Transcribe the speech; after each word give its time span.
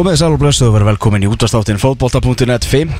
Komið 0.00 0.14
þið 0.14 0.20
sæl 0.22 0.32
og 0.32 0.38
blöstu 0.40 0.64
og 0.64 0.70
verið 0.72 0.88
velkomin 0.88 1.24
í 1.26 1.28
útastáttin 1.28 1.76
fótbolta.net 1.76 2.64
5. 2.64 2.92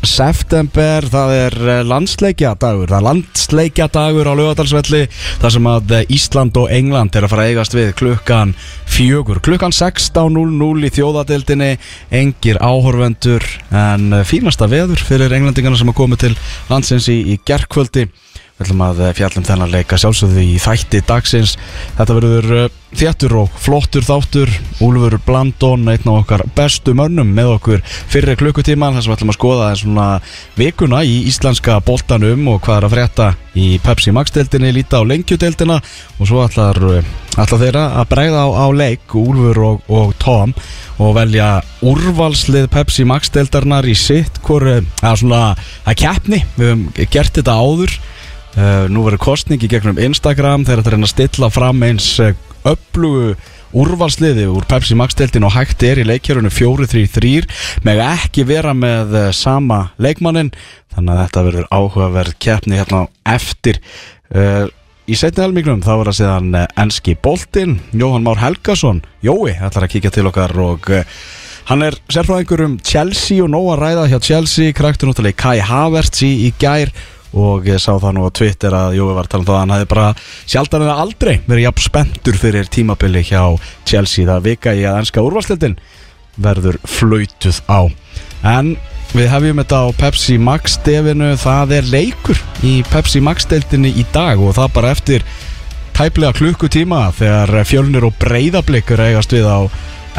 september 0.00 1.04
það 1.12 1.32
er 1.34 1.56
eh, 1.60 1.80
landsleikja 1.84 2.54
dagur 2.56 2.88
það 2.88 2.96
er 2.96 3.04
landsleikja 3.04 3.88
dagur 3.92 4.30
á 4.32 4.38
lögadalsvelli 4.38 5.02
þar 5.42 5.52
sem 5.52 5.68
að 5.68 5.92
eh, 5.98 6.14
Ísland 6.16 6.56
og 6.56 6.72
England 6.72 7.18
er 7.18 7.26
að 7.26 7.34
fara 7.34 7.44
að 7.44 7.52
eigast 7.52 7.76
við 7.76 7.90
klukkan 8.00 8.54
fjögur. 8.88 9.42
Klukkan 9.44 9.76
16.00 9.76 10.88
í 10.88 10.92
þjóðadeildinni 10.96 11.68
engir 12.22 12.62
áhorvendur 12.64 13.44
en 13.68 14.16
eh, 14.16 14.24
fínasta 14.24 14.70
veður 14.72 15.04
fyrir 15.04 15.36
englendingarna 15.36 15.76
sem 15.76 15.92
að 15.92 15.98
koma 16.00 16.16
til 16.16 16.32
landsins 16.72 17.10
í, 17.12 17.18
í 17.28 17.36
gerkvöldi 17.44 18.06
Við 18.58 18.66
ætlum 18.66 18.80
að 18.82 19.00
eh, 19.06 19.12
fjallum 19.14 19.44
þennan 19.46 19.70
leika 19.70 19.96
sjálfsögðu 20.02 20.42
í 20.42 20.56
þætti 20.58 21.00
dagsins. 21.06 21.52
Þetta 21.94 22.14
verður 22.16 22.54
eh, 22.56 22.78
þjættur 22.98 23.34
og 23.44 23.60
flottur 23.62 24.02
þáttur. 24.02 24.50
Úlfur 24.82 25.14
Blandón, 25.22 25.86
einn 25.86 26.10
af 26.10 26.24
okkar 26.24 26.42
bestu 26.56 26.90
mönnum 26.98 27.30
með 27.36 27.52
okkur 27.52 27.84
fyrir 27.86 28.38
klukkutíman. 28.40 28.96
Þess 28.96 29.06
að 29.06 29.12
við 29.12 29.16
ætlum 29.20 29.30
að 29.30 29.38
skoða 29.38 29.68
svona 29.78 30.08
vikuna 30.58 31.04
í 31.06 31.20
íslenska 31.30 31.78
boltanum 31.86 32.50
og 32.50 32.58
hvað 32.66 32.80
er 32.80 32.88
að 32.88 32.96
frétta 32.96 33.30
í 33.54 33.68
Pepsi 33.84 34.16
Max-deildinni, 34.18 34.74
líta 34.74 34.98
á 34.98 35.06
lengjudeildina 35.06 35.78
og 36.18 36.26
svo 36.26 36.42
ætlar, 36.42 36.82
ætlar 37.38 37.62
þeirra 37.62 37.86
að 38.02 38.10
bregða 38.10 38.42
á, 38.42 38.48
á 38.58 38.66
leik, 38.74 39.06
Úlfur 39.22 39.64
og, 39.70 39.86
og 39.86 40.18
Tom 40.18 40.58
og 40.98 41.14
velja 41.14 41.60
úrvalslið 41.86 42.66
Pepsi 42.74 43.06
Max-deildarnar 43.06 43.86
í 43.86 43.94
sitt 43.98 44.42
hvori, 44.42 44.80
að 45.02 45.18
svona, 45.22 45.42
að 45.86 46.00
keppni, 46.02 46.42
við 46.58 46.72
höfum 46.72 46.86
gert 47.06 47.38
þetta 47.38 47.58
áður 47.62 48.00
nú 48.90 49.04
verður 49.04 49.22
kostning 49.22 49.62
í 49.62 49.70
gegnum 49.70 50.00
Instagram 50.02 50.64
þegar 50.66 50.82
þetta 50.82 50.90
er 50.96 51.04
að 51.04 51.12
stilla 51.12 51.48
fram 51.52 51.84
eins 51.86 52.08
uh, 52.22 52.32
öflugu 52.66 53.36
úrvalsliði 53.78 54.46
úr 54.50 54.64
Pepsi 54.66 54.96
Max-deltin 54.98 55.44
og 55.46 55.52
hægt 55.54 55.84
er 55.86 56.00
í 56.00 56.06
leikjörunu 56.08 56.50
4-3-3 56.50 57.44
með 57.86 58.02
ekki 58.06 58.46
vera 58.48 58.74
með 58.74 59.14
uh, 59.14 59.28
sama 59.36 59.92
leikmannin 60.00 60.50
þannig 60.94 61.14
að 61.14 61.22
þetta 61.22 61.46
verður 61.48 61.70
áhugaverð 61.70 62.38
keppni 62.42 62.80
hérna 62.80 63.04
eftir. 63.28 63.78
Í 65.08 65.16
setni 65.16 65.44
helmingnum 65.44 65.84
þá 65.84 65.92
verður 65.92 66.10
að 66.10 66.16
séðan 66.18 66.56
enski 66.82 67.14
boltin 67.22 67.76
Jóhann 67.96 68.24
Már 68.26 68.40
Helgason. 68.42 69.04
Jói 69.22 69.54
ætlar 69.54 69.86
að 69.86 69.92
kíkja 69.92 70.10
til 70.16 70.26
okkar 70.28 70.56
og 70.58 70.90
Hann 71.68 71.84
er 71.84 71.98
sérfræðingur 72.08 72.62
um 72.64 72.74
Chelsea 72.80 73.44
og 73.44 73.50
nóg 73.52 73.66
að 73.74 73.82
ræða 73.82 74.04
hjá 74.08 74.18
Chelsea, 74.24 74.72
kraktur 74.72 75.10
náttúrulega 75.10 75.36
Kai 75.36 75.58
Havertz 75.60 76.22
í, 76.24 76.30
í 76.48 76.52
gær 76.56 76.88
og 77.36 77.66
ég 77.68 77.80
sá 77.82 77.92
það 78.00 78.14
nú 78.16 78.26
á 78.28 78.30
Twitter 78.32 78.74
að 78.76 78.96
Jói 78.98 79.14
var 79.16 79.28
talað 79.28 79.42
um 79.42 79.48
það 79.48 79.56
að 79.56 79.62
hann 79.62 79.74
hefði 79.76 79.88
bara 79.92 80.06
sjaldan 80.48 80.84
eða 80.86 81.00
aldrei 81.04 81.34
verið 81.46 81.66
jafn 81.66 81.84
spendur 81.84 82.38
fyrir 82.40 82.70
tímabili 82.72 83.24
hjá 83.28 83.42
Chelsea. 83.84 84.28
Það 84.28 84.46
vika 84.46 84.74
í 84.76 84.86
að 84.88 85.02
ennska 85.02 85.24
úrvarsleitin 85.26 85.76
verður 86.38 86.78
flautuð 86.86 87.60
á. 87.68 87.80
En 88.46 88.76
við 89.12 89.30
hefjum 89.32 89.60
þetta 89.62 89.82
á 89.84 89.86
Pepsi 89.98 90.38
Max 90.40 90.78
stefinu, 90.78 91.34
það 91.40 91.76
er 91.78 91.92
leikur 91.92 92.40
í 92.64 92.78
Pepsi 92.92 93.22
Max 93.24 93.48
deildinni 93.50 93.92
í 93.96 94.06
dag 94.14 94.40
og 94.40 94.56
það 94.56 94.74
bara 94.76 94.94
eftir 94.96 95.24
tæplega 95.98 96.36
klukkutíma 96.38 97.08
þegar 97.18 97.54
fjölnir 97.66 98.06
og 98.06 98.16
breyðablikur 98.22 99.00
eigast 99.02 99.32
við 99.34 99.48
á 99.50 99.58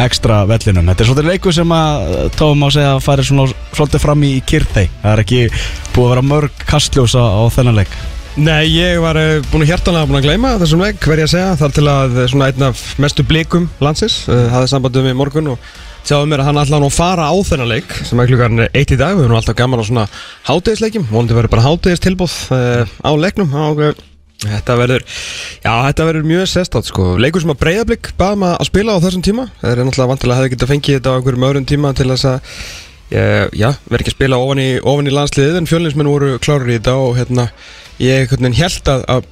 ekstra 0.05 0.43
vellinum. 0.49 0.87
Þetta 0.91 1.03
er 1.03 1.09
svolítið 1.09 1.31
leiku 1.33 1.53
sem 1.55 1.73
að 1.75 2.13
tóum 2.37 2.63
á 2.63 2.69
segja 2.73 2.93
að 2.99 3.25
svona 3.27 3.49
svolítið 3.73 4.05
fram 4.05 4.23
í 4.27 4.31
kyrþei. 4.47 4.87
Það 5.01 5.11
er 5.11 5.23
ekki 5.25 5.41
búið 5.95 6.05
að 6.05 6.13
vera 6.13 6.29
mörg 6.29 6.63
kastljósa 6.69 7.25
á 7.25 7.41
þennan 7.53 7.81
leik. 7.81 7.99
Nei, 8.39 8.69
ég 8.71 9.01
var 9.03 9.17
uh, 9.19 9.41
búin 9.51 9.65
að 9.65 9.73
hjertanlega 9.73 10.07
búin 10.07 10.19
að 10.21 10.25
gleyma 10.29 10.55
þessum 10.61 10.83
leik, 10.85 10.99
hver 11.03 11.19
ég 11.19 11.27
að 11.27 11.33
segja, 11.33 11.55
þar 11.59 11.73
til 11.75 11.85
að 11.91 12.17
svona 12.31 12.49
einn 12.51 12.65
af 12.69 12.83
mestu 13.01 13.25
blikum 13.27 13.65
landsins 13.83 14.21
uh, 14.29 14.45
hafði 14.53 14.69
sambandum 14.71 15.07
við 15.09 15.17
morgun 15.19 15.49
og 15.55 15.71
sjáum 16.07 16.29
mér 16.29 16.45
að 16.45 16.51
hann 16.51 16.61
ætlaði 16.61 16.85
nú 16.85 16.91
að 16.91 16.95
fara 16.95 17.25
á 17.27 17.35
þennan 17.49 17.71
leik 17.73 17.97
sem 18.07 18.21
er 18.21 18.29
klukkan 18.29 18.63
eitt 18.69 18.93
í 18.95 18.99
dag, 19.01 19.17
við 19.17 19.25
erum 19.25 19.39
alltaf 19.41 19.57
gaman 19.59 19.83
á 19.83 19.89
svona 19.89 20.05
hátegisleikim, 20.47 21.09
vonandi 21.09 21.35
verður 21.35 21.55
bara 21.57 21.65
hátegistilbóð 21.65 22.37
á 23.03 23.11
leiknum 23.19 23.57
og 23.59 23.83
Þetta 24.39 24.75
verður, 24.79 25.03
já 25.59 25.71
þetta 25.89 26.05
verður 26.07 26.27
mjög 26.29 26.45
sestátt 26.47 26.87
sko, 26.87 27.07
leikur 27.19 27.43
sem 27.43 27.51
að 27.51 27.57
breyðablík 27.59 28.11
baðum 28.19 28.45
að 28.47 28.67
spila 28.69 28.95
á 28.95 29.03
þessum 29.03 29.23
tíma, 29.25 29.49
það 29.59 29.73
er 29.73 29.81
náttúrulega 29.83 30.11
vantilega 30.13 30.35
að 30.35 30.39
hefði 30.39 30.53
getið 30.53 30.65
að 30.65 30.71
fengið 30.73 30.95
þetta 30.95 31.11
á 31.11 31.15
einhverjum 31.17 31.47
öðrum 31.49 31.65
tíma 31.67 31.91
til 31.97 32.07
þess 32.13 32.29
að, 32.29 32.53
já, 33.59 33.67
verður 33.89 34.05
ekki 34.05 34.13
að 34.13 34.15
spila 34.15 34.39
ofan 34.39 34.61
í, 34.63 34.69
ofan 34.79 35.11
í 35.11 35.15
landsliðið 35.17 35.59
en 35.59 35.69
fjölinsmenn 35.73 36.11
voru 36.13 36.31
klárir 36.39 36.71
í 36.71 36.77
þetta 36.77 36.95
og 37.03 37.19
hérna, 37.19 37.49
ég 37.99 38.31
held 38.31 38.93
að, 38.93 39.03
að 39.17 39.27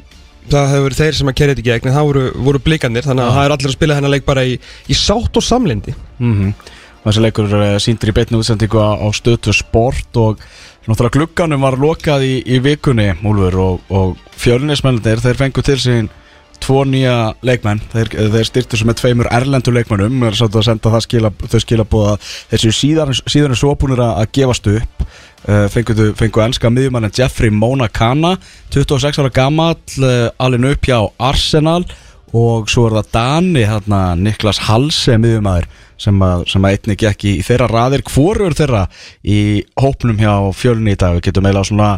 það 0.51 0.69
hefur 0.73 0.85
verið 0.88 1.01
þeir 1.01 1.18
sem 1.18 1.31
að 1.31 1.38
kerja 1.39 1.56
þetta 1.56 1.63
í 1.63 1.68
gegn 1.68 1.89
en 1.89 1.97
það 1.97 2.09
voru, 2.09 2.25
voru 2.50 2.63
blíkanir, 2.63 3.07
þannig 3.07 3.25
að 3.25 3.38
það 3.38 3.47
er 3.47 3.56
allir 3.56 3.72
að 3.72 3.78
spila 3.78 3.97
hennar 3.97 4.13
leik 4.13 4.28
bara 4.28 4.45
í, 4.47 4.57
í 4.88 4.97
sátt 4.97 5.39
og 5.39 5.44
samlindi. 5.44 5.95
Mm 6.19 6.35
-hmm. 6.35 6.74
Þessi 7.07 7.24
leikur 7.24 7.53
eh, 7.56 7.78
síndir 7.79 8.12
í 8.12 8.16
beitnu 8.16 8.41
útsendingu 8.41 8.79
á 8.84 9.07
stötu 9.16 9.53
sport 9.56 10.19
og 10.19 10.41
Náttúrulega 10.88 11.18
glugganum 11.18 11.66
var 11.66 11.75
lokað 11.75 12.24
í, 12.24 12.36
í 12.48 12.62
vikunni 12.64 13.09
Úlfur 13.28 13.59
og, 13.59 13.92
og 13.92 14.16
fjölunismennir 14.40 15.20
þeir 15.20 15.40
fengu 15.40 15.64
til 15.66 15.75
sín 15.84 16.08
tvo 16.64 16.84
nýja 16.88 17.34
leikmenn, 17.46 17.81
þeir, 17.92 18.09
þeir 18.34 18.48
styrtu 18.48 18.80
sem 18.80 18.90
er 18.92 18.98
tveimur 18.98 19.30
erlendu 19.36 19.74
leikmennum, 19.75 20.24
er 20.25 20.38
sátt 20.38 20.56
að 20.58 20.66
senda 20.70 20.94
það 20.94 21.03
skila, 21.06 21.31
þau 21.44 21.59
skila 21.64 21.86
búið 21.92 22.08
að 22.14 22.31
þessu 22.53 22.74
síðan, 22.80 23.14
síðan 23.20 23.53
er 23.53 23.59
svo 23.62 23.74
búinir 23.80 24.03
að 24.03 24.31
gefast 24.40 24.72
upp. 24.72 25.06
Uh, 25.48 25.68
fengu, 25.72 25.94
fengu 26.18 26.42
ennska 26.44 26.72
miðjumann 26.74 27.12
Jeffrey 27.14 27.54
Monacana 27.54 28.34
26 28.74 29.22
ára 29.22 29.30
gammal 29.31 29.75
uh, 30.02 30.31
alveg 30.44 30.74
upp 30.74 30.90
hjá 30.90 30.98
Arsenal 31.24 31.86
og 32.36 32.68
svo 32.72 32.88
er 32.88 32.98
það 32.98 33.12
Dani 33.16 33.64
hérna, 33.68 34.00
Niklas 34.20 34.60
Halse 34.68 35.16
miðjumæður 35.22 35.68
sem 36.02 36.24
að, 36.24 36.44
sem 36.52 36.66
að 36.68 36.76
einni 36.76 36.98
gekk 37.00 37.26
í, 37.26 37.34
þeirra 37.46 37.70
raðir. 37.72 38.04
Hvorur 38.08 38.56
þeirra 38.58 38.84
í 39.24 39.40
hópnum 39.80 40.20
hjá 40.20 40.34
fjölunni 40.58 40.96
í 40.96 41.00
dag? 41.00 41.16
Við 41.18 41.30
getum 41.30 41.48
eiginlega 41.48 41.70
svona 41.72 41.92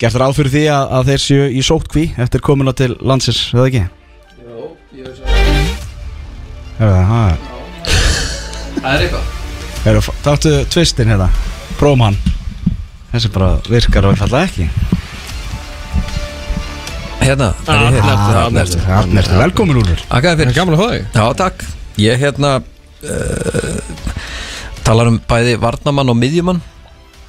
gert 0.00 0.18
ráð 0.20 0.38
fyrir 0.40 0.54
því 0.54 0.64
að, 0.72 0.84
að 0.98 1.10
þeir 1.10 1.22
séu 1.26 1.46
í 1.48 1.64
sótkví 1.64 2.06
eftir 2.24 2.44
komuna 2.44 2.74
til 2.76 2.92
landsins, 3.00 3.42
veða 3.54 3.68
ekki? 3.70 3.84
Jó, 4.40 4.70
ég 4.96 5.10
veist 5.10 5.22
að 5.24 5.34
það. 7.12 7.52
Er 8.86 9.06
eitthvað? 9.06 9.32
Þáttu 10.26 10.52
tvistin 10.72 11.12
hérna, 11.12 11.30
prófum 11.78 12.08
hann. 12.08 12.18
Þessi 13.12 13.32
bara 13.32 13.54
virkar 13.70 14.08
og 14.08 14.18
falla 14.18 14.44
ekki 14.48 14.66
Hérna, 17.22 17.48
velkomin 20.50 20.76
að 20.76 20.82
hóða 20.82 20.92
þig. 20.92 21.06
Já, 21.16 21.24
takk. 21.40 21.64
Ég 22.00 22.20
hérna 22.20 22.52
uh, 22.60 23.80
talar 24.86 25.10
um 25.10 25.18
bæði 25.28 25.56
varnamann 25.62 26.12
og 26.12 26.18
miðjumann. 26.20 26.62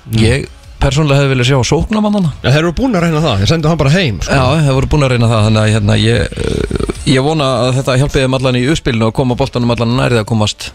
Mm. 0.07 0.19
ég 0.23 0.45
persónulega 0.79 1.19
hefði 1.19 1.33
viljað 1.33 1.47
sjá 1.49 1.71
sóknamann 1.73 2.29
ja, 2.29 2.51
þeir 2.53 2.61
eru 2.61 2.73
búin 2.77 2.93
að 2.95 3.07
reyna 3.07 3.19
það, 3.19 3.41
þeir 3.41 3.49
sendu 3.49 3.67
hann 3.67 3.79
bara 3.81 3.91
heim 3.91 4.19
sko. 4.23 4.35
já, 4.37 4.61
þeir 4.63 4.75
voru 4.77 4.89
búin 4.93 5.03
að 5.07 5.13
reyna 5.13 5.29
það. 5.31 5.47
Þannig 5.47 5.61
að 5.63 5.71
hérna, 5.73 5.97
ég, 5.99 6.17
uh, 6.37 6.99
ég 7.11 7.25
vona 7.25 7.47
að 7.63 7.71
þetta 7.79 7.97
hjálpi 8.03 8.23
þeim 8.23 8.37
allan 8.37 8.59
í 8.59 8.67
uppspilinu 8.71 9.09
og 9.09 9.15
koma 9.17 9.39
bóltanum 9.39 9.73
allan 9.73 9.97
nærið 9.97 10.21
að 10.21 10.29
komast 10.29 10.69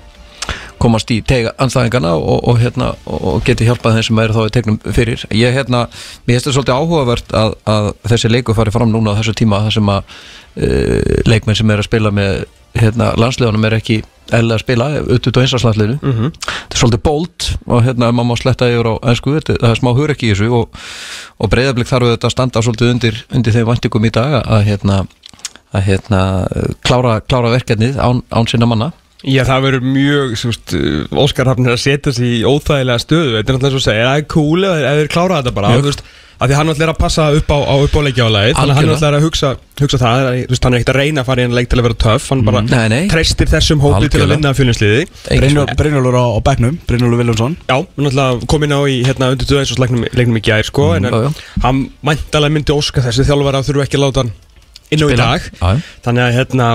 komast 0.83 1.11
í 1.15 1.21
tega 1.27 1.53
anstæðingarna 1.62 2.15
og, 2.19 2.41
og, 2.50 2.59
hérna, 2.62 2.93
og 3.06 3.43
geti 3.47 3.67
hjálpað 3.69 3.99
þeim 3.99 4.06
sem 4.09 4.23
eru 4.25 4.37
þá 4.37 4.43
í 4.44 4.55
tegnum 4.56 4.79
fyrir. 4.97 5.27
Ég 5.37 5.55
hérna, 5.55 5.85
mér 6.27 6.39
finnst 6.39 6.49
þetta 6.49 6.56
svolítið 6.56 6.81
áhugavert 6.81 7.37
að, 7.39 7.55
að 7.75 7.93
þessi 8.12 8.33
leiku 8.33 8.56
fari 8.59 8.75
fram 8.75 8.91
núna 8.91 9.15
á 9.15 9.19
þessu 9.21 9.37
tíma 9.39 9.62
þar 9.67 9.77
sem 9.79 9.93
að 9.93 10.03
uh, 10.03 11.23
leikmenn 11.31 11.61
sem 11.61 11.71
er 11.71 11.83
að 11.83 11.89
spila 11.89 12.12
með 12.15 12.43
hérna, 12.79 13.12
landslegunum 13.21 13.69
er 13.69 13.79
ekki 13.79 14.00
eðlilega 14.33 14.56
að 14.56 14.62
spila 14.62 14.87
auðvitað 14.97 15.39
á 15.39 15.43
einsarslagsliðinu 15.43 15.97
þetta 16.33 16.77
er 16.77 16.81
svolítið 16.81 17.03
bold 17.05 17.49
og 17.67 17.83
hérna 17.85 18.09
maður 18.15 18.29
má 18.31 18.39
sletta 18.41 18.69
yfir 18.71 18.89
á 18.89 18.94
ennsku, 19.12 19.35
þetta, 19.37 19.56
það 19.61 19.75
er 19.75 19.81
smá 19.81 19.91
hugur 19.91 20.12
ekki 20.15 20.31
í 20.31 20.33
þessu 20.33 20.49
og, 20.56 20.79
og 21.37 21.53
breyðablík 21.53 21.91
þarf 21.91 22.06
auðvitað 22.09 22.31
að 22.31 22.35
standa 22.37 22.62
svolítið 22.65 22.93
undir, 22.94 23.21
undir 23.35 23.56
þeim 23.56 23.69
vantingum 23.69 24.09
í 24.09 24.12
dag 24.15 24.39
að 24.41 24.65
hérna, 24.71 24.99
að 25.73 25.87
hérna 25.91 26.23
klára, 26.87 27.19
klára 27.27 27.53
verkefnið 27.59 28.00
án, 28.00 28.25
án 28.33 28.49
sinna 28.49 28.71
manna 28.71 28.93
Já, 29.22 29.42
það 29.46 29.62
verður 29.69 29.84
mjög, 29.86 30.32
þú 30.40 30.48
veist, 30.50 30.72
uh, 30.74 31.20
Óskar 31.22 31.46
Hafnir 31.52 31.76
að 31.76 31.82
setja 31.84 32.12
sig 32.16 32.40
í 32.40 32.42
óþægilega 32.42 32.98
stöðu 33.04 33.36
Þetta 33.38 33.52
er 33.52 33.54
náttúrulega 33.54 33.76
svo 33.76 33.82
að 33.82 33.86
segja, 33.86 34.08
það 34.10 34.19
er 34.19 34.26
cool 34.34 34.64
ef 34.66 34.82
ef 34.82 34.98
þeir 35.02 35.12
klára 35.14 35.38
þetta 35.42 35.54
bara, 35.60 35.76
þú 35.78 35.86
veist 35.92 36.02
að 36.02 36.50
Því 36.50 36.56
hann 36.58 36.70
er 36.74 36.90
að 36.90 36.96
passa 36.98 37.24
upp 37.38 37.50
á, 37.54 37.58
á, 37.62 37.74
upp 37.86 37.92
á 37.94 38.00
leikjálaðið 38.02 38.56
Þannig 38.58 38.72
að 38.72 38.78
hann 38.80 39.04
er 39.06 39.14
að 39.14 39.22
hugsa, 39.28 39.50
hugsa 39.78 39.98
það 40.00 40.14
það 40.16 40.24
er- 40.32 40.40
Þú 40.42 40.50
veist, 40.56 40.64
hann 40.66 40.74
er 40.74 40.80
ekkert 40.80 40.90
að 40.90 40.98
reyna 40.98 41.22
að 41.22 41.28
fara 41.28 41.38
í 41.38 41.44
en 41.46 41.54
leik 41.54 41.69
til 41.70 41.78
að 41.78 41.86
vera 41.86 41.98
töff 42.02 42.26
Hann 42.32 42.42
bara 42.48 42.62
Nei, 42.66 42.88
nei. 42.90 43.04
treystir 43.12 43.46
þessum 43.52 43.84
hópi 43.84 44.08
til 44.10 44.24
að 44.24 44.32
vinna 44.34 44.50
fjölinsliði 44.58 45.04
Brynjólfur 45.78 46.19
á, 46.19 46.24
á 46.34 46.38
bekknum, 46.42 46.80
Brynjólfur 46.90 47.20
Viljánsson 47.22 47.54
Já, 47.70 47.76
hann 47.78 48.08
náttúrulega 48.08 48.46
kom 48.50 48.66
inn 48.66 48.74
á 48.74 48.80
í 48.90 48.96
hérna 49.06 49.30
undir 49.36 49.46
döðeins 49.52 49.70
og 49.76 49.82
leiknum, 49.84 50.02
leiknum 50.19 50.40
í 50.40 50.44
gær, 50.50 50.66
sko 50.66 50.88
En 50.96 51.06
já, 51.06 51.14
já. 51.14 51.30
hann 51.62 51.84
mæntalega 52.02 52.56
myndi 52.58 52.74
óska 52.74 53.04
þessi 53.06 53.28
þjálfur 53.30 53.60
að 53.60 53.69
þurfa 53.70 53.86
ekki 53.86 54.00
að 54.00 54.04
láta 54.08 54.24
hann 54.24 54.32
inn 54.92 54.98
á 54.98 55.06
í 55.06 55.12
Spila. 55.14 55.30
dag 55.30 55.46
já. 55.46 55.86
Þannig 56.08 56.26
að 56.26 56.34
hérna 56.40 56.66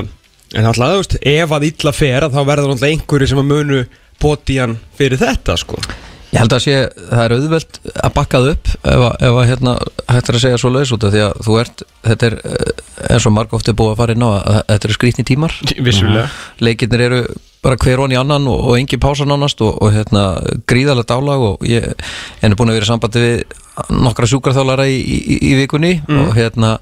En 0.55 0.65
alltaf, 0.69 0.91
þú 0.93 0.99
veist, 1.01 1.15
ef 1.27 1.51
að 1.57 1.65
illa 1.71 1.91
fer 1.95 2.23
að 2.27 2.35
þá 2.37 2.41
verður 2.47 2.73
alltaf 2.75 2.87
einhverju 2.91 3.27
sem 3.33 3.41
að 3.41 3.49
munu 3.51 3.79
poti 4.21 4.59
hann 4.61 4.77
fyrir 4.97 5.19
þetta, 5.19 5.57
sko. 5.59 5.79
Ég 6.27 6.41
held 6.41 6.53
að 6.57 6.63
sé, 6.65 6.75
það 7.07 7.21
er 7.23 7.33
auðvelt 7.37 7.77
að 8.03 8.13
bakka 8.17 8.39
það 8.43 8.49
upp 8.53 8.69
ef, 8.75 9.03
að- 9.07 9.21
ef 9.27 9.37
að 9.41 9.45
hérna 9.47 9.73
hættir 10.11 10.35
að 10.37 10.41
segja 10.43 10.57
svo 10.59 10.71
laus 10.75 10.91
út 10.91 11.05
af 11.07 11.13
því 11.13 11.21
að 11.23 11.37
þú 11.47 11.59
ert, 11.61 11.83
þetta 12.07 12.27
er 12.27 12.35
eh, 12.43 12.81
eins 13.15 13.27
og 13.29 13.35
marg 13.37 13.53
oft 13.55 13.67
er 13.71 13.77
búið 13.79 13.93
að 13.93 13.99
fara 14.01 14.15
inn 14.17 14.25
á 14.27 14.29
að 14.35 14.57
þetta 14.73 14.89
eru 14.89 14.97
skrýtni 14.97 15.25
tímar. 15.29 15.55
Vissulega. 15.87 16.25
Leikirnir 16.59 17.05
eru 17.07 17.21
bara 17.63 17.79
hver 17.79 18.03
í 18.11 18.19
annan 18.19 18.47
og, 18.51 18.59
og 18.69 18.75
engin 18.77 18.99
pása 19.03 19.25
nánast 19.27 19.63
og, 19.65 19.79
og 19.81 19.91
hérna 19.95 20.25
gríðarlega 20.67 21.09
dálag 21.15 21.45
og 21.51 21.63
ég 21.67 21.87
er 22.43 22.55
búin 22.59 22.71
að 22.71 22.77
vera 22.79 22.87
í 22.87 22.91
sambandi 22.91 23.23
við 23.23 23.43
nokkra 23.95 24.27
sjúkarþálara 24.27 24.85
í, 24.91 24.99
í, 24.99 25.39
í 25.51 25.55
vikunni 25.63 25.95
og 26.11 26.35
hérna 26.37 26.75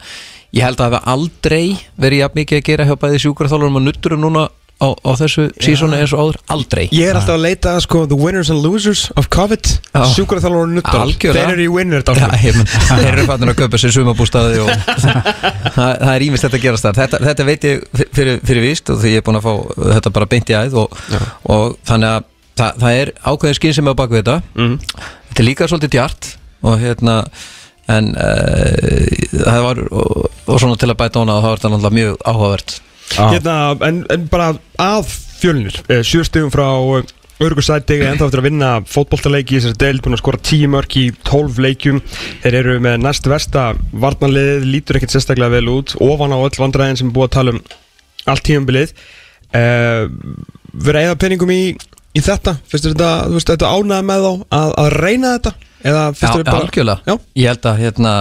ég 0.56 0.63
held 0.63 0.80
að 0.80 0.92
hafa 0.94 1.16
aldrei 1.16 1.75
verið 2.00 2.24
jafn 2.24 2.40
mikið 2.42 2.62
að 2.62 2.69
gera 2.69 2.88
hjá 2.88 2.96
bæði 3.02 3.24
sjúkarþálarum 3.25 3.81
og 3.81 3.84
nutturum 3.86 4.24
núna 4.24 4.46
á, 4.75 4.88
á 4.92 5.12
þessu 5.16 5.46
sísoni 5.63 5.98
eins 6.00 6.12
og 6.16 6.22
áður, 6.22 6.38
aldrei. 6.52 6.84
Ég 6.92 7.10
er 7.10 7.18
alltaf 7.18 7.38
að 7.38 7.46
leita 7.46 7.74
að 7.75 7.81
sko 7.86 8.02
The 8.12 8.18
winners 8.19 8.52
and 8.52 8.60
losers 8.63 9.06
of 9.16 9.30
COVID. 9.31 9.69
Já. 9.96 10.04
Sjúkraþjálfur 10.16 10.66
og 10.66 10.74
nuttar 10.75 11.00
Algjörlega. 11.06 11.46
Þeir 11.48 11.54
eru 11.56 11.66
í 11.66 11.72
winner 11.72 12.04
Já, 12.04 12.07
dálfur 12.10 12.36
ég 12.44 12.60
menn, 12.60 12.72
þeir 12.90 13.10
eru 13.13 13.25
fannir 13.30 13.54
að 13.54 13.60
köpa 13.62 13.81
sér 13.81 13.96
sumabústaði 13.96 14.62
og 14.66 14.72
það, 15.78 15.92
það 16.04 16.13
er 16.13 16.28
ímest 16.28 16.48
þetta 16.48 16.60
að 16.60 16.66
gerast 16.68 16.88
þar. 16.88 17.00
Þetta, 17.01 17.22
þetta 17.30 17.50
veit 17.51 17.68
ég 17.69 17.84
fyrir, 18.19 18.40
fyrir 18.51 18.66
víst 18.68 18.92
og 18.92 19.01
því 19.04 19.16
ég 19.16 19.24
er 19.24 19.28
búin 19.28 19.40
að 19.40 19.48
fá 19.48 19.54
þetta 19.96 20.16
bara 20.19 20.31
beint 20.36 20.51
í 20.51 20.58
æð 20.60 20.80
og, 20.84 21.04
og 21.56 21.78
þannig 21.88 22.16
að 22.18 22.31
það, 22.56 22.81
það 22.84 23.01
er 23.04 23.13
ákveðin 23.24 23.60
skinn 23.62 23.78
sem 23.80 23.88
er 23.92 23.96
á 23.96 24.01
baku 24.04 24.19
þetta. 24.19 24.40
Mhm. 24.56 24.80
þetta 25.30 25.44
er 25.44 25.50
líka 25.50 25.69
svolítið 25.72 25.96
djart 25.96 26.34
og 26.66 26.81
hérna 26.84 27.22
en 27.92 28.14
uh, 28.18 29.26
það 29.36 29.62
var 29.68 29.84
og, 29.90 30.24
og 30.46 30.62
svona 30.62 30.80
til 30.80 30.90
að 30.90 31.00
bæta 31.02 31.22
hana 31.22 31.38
það 31.42 31.52
var 31.52 31.60
þetta 31.60 31.74
náttúrulega 31.74 32.00
mjög 32.00 32.18
áhugavert. 32.26 32.80
Hérna, 33.16 33.58
en, 33.86 34.02
en 34.12 34.26
bara 34.32 34.48
að 34.82 35.12
fjölnir 35.38 35.76
eh, 35.94 36.02
Sjö 36.02 36.24
stegum 36.26 36.50
frá 36.54 36.66
Örgursæti 37.36 37.98
ennþá 38.00 38.30
eftir 38.30 38.40
að 38.40 38.46
vinna 38.48 38.70
fótboltaleiki 38.88 39.58
í 39.58 39.60
þessari 39.60 39.80
deild, 39.82 40.02
búin 40.06 40.16
að 40.16 40.22
skora 40.22 40.40
10 40.40 40.70
mörg 40.72 40.94
í 41.02 41.04
12 41.28 41.58
leikjum. 41.66 41.98
Þeir 42.46 42.56
eru 42.62 42.76
með 42.80 43.02
næst 43.04 43.28
versta 43.28 43.66
varnanliðið, 43.92 44.68
lítur 44.72 45.00
ekkert 45.00 45.18
sérstaklega 45.18 45.52
vel 45.58 45.74
út 45.74 45.98
ofan 46.00 46.32
á 46.32 46.40
öll 46.40 46.56
vandræðin 46.56 47.02
sem 47.02 47.10
er 47.12 47.18
búið 47.18 47.28
að 47.28 47.34
tala 47.36 47.56
um 47.58 47.60
allt 48.32 48.46
tíumbilið 48.48 48.96
uh, 49.52 50.08
vera 50.88 51.04
eða 51.10 51.20
peningum 51.26 51.52
í, 51.52 51.62
í 52.16 52.24
þetta? 52.24 52.56
Finnst 52.72 52.88
þetta, 52.88 53.12
þú 53.28 53.38
veist, 53.38 53.52
þetta 53.52 53.74
ánæða 53.76 54.08
með 54.08 54.26
þá 54.26 54.32
að, 54.32 54.74
að 54.86 54.92
reyna 54.96 55.36
þetta 55.36 55.56
Já, 55.86 56.14
bara 56.18 56.58
algjörlega, 56.58 56.98
Já. 57.06 57.14
ég 57.38 57.52
held 57.52 57.66
að 57.70 57.82
hérna 57.84 58.12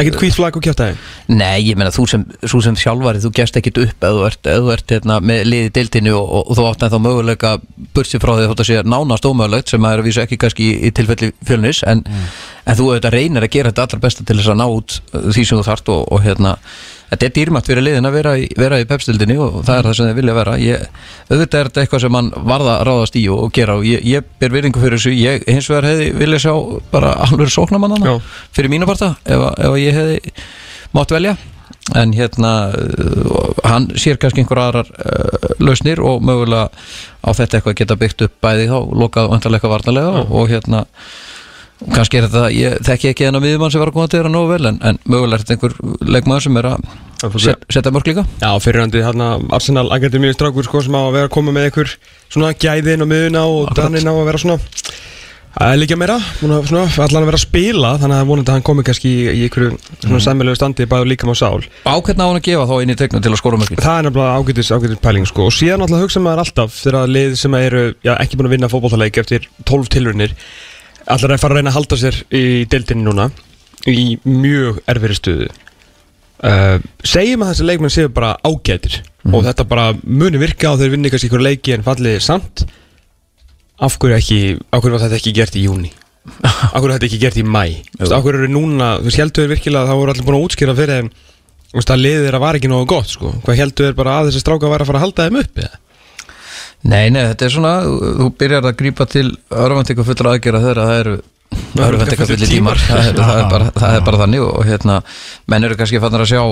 ekkert 0.00 0.16
hvít 0.24 0.34
flag 0.34 0.56
og 0.58 0.64
kjátaði 0.64 0.96
Nei, 1.30 1.68
ég 1.68 1.78
meina 1.78 1.92
þú 1.94 2.06
sem, 2.10 2.24
þú 2.42 2.62
sem 2.64 2.78
þjálfari 2.80 3.22
þú 3.22 3.30
gerst 3.36 3.58
ekkit 3.60 3.78
upp 3.84 4.06
eða 4.08 4.16
þú 4.16 4.24
ert, 4.26 4.40
eða 4.50 4.64
þú 4.64 4.72
ert 4.74 4.94
hérna, 4.96 5.18
með 5.22 5.42
liði 5.46 5.70
deildinu 5.76 6.16
og, 6.18 6.26
og, 6.26 6.50
og 6.50 6.58
þú 6.58 6.66
átt 6.72 6.86
þá 6.90 6.98
möguleika 7.04 7.52
bursi 7.94 8.18
frá 8.22 8.32
því 8.34 8.48
að 8.50 8.64
sé 8.66 8.80
nánast 8.82 9.28
ómögulegt 9.30 9.70
sem 9.70 9.86
að 9.86 9.94
er 9.94 10.02
að 10.02 10.10
vísa 10.10 10.26
ekki 10.26 10.40
kannski 10.42 10.66
í, 10.66 10.74
í 10.88 10.92
tilfelli 10.98 11.30
fjölnis 11.46 11.84
en, 11.86 12.02
en 12.66 12.78
þú 12.78 12.90
auðvitað 12.90 13.16
reynir 13.20 13.46
að 13.46 13.54
gera 13.54 13.70
þetta 13.70 13.86
allra 13.86 14.02
besta 14.02 14.26
til 14.26 14.38
þess 14.40 14.52
að 14.56 14.60
ná 14.60 14.66
út 14.66 14.98
uh, 14.98 15.30
því 15.30 15.46
sem 15.46 15.60
þú 15.60 15.66
þart 15.70 15.94
og, 15.94 16.04
og 16.10 16.26
hérna 16.26 16.56
Þetta 17.06 17.26
er 17.26 17.34
dýrmætt 17.36 17.68
fyrir 17.70 17.84
liðin 17.86 18.08
að 18.08 18.16
vera 18.18 18.32
í, 18.40 18.46
vera 18.58 18.78
í 18.82 18.86
pepstildinni 18.88 19.36
og 19.38 19.60
það 19.66 19.76
er 19.78 19.86
það 19.86 19.96
sem 19.98 20.08
þeir 20.08 20.16
vilja 20.18 20.36
vera. 20.36 20.54
Ég, 20.58 20.86
auðvitað 21.30 21.60
er 21.60 21.68
þetta 21.70 21.82
eitthvað 21.84 22.02
sem 22.02 22.14
mann 22.16 22.30
varða 22.50 22.78
ráðast 22.88 23.18
í 23.20 23.22
og, 23.30 23.42
og 23.46 23.52
gera 23.54 23.76
og 23.78 23.86
ég, 23.86 24.02
ég 24.06 24.30
ber 24.40 24.54
virðingu 24.56 24.82
fyrir 24.82 24.98
þessu. 24.98 25.12
Ég 25.14 25.44
hins 25.46 25.68
vegar 25.70 25.86
hefði 25.92 26.08
vilja 26.18 26.40
sjá 26.46 26.54
bara 26.90 27.12
alveg 27.28 27.52
sóknamannana 27.54 28.16
fyrir 28.56 28.72
mínu 28.72 28.88
parta 28.90 29.12
ef, 29.22 29.44
ef 29.68 29.76
ég 29.78 30.00
hefði 30.00 30.34
mátt 30.96 31.14
velja. 31.14 31.36
En 31.94 32.10
hérna 32.16 32.52
uh, 32.74 33.52
hann 33.62 33.92
sér 33.94 34.18
kannski 34.18 34.42
einhver 34.42 34.58
aðrar 34.58 34.88
uh, 34.90 35.52
lausnir 35.62 36.02
og 36.02 36.24
mögulega 36.26 36.66
á 37.22 37.30
þetta 37.30 37.60
eitthvað 37.60 37.78
geta 37.78 37.98
byggt 38.00 38.26
upp 38.26 38.34
bæði 38.42 38.66
þá 38.72 38.78
lokað 38.98 39.30
vantarleika 39.30 39.70
varnalega 39.70 40.24
og, 40.24 40.32
og 40.34 40.50
hérna 40.50 40.82
kannski 41.84 42.18
er 42.20 42.26
þetta, 42.26 42.44
ég 42.56 42.78
þekki 42.86 43.10
ekki 43.12 43.26
enn 43.28 43.36
á 43.36 43.40
miðjumann 43.44 43.72
sem 43.72 43.82
var 43.82 43.90
að 43.90 43.96
koma 43.98 44.08
til 44.08 44.18
þeirra 44.20 44.32
nógu 44.32 44.48
vel 44.54 44.66
en, 44.70 44.78
en 44.80 44.96
mögulega 45.04 45.36
er 45.36 45.42
þetta 45.44 45.54
einhver 45.56 45.74
leikmaður 46.16 46.42
sem 46.46 46.56
er 46.60 46.66
að 46.70 46.76
set, 47.42 47.66
setja 47.72 47.92
mörg 47.94 48.06
líka. 48.10 48.24
Já, 48.40 48.50
fyrirhandi 48.64 49.02
hérna 49.04 49.26
Arsenal 49.56 49.88
Akademíu 49.94 50.32
strákur 50.36 50.64
sko 50.66 50.78
sem 50.84 50.96
á 50.96 51.00
að 51.04 51.14
vera 51.18 51.26
að 51.28 51.34
koma 51.36 51.50
með 51.56 51.64
einhver 51.70 51.88
svona 52.32 52.54
gæðin 52.56 53.04
og 53.04 53.08
miðuna 53.12 53.42
og 53.44 53.60
Akkurat. 53.66 53.76
dannin 53.84 54.08
á 54.08 54.14
að 54.14 54.28
vera 54.30 54.42
svona 54.42 54.58
að 55.56 55.78
líka 55.80 55.96
meira, 55.96 56.16
svona, 56.36 56.58
svona 56.68 56.84
allan 57.06 57.22
að 57.24 57.28
vera 57.30 57.38
að 57.40 57.46
spila 57.46 57.90
þannig 58.00 58.16
að 58.20 58.28
vonandi 58.28 58.50
að 58.50 58.56
hann 58.58 58.66
komi 58.68 58.82
kannski 58.84 59.08
í, 59.08 59.46
einhverju 59.46 59.70
svona 60.04 60.20
sæmilegu 60.26 60.56
standi 60.58 60.84
bæður 60.90 61.08
líka 61.12 61.24
með 61.28 61.38
sál. 61.40 61.64
Ákveðna 61.88 62.22
á 62.24 62.28
hann 62.28 62.40
að 62.40 62.48
gefa 62.48 62.68
þá 62.68 62.76
inn 62.84 62.92
í 62.92 62.98
tegna 63.00 63.24
til 63.24 63.32
að 63.32 63.40
skora 63.40 63.60
mörg 63.60 63.72
Það 63.80 63.96
er 63.96 64.04
nefnilega 64.04 64.36
ágætis, 64.36 64.68
ágætis 64.76 65.00
pæling 71.06 71.22
og 71.22 71.22
síðan 71.22 71.36
alltaf 71.36 71.36
hugsa 71.36 71.46
maður 71.46 71.46
alltaf 71.46 71.46
þegar 71.46 71.46
að 71.46 71.46
lið 71.46 71.46
sem 71.46 71.46
eru 71.46 71.46
já, 71.46 71.46
ekki 71.46 71.46
búin 71.46 71.46
að 71.46 71.46
vinna 71.46 71.46
fótbollaleik 71.46 71.46
eftir 71.46 71.46
12 71.46 71.46
tilrunir 71.46 71.46
allar 71.46 71.46
að 71.46 71.46
fara 71.46 71.54
að 71.54 71.60
reyna 71.60 71.70
að 71.70 71.78
halda 71.78 71.96
sér 71.96 72.16
í 72.30 72.66
deildinni 72.70 73.06
núna? 73.06 73.30
Í 73.86 74.18
mjög 74.24 74.80
erfiri 74.86 75.16
stöðu. 75.16 75.50
Uh, 76.36 76.78
segjum 77.06 77.42
að 77.42 77.52
þessi 77.52 77.66
leikmenn 77.66 77.92
séu 77.94 78.08
bara 78.12 78.36
ágætir. 78.44 79.02
Og 79.26 79.44
þetta 79.46 79.64
bara 79.66 79.92
muni 80.02 80.38
virka 80.38 80.72
og 80.72 80.80
þeir 80.80 80.92
vinni 80.92 81.10
kannski 81.10 81.30
ykkur 81.30 81.42
leiki 81.42 81.74
en 81.74 81.86
falliði 81.86 82.20
samt. 82.20 82.66
Af 83.76 83.98
hverju 84.00 84.16
ekki, 84.16 84.40
af 84.72 84.82
hverju 84.82 84.96
var 84.96 85.04
þetta 85.06 85.20
ekki 85.20 85.36
gert 85.36 85.56
í 85.56 85.66
júni 85.66 85.92
af 86.72 86.80
hverju 86.80 86.88
var 86.88 86.94
þetta 86.96 87.08
ekki 87.10 87.18
gert 87.22 87.36
í 87.38 87.44
mæ 87.44 87.64
af 88.00 88.22
hverju 88.24 88.40
eru 88.40 88.48
núna, 88.50 88.96
þú 88.98 89.06
veist, 89.06 89.18
heldur 89.20 89.44
þeir 89.44 89.52
virkilega 89.52 89.82
að 89.84 89.90
það 89.90 89.98
voru 90.00 90.12
allir 90.14 90.26
búin 90.26 90.36
að 90.38 90.46
útskýra 90.46 90.74
fyrir 90.78 90.94
þeim 90.96 91.10
að 91.82 92.00
liðið 92.00 92.24
þeirra 92.24 92.40
var 92.40 92.58
ekki 92.58 92.70
nógu 92.72 92.86
gott 92.88 93.10
sko. 93.12 93.34
hvað 93.44 93.60
heldur 93.60 93.86
þeir 93.86 93.98
bara 93.98 94.14
að 94.16 94.30
þessi 94.30 94.42
stráka 94.42 94.70
væri 94.72 94.86
að 94.86 94.90
fara 94.90 95.02
að 95.02 95.04
halda 95.04 95.26
þeim 95.26 95.38
upp 95.42 95.60
eða? 95.60 95.80
Nei, 96.86 97.08
nei, 97.10 97.22
þetta 97.32 97.46
er 97.46 97.54
svona, 97.54 97.72
þú 98.20 98.28
byrjar 98.38 98.68
að 98.68 98.76
grípa 98.78 99.06
til 99.10 99.30
örvendingu 99.50 100.04
fullra 100.06 100.36
aðgera 100.36 100.60
þegar 100.62 100.80
það 100.82 101.00
eru 101.00 101.14
örvendingu 101.86 102.28
fullir 102.28 102.50
tímar. 102.50 102.82
það 102.82 103.08
er, 103.08 103.16
það, 103.20 103.38
er 103.38 103.48
bara, 103.54 103.70
það 103.76 103.96
er 103.96 104.04
bara 104.06 104.20
þannig 104.22 104.44
og, 104.44 104.60
hérna, 104.68 104.98
menn 105.50 105.66
eru 105.68 105.78
kannski 105.80 106.02
fannar 106.02 106.26
að 106.26 106.30
sjá 106.34 106.42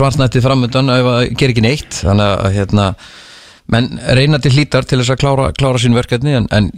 svartnættið 0.00 0.46
framöndan 0.46 0.94
ef 0.94 1.10
að 1.12 1.20
gera 1.34 1.54
ekki 1.54 1.66
neitt. 1.66 2.00
Þannig 2.00 2.32
að 2.32 2.58
hérna, 2.58 2.88
menn 3.74 3.92
reyna 4.18 4.40
til 4.42 4.54
hlítar 4.56 4.88
til 4.88 5.00
þess 5.02 5.14
að 5.14 5.22
klára, 5.22 5.52
klára 5.56 5.82
sín 5.82 5.96
verkefni 5.96 6.36
en, 6.40 6.48
en 6.54 6.72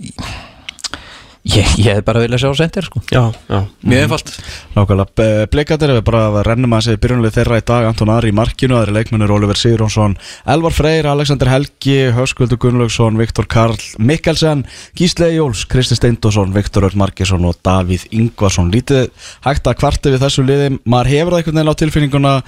ég, 1.47 1.71
ég 1.81 1.97
hef 1.97 2.05
bara 2.07 2.23
viljað 2.23 2.43
sjá 2.43 2.51
sendir 2.59 2.87
sko. 2.87 3.01
Já, 3.13 3.23
já. 3.49 3.59
Mjög 3.87 4.03
einfalt. 4.05 4.33
Nákvæmlega, 4.75 5.27
Blikatir 5.53 5.93
við 5.95 6.03
bara 6.07 6.23
að 6.29 6.39
rennum 6.49 6.75
að 6.77 6.85
segja 6.87 7.01
byrjunlega 7.05 7.37
þeirra 7.39 7.61
í 7.61 7.65
dag. 7.71 7.87
Anton 7.91 8.13
Ari 8.13 8.33
í 8.33 8.37
markinu, 8.37 8.77
aðri 8.79 8.97
leikmennir 8.97 9.33
Oliver 9.35 9.61
Sigurjónsson, 9.61 10.19
Elvar 10.57 10.77
Freyr, 10.77 11.09
Alexander 11.13 11.51
Helgi 11.53 11.97
Höskuldur 12.17 12.61
Gunnlaugsson, 12.63 13.19
Viktor 13.21 13.49
Karl 13.51 13.79
Mikkelsen, 13.99 14.67
Gísle 14.99 15.33
Jóls 15.35 15.65
Kristi 15.71 15.99
Steindosson, 15.99 16.55
Viktor 16.57 16.89
Örn 16.91 17.03
Markesson 17.03 17.47
og 17.49 17.59
Davíð 17.67 18.09
Ingvarsson, 18.11 18.71
lítið 18.75 19.11
hægt 19.47 19.67
að 19.71 19.81
kvarti 19.83 20.15
við 20.15 20.25
þessu 20.27 20.47
liði, 20.47 20.71
maður 20.85 21.13
hefur 21.15 21.37
það 21.37 21.43
einhvern 21.43 21.61
veginn 21.61 21.75
á 21.77 21.81
tilfinninguna 21.83 22.39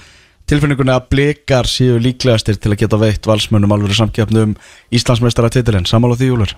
tilfinningunni 0.49 0.93
að 0.95 1.09
blikar 1.13 1.67
séu 1.69 1.99
líklegastir 2.01 2.57
til 2.57 2.73
að 2.73 2.79
geta 2.81 2.97
veitt 2.97 3.27
valsmönnum 3.29 3.75
alveg 3.75 3.93
samkeppnum 3.99 4.55
Íslandsmeistara 4.97 5.51
titilinn, 5.53 5.85
samála 5.85 6.17
því 6.17 6.31
Júlur 6.31 6.55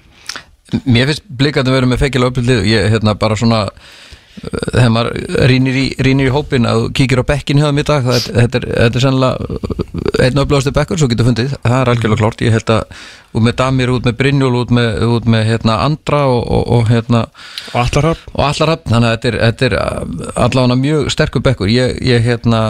Mér 0.86 1.10
finnst 1.12 1.26
blikandi 1.28 1.74
verið 1.74 1.92
með 1.92 2.04
feikilega 2.06 2.34
upplýðið 2.34 2.70
ég 2.70 2.90
hérna 2.94 3.16
bara 3.20 3.38
svona 3.40 3.66
þegar 4.42 4.92
maður 4.96 5.40
rínir 5.52 5.78
í, 5.78 5.86
rínir 6.02 6.30
í 6.32 6.34
hópin 6.34 6.68
að 6.70 6.82
þú 6.82 6.92
kíkir 6.98 7.22
á 7.22 7.30
bekkin 7.32 7.62
hjá 7.62 7.68
þeim 7.70 7.82
í 7.82 7.88
dag 7.88 8.06
það, 8.08 8.28
þetta, 8.40 8.62
er, 8.62 8.68
þetta 8.78 9.00
er 9.00 9.06
sennilega 9.06 9.82
einn 10.22 10.44
öflöðastu 10.44 10.74
bekkur 10.76 11.00
svo 11.00 11.10
getur 11.12 11.28
fundið, 11.28 11.58
það 11.64 11.80
er 11.80 11.92
algjörlega 11.92 12.22
klárt. 12.22 12.44
Ég 12.46 12.56
held 12.56 12.72
að 12.74 13.02
út 13.32 13.46
með 13.46 13.56
Damir, 13.62 13.92
út 13.94 14.08
með 14.08 14.16
Brynjól 14.20 14.52
út 14.60 14.74
með, 14.76 14.90
út 15.08 15.28
með 15.32 15.46
hérna, 15.48 15.78
Andra 15.86 16.22
og, 16.28 16.42
og, 16.52 16.64
og 16.76 16.90
hérna 16.92 17.22
Og 17.72 17.78
allar 17.80 18.08
hafn 18.10 18.34
og 18.34 18.42
allar 18.50 18.74
hafn, 18.74 18.90
þannig 18.92 19.08
að 19.08 19.14
þetta 19.16 19.30
er, 19.30 19.38
þetta 19.46 19.68
er 19.68 19.76
allavega 20.46 20.80
mjög 20.82 21.12
sterkur 21.16 21.46
bekkur. 21.46 21.72
Ég, 21.72 22.02
ég 22.06 22.26
hérna 22.26 22.62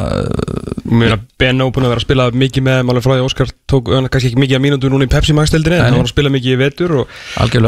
Mér 0.91 1.15
að 1.15 1.25
Ben 1.41 1.62
búin 1.62 1.86
að 1.86 1.94
vera 1.94 2.01
að 2.01 2.06
spila 2.06 2.27
mikið 2.36 2.65
með 2.68 3.01
því 3.01 3.15
að 3.15 3.25
Óskar 3.25 3.53
tók 3.70 3.89
öðna 3.89 4.12
kannski 4.12 4.32
ekki 4.32 4.41
mikið 4.44 4.58
að 4.58 4.63
mínútu 4.65 4.91
núna 4.91 5.08
í 5.08 5.12
Pepsi 5.12 5.36
Max-deldinni 5.38 5.80
En 5.80 5.88
hann 5.88 6.00
var 6.01 6.10
að 6.10 6.13
spila 6.13 6.34
mikið 6.34 6.53
í 6.53 6.60
vetur 6.60 6.96
og. 7.01 7.15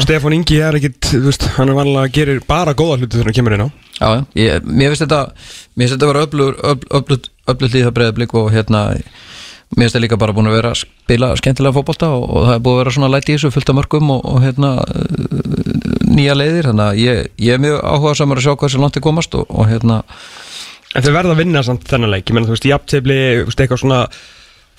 Stefán 0.03 0.35
Ingi 0.37 0.59
er 0.61 0.77
ekkit, 0.77 1.13
veist, 1.23 1.47
hann 1.57 1.71
er 1.71 1.77
vanlega 1.77 2.09
að 2.09 2.15
gerir 2.17 2.43
bara 2.47 2.75
góða 2.77 2.99
hluti 2.99 3.15
þegar 3.15 3.31
hann 3.31 3.37
kemur 3.39 3.57
inn 3.57 3.65
á 3.65 3.69
Já, 4.03 4.25
ég, 4.35 4.65
mér 4.67 4.91
finnst 4.91 5.05
þetta 5.05 5.21
mér 5.31 5.85
finnst 5.87 5.95
þetta 5.95 6.09
að 6.09 6.13
vera 6.13 6.75
öflut 6.99 7.29
öflut 7.47 7.77
líða 7.77 7.93
breyðablík 7.95 8.35
og 8.39 8.51
hérna 8.51 8.83
mér 8.93 9.85
finnst 9.85 9.95
þetta 9.95 10.03
líka 10.03 10.19
bara 10.19 10.35
búin 10.35 10.51
að 10.51 10.57
vera 10.59 10.73
að 10.75 10.83
spila 10.83 11.33
skemmtilega 11.39 11.77
fótbolta 11.77 12.11
og, 12.13 12.27
og 12.27 12.47
það 12.49 12.55
er 12.57 12.63
búin 12.65 12.75
að 12.75 12.81
vera 12.83 12.95
svona 12.97 13.11
læti 13.13 13.33
í 13.33 13.37
þessu 13.37 13.53
fullt 13.55 13.71
af 13.71 13.79
mörgum 13.79 14.13
og, 14.17 14.23
og 14.27 14.43
hérna 14.43 14.73
uh, 14.83 15.43
nýja 16.13 16.35
leiðir, 16.37 16.69
þannig 16.69 16.85
að 16.89 17.01
ég, 17.01 17.27
ég 17.47 17.55
er 17.55 17.63
mjög 17.63 17.79
áhuga 17.81 18.15
samar 18.19 18.41
að 18.41 18.47
sjá 18.47 18.55
hvað 18.57 18.73
sem 18.75 18.83
langt 18.83 18.99
er 18.99 19.05
komast 19.05 19.37
og, 19.39 19.47
og 19.49 19.69
hérna, 19.71 20.03
En 20.93 21.01
þau 21.01 21.13
verða 21.15 21.33
að 21.33 21.41
vinna 21.41 21.63
samt 21.65 21.87
þennan 21.89 22.13
leik. 22.13 22.27
Ég 22.29 22.35
menn, 22.37 22.45
þú 22.45 22.53
veist, 22.53 22.69
jafntefli, 22.69 23.19
eitthvað 23.49 23.79
svona 23.81 24.01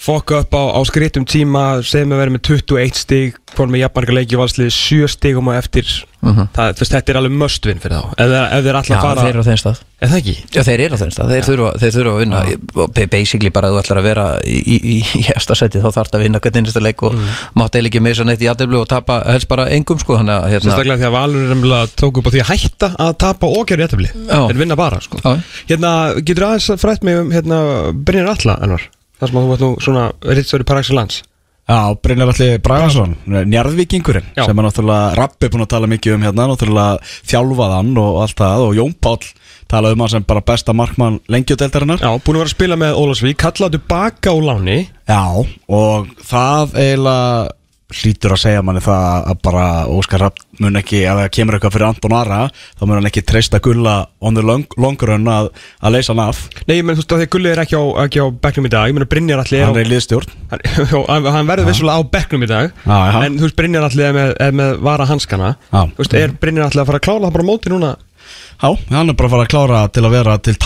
Fokka 0.05 0.43
upp 0.45 0.53
á, 0.53 0.63
á 0.77 0.81
skritum 0.85 1.25
tíma 1.29 1.65
Segjum 1.87 2.13
að 2.13 2.23
vera 2.25 2.35
með 2.35 2.45
21 2.51 2.99
stig 3.01 3.39
Fór 3.55 3.71
með 3.71 3.85
jafnmarga 3.85 4.17
leiki 4.19 4.39
valslið 4.41 4.73
7 4.75 5.09
stigum 5.15 5.49
og 5.53 5.61
eftir 5.61 5.89
Mhm. 6.25 6.49
það, 6.57 6.71
þú 6.73 6.81
veist, 6.81 6.93
Þetta 6.95 7.13
er 7.13 7.17
alveg 7.21 7.35
möstvinn 7.37 7.81
fyrir 7.83 7.99
þá 8.01 8.05
Ef, 8.17 8.31
ef 8.33 8.65
þeir 8.65 8.79
alltaf 8.79 9.03
fara 9.05 9.21
þeir 9.25 9.35
eru 9.35 9.43
á 9.45 9.49
þeim 9.49 9.59
stað 9.61 9.79
Er 10.05 10.09
það 10.09 10.19
ekki? 10.21 10.35
Já, 10.55 10.61
þeir 10.65 10.81
eru 10.85 10.95
á 10.97 10.99
þeim 11.01 11.13
stað, 11.15 11.29
þeir 11.35 11.45
þurfa, 11.49 11.69
þeir 11.83 11.93
þurfa 11.95 12.13
að 12.15 12.21
vinna 12.23 12.39
ba- 12.75 13.07
basically 13.13 13.51
bara 13.53 13.69
að 13.69 13.73
þú 13.75 13.79
ætlar 13.83 14.01
að 14.01 14.07
vera 14.09 14.25
í, 14.45 14.57
í, 14.65 14.77
í, 14.95 14.97
í 15.21 15.25
efsta 15.35 15.55
seti 15.59 15.83
þá 15.85 15.91
þarf 15.99 16.11
að 16.17 16.25
vinna 16.25 16.41
hvernig 16.41 16.65
einasta 16.65 16.83
leik 16.85 17.05
og 17.05 17.13
mm. 17.13 17.29
mátt 17.61 17.77
eiginlega 17.77 18.01
með 18.05 18.11
þess 18.15 18.25
að 18.25 18.29
neitt 18.31 18.45
í 18.45 18.51
aðdeflu 18.53 18.79
og 18.81 18.89
tapa 18.89 19.15
helst 19.29 19.49
bara 19.53 19.69
engum 19.77 20.01
sko, 20.01 20.17
að 20.17 20.49
hérna, 20.49 20.65
Sérstaklega 20.65 21.01
því 21.01 21.09
að 21.09 21.17
Valur 21.19 21.43
er 21.85 21.89
tók 22.01 22.21
upp 22.21 22.29
á 22.29 22.31
því 22.33 22.41
að 22.45 22.51
hætta 22.55 22.89
að 23.05 23.13
tapa 23.25 23.53
og 23.53 23.65
gera 23.69 23.85
jættefli 23.85 24.11
Já. 24.13 24.41
Þeir 24.49 24.61
vinna 24.65 24.77
bara, 24.81 25.01
sko 25.05 25.21
Já. 25.21 25.37
Hérna, 25.69 25.93
Það 29.21 29.31
sem 29.31 29.39
að 29.39 29.45
þú 29.45 29.53
vart 29.53 29.65
nú 29.65 29.71
svona 29.85 30.05
ritstöri 30.35 30.67
par 30.69 30.81
excellence 30.83 31.23
Já, 31.65 31.97
Brynjar 31.97 32.29
Alli 32.29 32.59
Bragason, 32.61 33.15
njarðvíkingurinn 33.25 34.27
Já. 34.37 34.43
sem 34.45 34.59
er 34.61 34.67
náttúrulega 34.67 35.15
Rappi 35.17 35.49
búin 35.49 35.65
að 35.65 35.71
tala 35.73 35.89
mikið 35.89 36.19
um 36.19 36.27
hérna 36.27 36.45
náttúrulega 36.51 36.99
þjálfaðan 37.31 37.95
og 38.03 38.19
allt 38.21 38.37
það 38.43 38.65
og 38.67 38.75
Jón 38.77 38.93
Páll 39.01 39.31
talaði 39.73 39.97
um 39.97 40.05
hann 40.05 40.13
sem 40.13 40.27
bara 40.29 40.43
besta 40.45 40.75
markmann 40.77 41.17
lengjudeldarinnar 41.33 42.05
Já, 42.05 42.11
búin 42.21 42.37
að 42.37 42.43
vera 42.43 42.51
að 42.51 42.53
spila 42.53 42.79
með 42.83 43.01
Ólasvík 43.01 43.41
Kallaðu 43.41 43.81
baka 43.89 44.35
á 44.35 44.39
láni. 44.45 44.77
Já, 45.09 45.25
og 45.81 46.13
það 46.21 46.77
eiginlega 46.85 47.49
hlýtur 47.95 48.35
að 48.35 48.41
segja 48.43 48.63
manni 48.65 48.83
það 48.85 49.29
að 49.31 49.41
bara 49.45 49.65
Óskar 49.91 50.23
Rapp 50.25 50.41
mun 50.63 50.79
ekki, 50.79 51.01
ef 51.09 51.19
það 51.19 51.31
kemur 51.37 51.57
eitthvað 51.57 51.75
fyrir 51.75 51.87
Anton 51.89 52.15
Ara 52.17 52.41
þá 52.53 52.85
mun 52.85 52.97
hann 52.99 53.09
ekki 53.11 53.25
treysta 53.27 53.61
gulla 53.63 53.95
on 54.25 54.39
the 54.39 54.45
long, 54.45 54.65
long 54.81 54.99
run 55.09 55.27
að, 55.31 55.51
að 55.83 55.97
leysa 55.97 56.15
hann 56.15 56.23
af. 56.25 56.45
Nei, 56.69 56.77
ég 56.79 56.87
menn, 56.87 56.99
þú 56.99 57.05
veist 57.05 57.15
að 57.17 57.25
því 57.25 57.29
Gulli 57.35 57.53
er 57.53 57.63
ekki 57.65 57.79
á, 57.81 57.85
ekki 58.05 58.23
á 58.23 58.27
bekknum 58.47 58.69
í 58.69 58.73
dag. 58.75 58.89
Ég 58.89 58.97
menn 58.97 59.07
að 59.07 59.13
Brynjar 59.15 59.45
Alli 59.45 59.61
er 59.61 59.67
á 59.67 59.69
hann 59.71 59.81
er 59.83 59.89
í 59.89 59.93
liðstjórn. 59.93 60.35
Hann, 60.55 61.29
hann 61.37 61.51
verður 61.51 61.71
vissulega 61.71 61.99
á 61.99 62.11
bekknum 62.17 62.47
í 62.47 62.51
dag 62.51 62.71
Já, 62.71 62.97
já. 62.97 63.21
En 63.27 63.39
þú 63.39 63.49
veist, 63.49 63.59
Brynjar 63.61 63.89
Alli 63.91 64.09
er 64.09 64.17
með, 64.17 64.35
er 64.47 64.59
með 64.63 64.83
vara 64.89 65.09
hanskana. 65.11 65.55
Já. 65.71 65.81
Þú 65.85 66.05
veist, 66.05 66.19
er 66.23 66.35
Brynjar 66.43 66.69
Alli 66.71 66.83
að 66.85 66.91
fara 66.93 67.03
að 67.03 67.07
klála 67.09 67.29
það 67.29 67.39
bara 67.39 67.49
móti 67.51 67.73
núna 67.73 67.95
Já, 68.63 68.71
hann 68.91 69.13
er 69.13 69.19
bara 69.19 69.29
að 69.29 69.35
fara 69.35 69.47
að 69.47 69.53
klára 69.53 69.83
til 69.93 70.05
að 70.05 70.15
vera 70.15 70.39
til 70.45 70.57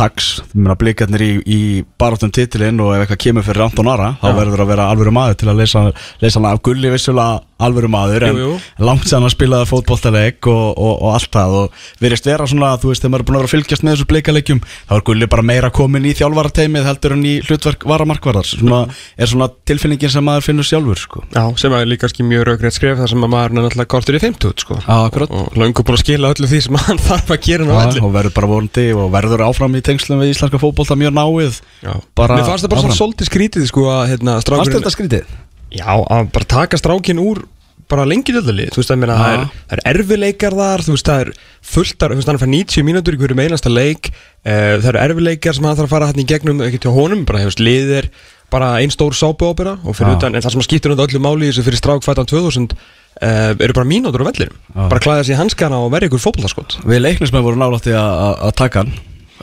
meina 0.55 0.77
blikarnir 0.79 1.25
í, 1.25 1.31
í 1.45 1.61
barátum 1.99 2.33
titilinn 2.35 2.81
og 2.85 2.95
ef 2.95 3.05
eitthvað 3.05 3.23
kemur 3.25 3.47
fyrir 3.47 3.67
Anton 3.67 3.91
Ara 3.93 4.15
þá 4.23 4.29
verður 4.37 4.65
að 4.65 4.73
vera 4.73 4.89
alvöru 4.93 5.15
maður 5.15 5.39
til 5.43 5.51
að 5.53 5.63
leysa, 5.63 5.85
leysa 6.23 6.39
hann 6.41 6.51
af 6.51 6.63
gulli 6.67 6.93
vissulega 6.93 7.45
alvöru 7.59 7.91
maður 7.91 8.29
en 8.29 8.37
Jú, 8.39 8.49
jú. 8.53 8.57
langt 8.87 9.09
sem 9.11 9.23
hann 9.25 9.33
spilaði 9.33 9.67
fótboltaleik 9.67 10.47
og, 10.47 10.67
og, 10.79 10.93
og 10.95 11.15
allt 11.17 11.33
það 11.35 11.57
og 11.59 11.81
verðist 12.03 12.29
vera 12.29 12.47
svona, 12.47 12.75
þú 12.79 12.93
veist, 12.93 13.03
þegar 13.03 13.13
maður 13.15 13.25
er 13.25 13.29
búin 13.29 13.39
að 13.39 13.43
vera 13.43 13.51
að 13.51 13.55
fylgjast 13.57 13.85
með 13.85 13.97
þessu 13.97 14.09
blikaleikjum 14.13 14.61
þá 14.69 14.93
er 14.95 15.05
gulli 15.09 15.31
bara 15.33 15.47
meira 15.51 15.73
komin 15.75 16.07
í 16.07 16.15
þjálfarateimið 16.19 16.87
heldur 16.87 17.17
en 17.17 17.25
í 17.27 17.35
hlutverk 17.49 17.89
varamarkvarðar 17.91 18.47
svona, 18.53 18.85
er 19.19 19.33
svona 19.33 19.51
tilfinningin 19.67 20.15
sem 20.15 20.29
maður 20.29 20.47
finnur 20.47 20.69
sjálfur 20.69 21.03
sko. 21.03 21.25
Já, 21.35 21.43
sem 21.59 21.75
er 21.75 21.91
líka 21.91 22.07
kannski 22.07 22.27
mjög 22.27 22.47
raugrætt 22.49 22.77
skref 22.79 23.01
þar 23.03 23.11
sem 23.11 23.27
að 23.27 23.33
maður 23.35 23.51
er 23.51 23.57
náttúrulega 23.59 23.91
kortur 23.91 24.17
í 24.17 24.23
50 24.23 24.63
sko. 24.63 24.79
Já, 24.85 24.95
akkurat. 25.09 25.35
Og 25.35 25.59
löngu 25.59 25.83
búin 25.83 25.99
að 25.99 26.05
skila 26.05 26.33
öllu 26.35 26.51
því 26.51 26.61
sem 26.69 26.79
hann 26.87 27.03
þarf 27.09 27.35
að 27.35 27.43
gera 27.49 27.67
öllu 27.85 28.05
og 28.09 28.15
verður 28.17 28.35
bara 28.39 28.51
vonandi 28.51 28.87
og 28.95 29.13
verður 29.15 29.45
áfram 29.49 29.77
í 29.79 29.83
tengslum 29.85 30.23
við 30.23 30.33
íslenska 30.35 30.61
fótbolta 30.63 30.97
mjög 30.99 31.15
náið 31.19 31.61
Já. 31.85 31.93
bara 32.19 32.39
Mér 32.39 32.49
fannst 32.49 32.65
það 32.67 32.73
bara 32.75 32.83
svona 32.83 32.95
áfram. 32.95 33.01
svolítið 33.03 33.31
skrítið 33.31 33.69
sko 33.71 33.87
að 33.93 34.03
hérna, 34.15 34.35
Fannst 34.39 34.49
strákurinn 34.49 34.81
þetta 34.81 34.97
skrítið? 34.97 35.37
Já, 35.69 35.93
að 35.95 36.33
bara 36.33 36.51
taka 36.57 36.81
strákin 36.81 37.23
úr 37.23 37.45
bara 37.89 38.05
lengi 38.05 38.35
döldalið, 38.37 38.73
þú 38.75 38.83
veist 38.83 38.91
að 38.93 38.99
mér 39.01 39.11
að 39.15 39.21
það 39.23 39.35
er, 39.35 39.45
það 39.69 39.79
er 39.79 39.83
erfileikar 39.95 40.57
þar, 40.59 40.83
þú 40.85 40.95
veist 40.95 41.09
það 41.09 41.23
er 41.23 41.31
fulltar, 41.73 42.13
þú 42.13 42.19
veist 42.21 42.29
hann 42.29 42.41
fær 42.43 42.51
90 42.53 42.85
mínútur 42.85 43.17
í 43.17 43.21
hverju 43.23 43.39
einasta 43.41 43.73
leik, 43.73 44.11
uh, 44.45 44.75
það 44.77 44.89
eru 44.91 45.01
erfileikar 45.07 45.57
sem 45.57 45.69
hann 45.69 45.79
þarf 45.79 45.89
að 45.89 45.95
fara 45.95 46.11
hann 46.11 46.21
í 46.21 46.27
gegnum, 46.29 46.61
ekki 46.67 46.83
til 46.85 46.93
honum 46.93 47.25
bara 47.29 47.41
hefur 47.41 47.65
liðir, 47.65 48.11
bara 48.53 48.75
ein 48.83 48.93
stór 48.93 49.17
sápuópera 49.17 49.79
og 49.81 49.97
fyrir 49.97 50.13
Já. 50.13 50.19
utan, 50.21 50.37
en 50.37 50.45
það 50.45 50.59
sem 50.59 50.67
skiptur 50.69 50.93
undan 50.93 51.09
öllu 51.09 51.23
máli 51.25 51.49
í 51.49 51.53
þessu 51.53 51.65
fyrir 51.65 51.81
strák 51.81 52.05
fætan 52.05 52.29
2000 52.29 52.77
uh, 53.23 53.53
eru 53.59 53.75
bara 53.77 53.89
mínútur 53.89 54.25
á 54.25 54.29
vellirum, 54.29 54.57
bara 54.75 55.03
klæða 55.03 55.25
sig 55.27 55.35
í 55.37 55.39
hanskana 55.39 55.79
og 55.83 55.93
verja 55.95 56.11
ykkur 56.11 56.23
fótbollaskot 56.23 56.79
Við 56.89 57.03
leiknismenn 57.05 57.45
voru 57.47 57.59
nálætti 57.61 57.95
að 57.99 58.53
taka 58.59 58.83
hann 58.85 58.93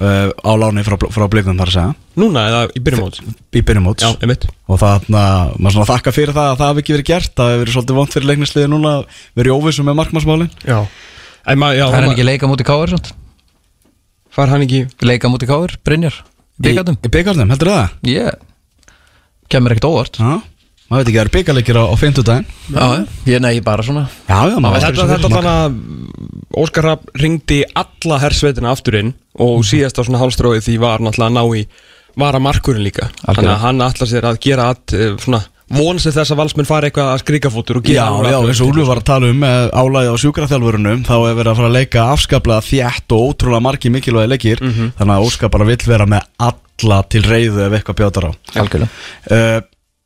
uh, 0.02 0.30
á 0.32 0.52
láni 0.60 0.84
frá, 0.88 0.98
frá 1.12 1.26
blikum 1.32 1.58
þar 1.60 1.72
að 1.72 1.76
segja. 1.78 1.96
Núna 2.20 2.46
eða 2.52 2.62
í 2.76 2.84
byrjumót 2.86 3.20
í 3.56 3.64
byrjumóts 3.68 4.06
Já, 4.06 4.12
einmitt. 4.24 4.48
Og 4.72 4.80
það, 4.82 5.10
na, 5.14 5.24
maður 5.60 5.78
svona 5.78 5.90
þakka 5.94 6.16
fyrir 6.16 6.36
það 6.38 6.52
að 6.54 6.58
það 6.62 6.72
hafi 6.72 6.84
ekki 6.86 6.96
verið 6.96 7.10
gert 7.12 7.36
það 7.36 7.52
hefur 7.54 7.64
verið 7.66 7.76
svolítið 7.78 8.00
vond 8.00 8.16
fyrir 8.16 8.30
leiknisliði 8.32 8.72
núna 8.72 8.94
að 9.00 9.20
vera 9.40 9.52
í 9.52 9.56
óvissu 9.56 9.86
með 9.88 10.00
markmannsmálin. 10.02 10.50
Já, 10.66 10.80
Það 11.92 12.00
er 12.00 12.08
hann 12.08 12.16
ekki 12.16 12.26
leika 12.32 12.50
múti 12.50 12.66
káir 12.68 12.96
samt? 12.96 13.12
fær 14.36 14.50
hann 14.52 14.66
ekki 14.66 14.82
Leika 15.06 15.30
múti 15.32 15.48
káir, 15.48 15.76
Brynjar? 15.86 16.18
Í, 16.60 16.72
í 16.72 17.12
byggarnum, 17.12 17.52
heldur 17.54 17.72
það? 17.72 17.94
Ég 18.08 18.32
Já, 20.86 20.92
maður 20.92 21.02
veit 21.02 21.08
ekki, 21.10 21.18
það 21.18 21.24
eru 21.24 21.34
byggarleikir 21.34 21.80
á, 21.82 21.84
á 21.90 21.96
50 21.98 22.26
daginn 22.28 22.46
Já, 22.70 22.86
ég 23.26 23.42
nei, 23.42 23.56
bara 23.66 23.86
svona. 23.86 24.06
Já, 24.30 24.38
já, 24.52 24.58
maður 24.62 24.76
veltir 24.78 25.02
þetta 25.02 25.18
fyrir 25.18 25.34
þannig 25.34 25.56
að 25.56 26.62
Óskar 26.62 26.86
Rapp 26.86 27.10
ringdi 27.18 27.58
alla 27.74 28.20
hersveitina 28.22 28.72
aftur 28.76 29.00
inn 29.02 29.12
og 29.42 29.66
síðast 29.66 29.98
á 29.98 30.06
svona 30.06 30.22
hálstróið 30.22 30.62
því 30.68 30.78
var 30.86 31.02
náttúrulega 31.02 31.32
að 31.32 31.36
ná 31.40 31.58
í 31.58 31.66
vara 32.22 32.40
markurinn 32.40 32.86
líka 32.86 33.10
þannig 33.26 33.52
að 33.52 33.62
hann 33.66 33.84
ætla 33.84 34.08
sér 34.08 34.30
að 34.30 34.40
gera 34.46 34.70
að 34.72 34.96
eh, 34.96 35.18
svona 35.26 35.42
vonsi 35.76 36.14
þess 36.14 36.30
að 36.32 36.40
valsmenn 36.44 36.70
fari 36.70 36.92
eitthvað 36.92 37.12
að 37.16 37.22
skrikafótur 37.24 37.80
og 37.82 37.90
Já, 37.90 38.06
gera 38.06 38.32
já, 38.36 38.38
eins 38.46 38.62
og 38.62 38.70
Úlfur 38.70 38.90
var 38.92 39.02
að 39.02 39.08
tala 39.10 39.32
um 39.34 39.46
álæði 39.50 40.14
á 40.14 40.22
sjúkraþjálfurunum 40.22 41.06
þá 41.08 41.16
er 41.18 41.38
verið 41.40 41.50
að 41.52 41.60
fara 41.60 41.70
að 41.72 41.78
leika 41.80 42.04
afskaplega 42.14 42.66
þjætt 42.70 43.16
og 43.18 43.24
ótrúlega 43.32 43.66
margi 43.66 43.92
mikilvægi 43.96 44.32
leikir. 44.32 44.62
Þannig 44.62 45.16
að 45.16 45.26
Óskar 45.26 45.52
bara 45.56 45.66
vill 45.66 45.82
vera 45.90 46.06
með 46.06 46.28
alla 46.46 47.00
til 47.10 47.24
reyðu 47.26 47.64
ef 47.66 47.78
eitthvað 47.80 47.98
bjótar 48.04 48.30
á. 48.30 48.32
Algjörlega. 48.62 48.92
Uh, 49.26 49.58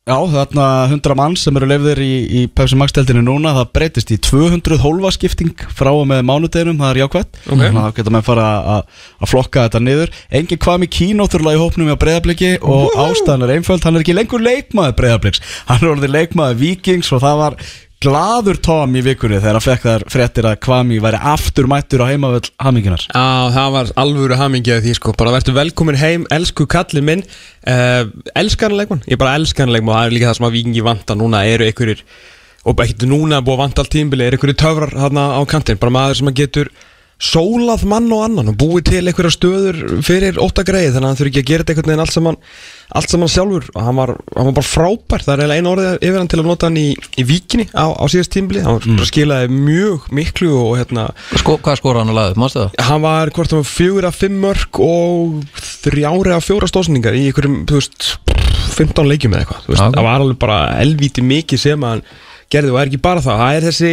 Já, 0.08 0.16
þarna 0.32 0.66
100 0.88 1.14
mann 1.18 1.34
sem 1.36 1.58
eru 1.60 1.66
leifðir 1.68 1.98
í, 2.00 2.12
í 2.40 2.40
Pepsi 2.56 2.78
Max 2.80 2.94
deildinu 2.96 3.20
núna 3.26 3.52
það 3.58 3.66
breytist 3.76 4.12
í 4.14 4.16
200 4.24 4.78
hólfaskipting 4.80 5.52
frá 5.76 5.90
og 5.92 6.06
með 6.08 6.24
mánudeginum, 6.26 6.78
það 6.80 6.94
er 6.94 7.00
jákvætt. 7.02 7.36
Ok. 7.44 7.50
þannig 7.50 7.66
að 7.68 7.84
það 7.84 7.98
geta 7.98 8.14
með 8.16 8.24
fara 8.30 8.46
að 8.72 9.28
flokka 9.28 9.66
þetta 9.66 9.82
niður. 9.84 10.14
Engin 10.40 10.62
hvað 10.64 10.80
með 10.82 10.92
kínótturlega 10.96 11.58
í 11.58 11.60
hópnum 11.60 11.92
hjá 11.92 11.98
breyðabliki 12.00 12.50
og 12.64 12.96
ástæðan 13.04 13.46
er 13.46 13.54
einföld 13.58 13.84
hann 13.86 14.00
er 14.00 14.06
ekki 14.06 14.16
lengur 14.16 14.42
leikmaður 14.48 14.96
breyðabliks 15.02 15.44
hann 15.68 15.84
er 15.84 15.92
orðið 15.92 16.16
leikmaður 16.16 16.60
vikings 16.64 17.12
og 17.12 17.22
það 17.26 17.40
var 17.44 17.60
gladur 18.00 18.56
Tom 18.64 18.94
í 18.96 19.02
vikunni 19.04 19.36
þegar 19.42 19.58
hann 19.58 19.64
fekk 19.64 19.82
þær 19.84 20.04
fréttir 20.08 20.46
að 20.48 20.56
Kvami 20.64 21.00
væri 21.04 21.18
aftur 21.32 21.66
mættur 21.68 22.00
á 22.00 22.08
heimavöll 22.08 22.48
haminginar 22.56 23.02
Já, 23.04 23.52
það 23.52 23.74
var 23.74 23.90
alvöru 24.00 24.38
hamingjaði 24.40 24.86
því 24.86 24.94
sko. 24.96 25.12
Bara 25.20 25.34
verður 25.34 25.58
velkomin 25.58 26.00
heim, 26.00 26.24
elsku 26.32 26.64
kallin 26.70 27.04
minn. 27.04 27.24
Uh, 27.60 28.08
elskanleikmann, 28.40 29.04
ég 29.10 29.20
bara 29.20 29.36
elskanleikmann 29.36 29.92
og 29.92 29.98
það 29.98 30.08
er 30.08 30.16
líka 30.16 30.30
það 30.30 30.38
sem 30.38 30.48
að 30.48 30.56
vikingi 30.56 30.86
vanta 30.86 31.18
núna 31.20 31.42
eru 31.50 31.66
einhverjir, 31.68 32.00
og 32.64 32.84
ekki 32.86 33.10
núna 33.10 33.42
búið 33.44 33.58
að 33.58 33.62
vanta 33.66 33.84
allt 33.84 33.92
tímbili, 33.92 34.26
eru 34.30 34.38
einhverjir 34.38 34.60
töfrar 34.64 34.96
þarna 34.96 35.26
á 35.36 35.40
kantinn, 35.52 35.80
bara 35.82 35.96
maður 35.98 36.22
sem 36.22 36.32
að 36.32 36.40
getur 36.40 36.72
sólað 37.20 37.82
mann 37.88 38.08
og 38.16 38.22
annan 38.24 38.52
og 38.52 38.58
búið 38.60 38.86
til 38.94 39.02
einhverja 39.04 39.34
stöður 39.34 39.80
fyrir 40.06 40.38
ótta 40.40 40.64
greið 40.64 40.94
þannig 40.94 41.04
að 41.04 41.10
hann 41.10 41.18
þurfi 41.18 41.32
ekki 41.34 41.42
að 41.42 41.50
gera 41.50 41.64
þetta 41.66 41.74
einhvern 41.74 41.90
veginn 41.92 42.04
allt 42.06 42.14
saman 42.16 42.38
allt 42.90 43.12
saman 43.12 43.30
sjálfur. 43.30 43.66
Og 43.74 43.84
hann 43.84 43.98
var, 43.98 44.12
hann 44.34 44.48
var 44.48 44.56
bara 44.56 44.66
frábær. 44.66 45.24
Það 45.26 45.34
er 45.34 45.42
eiginlega 45.44 45.60
einu 45.60 45.70
orðið 45.74 46.06
yfir 46.08 46.18
hann 46.18 46.30
til 46.32 46.40
að 46.40 46.48
nota 46.48 46.70
hann 46.70 46.78
í, 46.80 46.86
í 46.96 47.26
víkinni 47.28 47.66
á, 47.70 47.86
á 47.92 48.04
síðast 48.10 48.32
tímbili 48.34 48.64
hann 48.64 48.80
mm. 48.80 49.02
skilaði 49.10 49.50
mjög 49.52 50.08
miklu 50.16 50.50
og 50.58 50.72
hérna 50.80 51.06
Sko, 51.42 51.58
Hvað 51.62 51.80
skora 51.80 52.02
hann 52.02 52.12
að 52.12 52.18
laðið, 52.18 52.40
mástu 52.42 52.62
það? 52.62 52.80
hann 52.88 53.04
var 53.04 53.32
hvort 53.36 53.54
hann 53.54 53.62
var 53.62 53.70
fjögur 53.70 54.08
af 54.08 54.18
fimm 54.20 54.40
mörg 54.42 54.80
og 54.84 55.60
þrjári 55.84 56.34
af 56.36 56.46
fjóra 56.46 56.70
stóðsendingar 56.70 57.18
í 57.18 57.26
einhverjum, 57.28 57.60
þú 57.68 57.78
veist, 57.78 58.08
15 58.76 59.10
leikjum 59.10 59.36
eða 59.36 59.44
eitthvað, 59.44 59.64
þú 59.66 59.74
veist, 59.74 59.84
það 59.84 60.08
var 60.08 60.24
alveg 60.24 60.40
bara 60.40 60.60
elvíti 60.80 61.24
mikið 61.26 61.62
sem 61.62 61.86
hann 61.86 62.04
gerði 62.50 62.74
og 62.74 62.80
er 62.80 62.90
ekki 62.90 63.02
bara 63.02 63.22
það, 63.24 63.44
það 63.44 63.58
er 63.58 63.68
þessi 63.68 63.92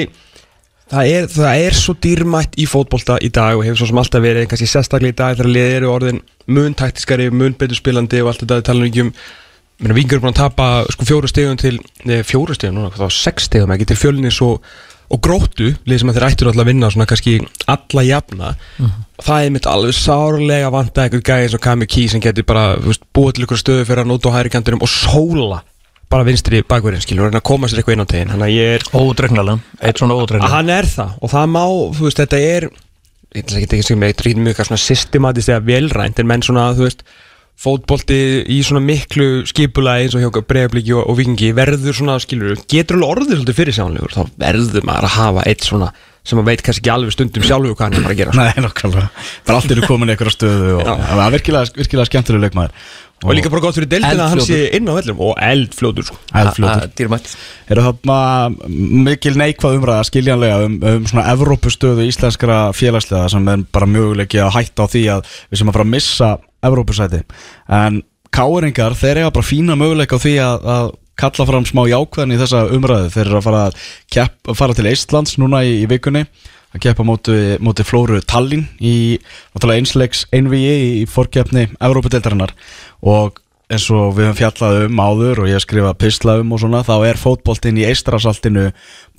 það 0.91 1.11
er, 1.15 1.27
það 1.31 1.65
er 1.65 1.77
svo 1.77 1.97
dýrmætt 2.03 2.55
í 2.59 2.67
fótbolta 2.69 3.17
í 3.23 3.31
dag 3.33 3.57
og 3.57 3.65
hefur 3.65 3.81
svo 3.81 3.89
sem 3.91 3.99
alltaf 4.03 4.23
verið 4.23 4.47
kannski 4.51 4.69
sérstaklega 4.71 5.15
í 5.15 5.17
dag 5.17 5.35
þegar 5.35 5.51
liðið 5.55 5.75
eru 5.81 5.91
orðin 5.91 6.23
mun 6.47 6.77
taktiskari, 6.77 7.27
mun 7.31 7.57
betur 7.59 7.79
spilandi 7.79 8.23
og 8.23 8.31
allt 8.31 8.45
þetta 8.45 8.63
tala 8.69 8.87
um 9.03 9.11
Vingur 9.77 10.17
er 10.17 10.21
búin 10.23 10.33
að 10.33 10.39
tapa 10.39 10.67
sko, 10.89 11.05
fjóru 11.05 11.29
stegum 11.29 11.57
til 11.61 11.75
fjóru 12.25 12.55
stegum, 12.57 12.79
núna, 12.79 12.89
þá 12.97 13.13
sex 13.13 13.45
stegum 13.45 13.69
ekki 13.75 13.85
til 13.91 13.97
fjölnis 13.99 14.39
og, 14.41 14.63
og 15.13 15.19
gróttu 15.21 15.67
lið 15.85 16.01
sem 16.01 16.09
að 16.09 16.17
þeir 16.17 16.25
ættir 16.31 16.49
alltaf 16.49 16.63
að 16.63 16.71
vinna 16.71 16.89
svona 16.89 17.05
kannski 17.11 17.35
alla 17.69 18.05
jafna. 18.07 18.49
Og 18.81 19.27
það 19.27 19.45
er 19.45 19.53
mitt 19.53 19.69
alveg 19.69 19.93
sárlega 19.93 20.71
vanta 20.73 21.05
eitthvað 21.05 21.27
gæði 21.29 21.45
eins 21.45 21.57
og 21.59 21.63
Kami 21.67 21.89
Key 21.93 22.09
sem 22.09 22.23
getur 22.25 22.47
bara 22.49 22.65
veist, 22.81 23.05
búið 23.13 23.37
til 23.37 23.45
ykkur 23.45 23.61
stöðu 23.61 23.85
fyrir 23.85 24.01
að 24.01 24.09
nota 24.15 24.33
á 24.33 24.37
hæri 24.39 24.53
kantinum 24.55 24.81
og 24.81 24.89
sóla 24.89 25.61
bara 26.11 26.27
vinstri 26.27 26.63
bakverðin 26.63 27.03
skilur 27.03 27.27
og 27.27 27.31
reyna 27.31 27.41
að 27.41 27.47
koma 27.49 27.69
sér 27.69 27.81
eitthvað 27.81 27.97
inn 27.97 28.05
á 28.07 28.11
tegin 28.11 28.33
þannig 28.33 28.47
að 28.47 28.55
ég 28.55 28.75
er 28.77 28.85
Ódregnalega, 28.95 29.77
eitt 29.81 30.01
svona 30.01 30.15
að 30.15 30.23
ódregnalega 30.23 30.55
hann 30.55 30.73
er 30.73 30.89
það 30.91 31.15
og 31.19 31.33
það 31.33 31.47
má, 31.53 31.63
þú 31.97 32.07
veist, 32.07 32.21
þetta 32.23 32.41
er 32.55 32.67
ég 33.35 33.43
ætla 33.43 33.61
ekki 33.61 33.79
að 33.79 33.87
segja 33.89 34.01
mig, 34.01 34.13
þetta 34.13 34.29
er 34.31 34.43
mjög 34.45 34.61
svona 34.69 34.83
systematist 34.83 35.51
eða 35.51 35.65
velrænt 35.67 36.21
en 36.21 36.29
menn 36.29 36.45
svona, 36.47 36.69
þú 36.77 36.87
veist 36.87 37.03
fótbolti 37.57 38.19
í 38.53 38.59
svona 38.65 38.83
miklu 38.85 39.47
skipulagi 39.49 40.05
eins 40.05 40.15
og 40.17 40.21
hjá 40.21 40.43
breiðabliki 40.45 40.93
og, 40.93 41.07
og 41.09 41.17
vikingi 41.17 41.49
verður 41.57 41.95
svona, 41.97 42.19
skilur, 42.21 42.59
getur 42.69 42.99
alveg 42.99 43.15
orðið 43.15 43.39
svolítið 43.39 43.57
fyrir 43.57 43.77
sjánlegur, 43.79 44.13
þá 44.13 44.37
verður 44.43 44.85
maður 44.85 45.09
að 45.09 45.15
hafa 45.17 45.47
eitt 45.49 45.65
svona 45.65 45.89
sem 46.27 46.37
maður 46.37 46.51
veit 46.51 46.63
kannski 46.67 46.83
ekki 46.83 46.91
alveg 46.93 47.15
stundum 47.15 47.45
sjálfur 47.47 47.75
hvað 47.79 47.87
hann 47.87 48.03
er 48.03 48.11
að 48.11 48.19
gera. 48.19 48.33
Nei, 48.35 48.63
nokkulega 48.65 49.05
Bara 49.47 49.59
allt 49.61 49.73
eru 49.73 49.87
komin 49.87 50.11
í 50.11 50.13
einhverja 50.13 50.35
stöðu 50.35 50.73
og 50.81 50.89
það 50.89 51.21
er 51.23 51.35
virkilega, 51.37 51.75
virkilega 51.77 52.09
skemmtileg 52.09 52.43
leikmaður 52.43 52.89
og 53.25 53.33
líka 53.33 53.49
bara 53.49 53.63
gott 53.63 53.77
fyrir 53.77 53.89
deildina 53.89 54.27
að 54.27 54.33
hann 54.35 54.43
sé 54.45 54.57
inn 54.77 54.89
á 54.89 54.93
vellum 54.93 55.21
og 55.25 55.39
eldfljótur 55.41 56.05
sko. 56.05 56.17
Eldfljótur. 56.37 56.91
Dýrmætt. 56.99 57.31
Eru 57.73 57.85
þarna 57.87 58.17
mikil 59.07 59.33
neikvað 59.41 59.79
umræða 59.79 60.03
skiljanlega 60.11 60.59
um, 60.67 60.75
um 60.91 61.07
svona 61.09 61.25
Evrópustöðu 61.33 62.05
íslenskra 62.05 62.59
félagslega 62.77 63.31
sem 63.33 63.49
er 63.53 63.63
bara 63.73 63.89
möguleiki 63.89 64.41
að 64.43 64.53
hætta 64.59 64.85
á 64.85 64.91
því 64.93 65.01
að 65.15 65.33
við 65.49 65.61
sem 65.61 65.71
að 65.71 65.79
fara 65.79 65.87
að 65.87 65.93
missa 65.95 66.29
Evrópusæti. 66.69 67.23
En 67.79 68.03
káeringar, 68.37 68.97
þeir 68.99 69.23
eiga 69.23 69.33
bara 69.39 69.49
fína 69.49 69.79
möguleika 69.79 70.21
á 70.21 70.23
því 70.23 70.35
að, 70.43 70.69
að 70.75 70.91
kalla 71.17 71.47
fram 71.49 71.65
smá 71.65 71.81
jákvæðan 71.89 72.35
í 72.35 72.39
þessa 72.43 72.61
umræðu. 72.77 73.09
Þeir 73.15 73.25
eru 73.25 73.39
að 73.41 73.47
fara, 73.47 73.63
að 73.71 73.89
kepp, 74.13 74.53
fara 74.61 74.77
til 74.77 74.87
Eistlands 74.91 75.39
núna 75.41 75.63
í, 75.65 75.79
í 75.81 75.89
vikunni 75.89 76.27
að 76.77 76.85
keppa 76.85 77.05
móti, 77.07 77.35
móti 77.63 77.85
Flóru 77.87 78.21
Tallinn 78.21 78.67
í 78.79 79.17
einsleiks 79.77 80.25
einvigi 80.35 81.01
í 81.01 81.03
fórkeppni 81.09 81.67
Evrópudeildarinnar. 81.83 82.53
Og 83.01 83.41
eins 83.67 83.87
og 83.91 84.15
við 84.15 84.29
höfum 84.29 84.39
fjallað 84.39 84.81
um 84.85 85.01
áður 85.03 85.43
og 85.43 85.49
ég 85.49 85.57
hef 85.57 85.65
skrifað 85.65 85.99
pisla 85.99 86.37
um 86.41 86.53
og 86.55 86.61
svona 86.63 86.83
þá 86.87 86.95
er 87.09 87.19
fótboltinn 87.19 87.79
í 87.81 87.87
eistrasaltinu 87.89 88.69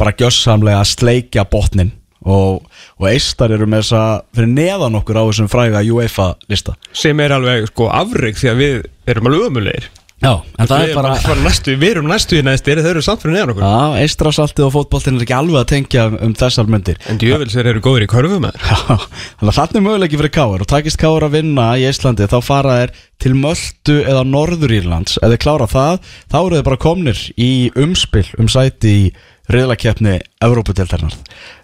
bara 0.01 0.15
gjössamlega 0.17 0.81
að 0.81 0.93
sleikja 0.95 1.45
botnin 1.51 1.93
og, 2.25 2.65
og 2.97 3.09
eistar 3.11 3.53
eru 3.55 3.69
með 3.69 3.85
þess 3.85 3.99
að 3.99 4.15
fyrir 4.39 4.51
neðan 4.55 4.99
okkur 4.99 5.21
á 5.21 5.29
þessum 5.29 5.53
fræga 5.53 5.85
UEFA 5.85 6.31
lista. 6.49 6.79
Sem 6.97 7.21
er 7.21 7.37
alveg 7.37 7.69
sko 7.69 7.91
afreg 7.93 8.41
því 8.41 8.53
að 8.53 8.63
við 8.63 8.81
erum 9.13 9.31
alveg 9.31 9.49
ömulegir 9.51 9.91
Já, 10.19 10.33
en 10.59 10.67
það 10.67 10.81
er 10.83 10.97
bara 10.99 11.35
næstu, 11.45 11.77
við 11.79 11.93
erum 11.93 12.09
næstu 12.11 12.41
í 12.41 12.43
næstir 12.43 12.81
þau 12.83 12.89
eru 12.91 13.03
samt 13.07 13.21
fyrir 13.23 13.37
neðan 13.37 13.53
okkur. 13.53 13.67
Já, 13.71 14.01
eistrasaltið 14.03 14.65
og 14.67 14.73
fótboltinn 14.75 15.15
er 15.21 15.23
ekki 15.23 15.37
alveg 15.37 15.61
að 15.61 15.69
tengja 15.71 16.07
um, 16.11 16.17
um 16.27 16.33
þessar 16.41 16.67
myndir 16.75 16.99
en 17.07 17.21
djöfelsir 17.23 17.69
eru 17.71 17.83
góður 17.85 18.03
í 18.03 18.09
körfu 18.11 18.41
með 18.43 18.59
Já, 18.59 18.79
þannig 18.99 19.53
að 19.53 19.59
þarna 19.61 19.79
er 19.79 19.85
möguleiki 19.87 20.19
fyrir 20.19 20.35
Káar 20.35 20.65
og 20.65 20.71
takist 20.73 20.99
Káar 20.99 21.29
að 21.29 21.37
vinna 21.39 21.69
í 21.79 21.87
Íslandi 21.87 22.27
þá 22.33 22.37
fara 22.43 22.75
þeir 22.81 22.95
til 23.23 23.35
Möldu 23.39 23.99
eða 24.03 24.25
Norður 24.27 24.75
Írlands. 24.81 25.21
Ef 25.23 25.35
þeir 25.37 25.43
klára 25.47 25.71
það, 25.71 26.11
þá 26.27 26.39
eru 26.41 26.59
þeir 26.59 26.67
bara 26.73 26.83
komnir 26.89 27.23
í 27.39 27.53
umspil 27.79 28.27
um 28.43 28.51
sæti 28.51 28.97
í 29.05 29.07
riðlakeppni 29.55 30.19
Evrópudeltarnar 30.45 31.15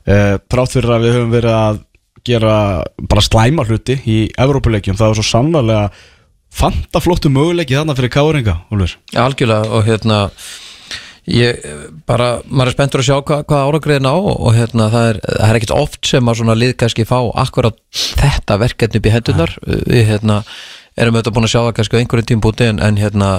Trátt 0.07 0.79
fyrir 0.79 0.95
að 0.95 1.09
við 1.09 1.19
höfum 1.19 1.35
verið 1.35 1.59
að 1.59 1.83
gera 2.25 2.57
bara 3.11 3.23
slæma 3.25 3.67
hluti 3.69 3.99
í 4.09 4.19
Evrópuleikjum, 4.41 4.97
það 4.97 5.11
er 5.11 5.19
svo 5.19 5.27
sannlega 5.29 5.83
fanta 6.55 7.03
flottu 7.03 7.33
möguleiki 7.33 7.77
þarna 7.77 7.97
fyrir 7.99 8.13
Káringa, 8.15 8.61
Úlfur? 8.75 8.97
Já, 9.13 9.25
algjörlega 9.25 9.75
og 9.75 9.89
hérna 9.89 10.21
ég 11.31 11.65
bara, 12.07 12.39
maður 12.45 12.71
er 12.71 12.77
spenntur 12.77 13.01
að 13.01 13.09
sjá 13.09 13.17
hvað, 13.25 13.45
hvað 13.49 13.67
áragriðin 13.69 14.09
á 14.13 14.15
og, 14.15 14.35
og 14.45 14.57
hérna 14.57 14.89
það 14.93 15.11
er, 15.11 15.21
er 15.49 15.59
ekkert 15.59 15.75
oft 15.77 16.09
sem 16.09 16.29
að 16.29 16.41
svona 16.41 16.57
lið 16.59 16.75
kannski 16.81 17.07
fá 17.09 17.19
akkurat 17.41 17.79
þetta 17.95 18.59
verkefni 18.61 19.01
upp 19.01 19.09
í 19.09 19.15
hendunar 19.15 19.55
við 19.65 20.11
hérna 20.13 20.43
erum 21.01 21.17
auðvitað 21.17 21.37
búin 21.39 21.49
að 21.49 21.55
sjá 21.55 21.61
það 21.63 21.75
kannski 21.79 21.97
á 21.97 22.01
einhverjum 22.03 22.31
tímpúti 22.31 22.69
en, 22.69 22.83
en 22.85 23.01
hérna 23.01 23.31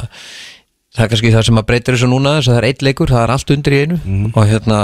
það 0.96 1.04
er 1.06 1.12
kannski 1.12 1.34
það 1.34 1.48
sem 1.50 1.60
að 1.62 1.68
breytir 1.70 1.98
þessu 1.98 2.10
núna 2.12 2.38
þess 2.38 2.50
að 2.50 2.56
það 2.56 2.62
er 2.62 2.68
eitt 2.70 2.86
leikur, 2.88 3.12
það 3.12 3.24
er 3.24 3.34
allt 3.36 3.56
undir 3.56 3.76
í 3.76 3.82
einu. 3.84 3.98
Og 4.32 4.48
hérna 4.50 4.80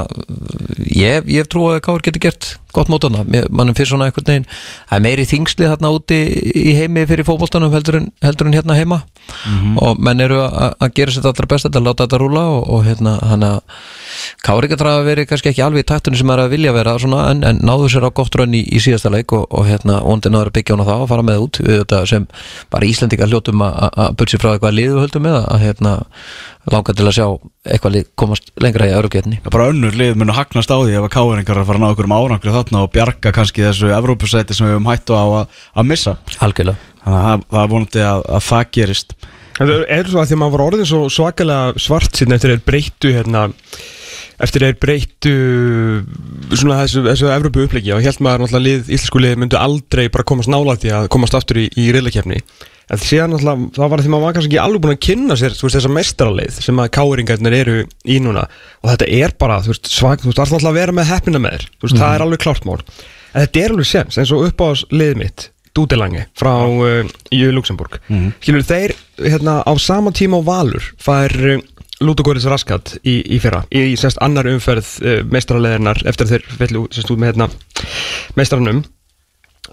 ég, 0.91 1.29
ég 1.31 1.47
trú 1.49 1.67
að 1.71 1.81
Káur 1.85 2.03
getur 2.05 2.25
gert 2.27 2.49
gott 2.75 2.91
mótana 2.91 3.23
mannum 3.51 3.75
fyrir 3.75 3.91
svona 3.91 4.07
einhvern 4.07 4.27
veginn 4.27 4.47
það 4.47 4.95
er 4.97 5.03
meiri 5.03 5.27
þingsli 5.27 5.67
þarna 5.67 5.91
úti 5.95 6.19
í 6.61 6.75
heimi 6.77 7.03
fyrir 7.09 7.27
fótboltanum 7.27 7.73
heldur 7.75 7.99
en, 7.99 8.07
heldur 8.23 8.47
en 8.47 8.55
hérna 8.55 8.77
heima 8.79 9.01
og 9.81 9.99
menn 9.99 10.19
eru 10.25 10.41
að 10.43 10.75
að 10.81 10.93
gera 10.99 11.11
sér 11.15 11.27
allra 11.31 11.47
best 11.53 11.69
að 11.69 11.83
láta 11.85 12.05
þetta 12.07 12.19
rúla 12.21 12.43
og, 12.57 12.69
og 12.69 12.85
hérna 12.85 13.17
hann 13.31 13.43
að 13.47 13.59
að 14.51 14.77
draga 14.77 15.03
verið 15.05 15.27
kannski 15.29 15.49
ekki 15.51 15.63
alveg 15.63 15.85
í 15.85 15.87
taktunni 15.87 16.17
sem 16.19 16.29
er 16.33 16.41
að 16.43 16.51
vilja 16.51 16.73
vera 16.75 16.97
svona, 16.99 17.29
en, 17.31 17.43
en 17.47 17.59
náðu 17.65 17.87
sér 17.89 18.05
á 18.05 18.11
gott 18.13 18.35
raun 18.35 18.53
í, 18.53 18.61
í 18.67 18.79
síðasta 18.83 19.09
leik 19.13 19.31
og, 19.33 19.45
og 19.49 19.65
hérna 19.69 20.01
ondin 20.03 20.33
náður 20.35 20.51
að 20.51 20.55
byggja 20.59 20.75
hún 20.75 20.83
á 20.83 20.89
það 20.91 21.03
og 21.05 21.09
fara 21.11 21.25
með 21.25 21.43
út. 21.45 21.59
Við 21.63 21.79
þetta 21.81 22.01
sem 22.11 22.25
bara 22.73 22.89
Íslendingar 22.91 23.31
hljótum 23.31 23.63
að, 23.65 23.77
að- 23.87 24.11
að 24.19 24.25
sér 24.33 24.41
frá 24.43 24.51
eitthvað 24.53 24.75
liðu 24.77 24.99
höldum 25.01 25.25
með 25.25 25.37
að 25.47 25.63
hérna 25.65 25.93
langa 26.71 26.93
til 26.93 27.07
að 27.09 27.15
sjá 27.17 27.25
eitthvað 27.71 27.95
lið 27.95 28.05
komast 28.21 28.51
lengra 28.61 28.85
í 28.89 28.93
Európgetni 28.93 29.39
Það 29.41 29.47
er 29.49 29.55
bara 29.55 29.69
önnur 29.71 29.95
lið 29.97 30.19
munu 30.21 30.35
hagnast 30.37 30.69
á 30.69 30.77
því 30.77 30.93
ef 30.99 31.07
að 31.07 31.13
káeringar 31.15 31.55
er 31.57 31.63
að 31.63 31.69
fara 31.71 31.79
að 31.79 31.83
ná 31.85 31.89
okkur 31.95 32.09
um 32.09 32.13
árangri 32.19 32.53
þarna 32.53 32.83
og 32.85 32.91
bjarga 32.93 33.33
kannski 33.33 33.65
þessu 33.65 33.89
Evrópusæti 33.97 34.53
sem 34.57 34.67
við 34.69 34.75
höfum 34.77 34.91
hættu 34.91 35.17
á 35.17 35.25
að, 35.25 35.57
að 35.81 35.89
missa. 35.89 36.13
Algjörlega 36.45 36.90
þannig 37.03 37.21
að 37.21 37.45
það, 37.45 37.61
er 37.61 37.71
vonandi 37.75 38.03
að, 38.07 38.25
að 38.37 38.43
það 38.49 38.67
gerist. 38.77 39.15
Það 39.61 39.73
er 39.93 40.09
svo 40.09 40.21
að 40.21 40.29
því 40.29 40.35
að 40.35 40.41
maður 40.41 40.53
var 40.55 40.65
orðin 40.67 40.89
svo 40.89 41.01
svakalega 41.11 41.81
svart 41.81 42.17
síðan 42.17 42.37
eftir 42.37 42.53
þeir 42.53 42.63
breyttu 42.65 43.13
hérna, 43.13 43.45
eftir 44.41 44.65
þeir 44.65 44.77
breyttu 44.81 45.33
svona 46.55 46.79
þessu, 46.81 47.03
þessu 47.05 47.31
Evrópu 47.35 47.65
uppleggi. 47.67 47.93
Og 47.93 48.05
held 48.05 48.23
maður 48.25 48.45
náttúrulega 48.45 48.67
lið, 48.67 48.91
íslensku 48.95 49.21
lið 49.21 49.39
myndu 49.43 49.59
aldrei 49.59 50.07
bara 50.13 50.27
komast 50.31 50.49
nálægt 50.51 50.87
í 50.87 50.93
að 50.95 51.09
komast 51.13 51.37
aftur 51.37 51.61
í, 51.61 51.67
í 51.77 51.91
reyðleikefni 51.93 52.41
en 52.91 52.99
síðan 52.99 53.31
náttúrulega, 53.35 53.69
það 53.77 53.93
var 53.93 54.03
því 54.03 54.11
maður 54.11 54.25
var 54.25 54.35
kannski 54.35 54.49
ekki 54.51 54.61
alveg 54.61 54.83
búin 54.83 54.95
að 54.95 55.03
kynna 55.05 55.37
sér 55.39 55.53
veist, 55.55 55.75
þessa 55.77 55.91
mestraleið 55.95 56.59
sem 56.65 56.81
að 56.81 56.91
káringarnir 56.97 57.55
eru 57.55 57.77
í 58.03 58.17
núna. 58.23 58.43
Og 58.83 58.91
þetta 58.91 59.07
er 59.21 59.35
bara, 59.39 59.61
þú 59.63 59.71
veist, 59.71 59.91
svag 59.93 60.23
þú 60.23 60.31
veist, 60.31 60.41
alltaf 60.43 60.67
að 60.67 60.79
vera 60.81 60.95
með 60.95 61.11
heppina 61.13 61.41
með 61.41 61.55
þér. 61.55 61.65
Þú 61.71 61.87
veist, 61.87 62.01
það 62.01 62.15
er 62.17 62.25
alveg 62.25 62.43
klárt 62.43 62.67
mál. 62.67 62.77
En 63.31 63.45
þetta 63.45 63.63
er 63.63 63.75
alveg 63.75 63.87
sens, 63.87 64.19
eins 64.19 64.33
og 64.35 64.43
upp 64.49 64.63
á 64.65 64.69
liðið 64.91 65.21
mitt 65.21 65.47
Dúdelangi 65.77 66.25
frá 66.37 66.53
uh, 66.67 67.07
í 67.31 67.43
Luxemburg 67.55 67.99
skilur 68.41 68.65
þeir 68.67 68.95
hérna 69.21 69.61
á 69.63 69.71
sama 69.79 70.11
tíma 70.15 70.41
á 70.41 70.47
Valur 70.47 70.83
fær 70.99 71.31
uh, 71.55 71.61
Lúdogóris 72.01 72.47
Raskat 72.49 72.95
í, 73.05 73.21
í 73.35 73.37
fyrra 73.39 73.63
í, 73.69 73.93
í 73.93 73.99
semst 73.99 74.19
annar 74.25 74.49
umferð 74.51 74.89
uh, 75.03 75.19
mestrarleðinar 75.31 76.01
eftir 76.09 76.27
að 76.27 76.33
þeir 76.33 76.57
fellu 76.63 76.87
semst 76.91 77.13
út 77.13 77.21
með 77.21 77.33
hérna 77.33 77.49
mestranum 78.39 78.83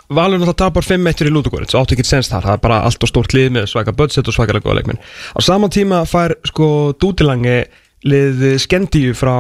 Valur 0.09 0.39
náttúrulega 0.39 0.61
tapar 0.63 0.87
5-1 0.87 1.27
í 1.27 1.33
Lúdogóris 1.33 1.75
átti 1.77 1.97
ekki 1.97 2.07
sens 2.07 2.31
þar, 2.31 2.47
það 2.47 2.55
er 2.55 2.63
bara 2.65 2.79
allt 2.87 3.03
og 3.03 3.11
stórt 3.11 3.35
lið 3.37 3.51
með 3.57 3.69
svaka 3.73 3.93
budget 3.97 4.29
og 4.29 4.37
svakalega 4.37 4.65
góða 4.65 4.79
leikminn 4.81 5.01
á 5.03 5.39
sama 5.45 5.69
tíma 5.73 6.05
fær 6.09 6.37
sko 6.49 6.69
Dúdelangi 7.01 7.59
lið 8.07 8.45
Skendíu 8.63 9.17
frá 9.19 9.35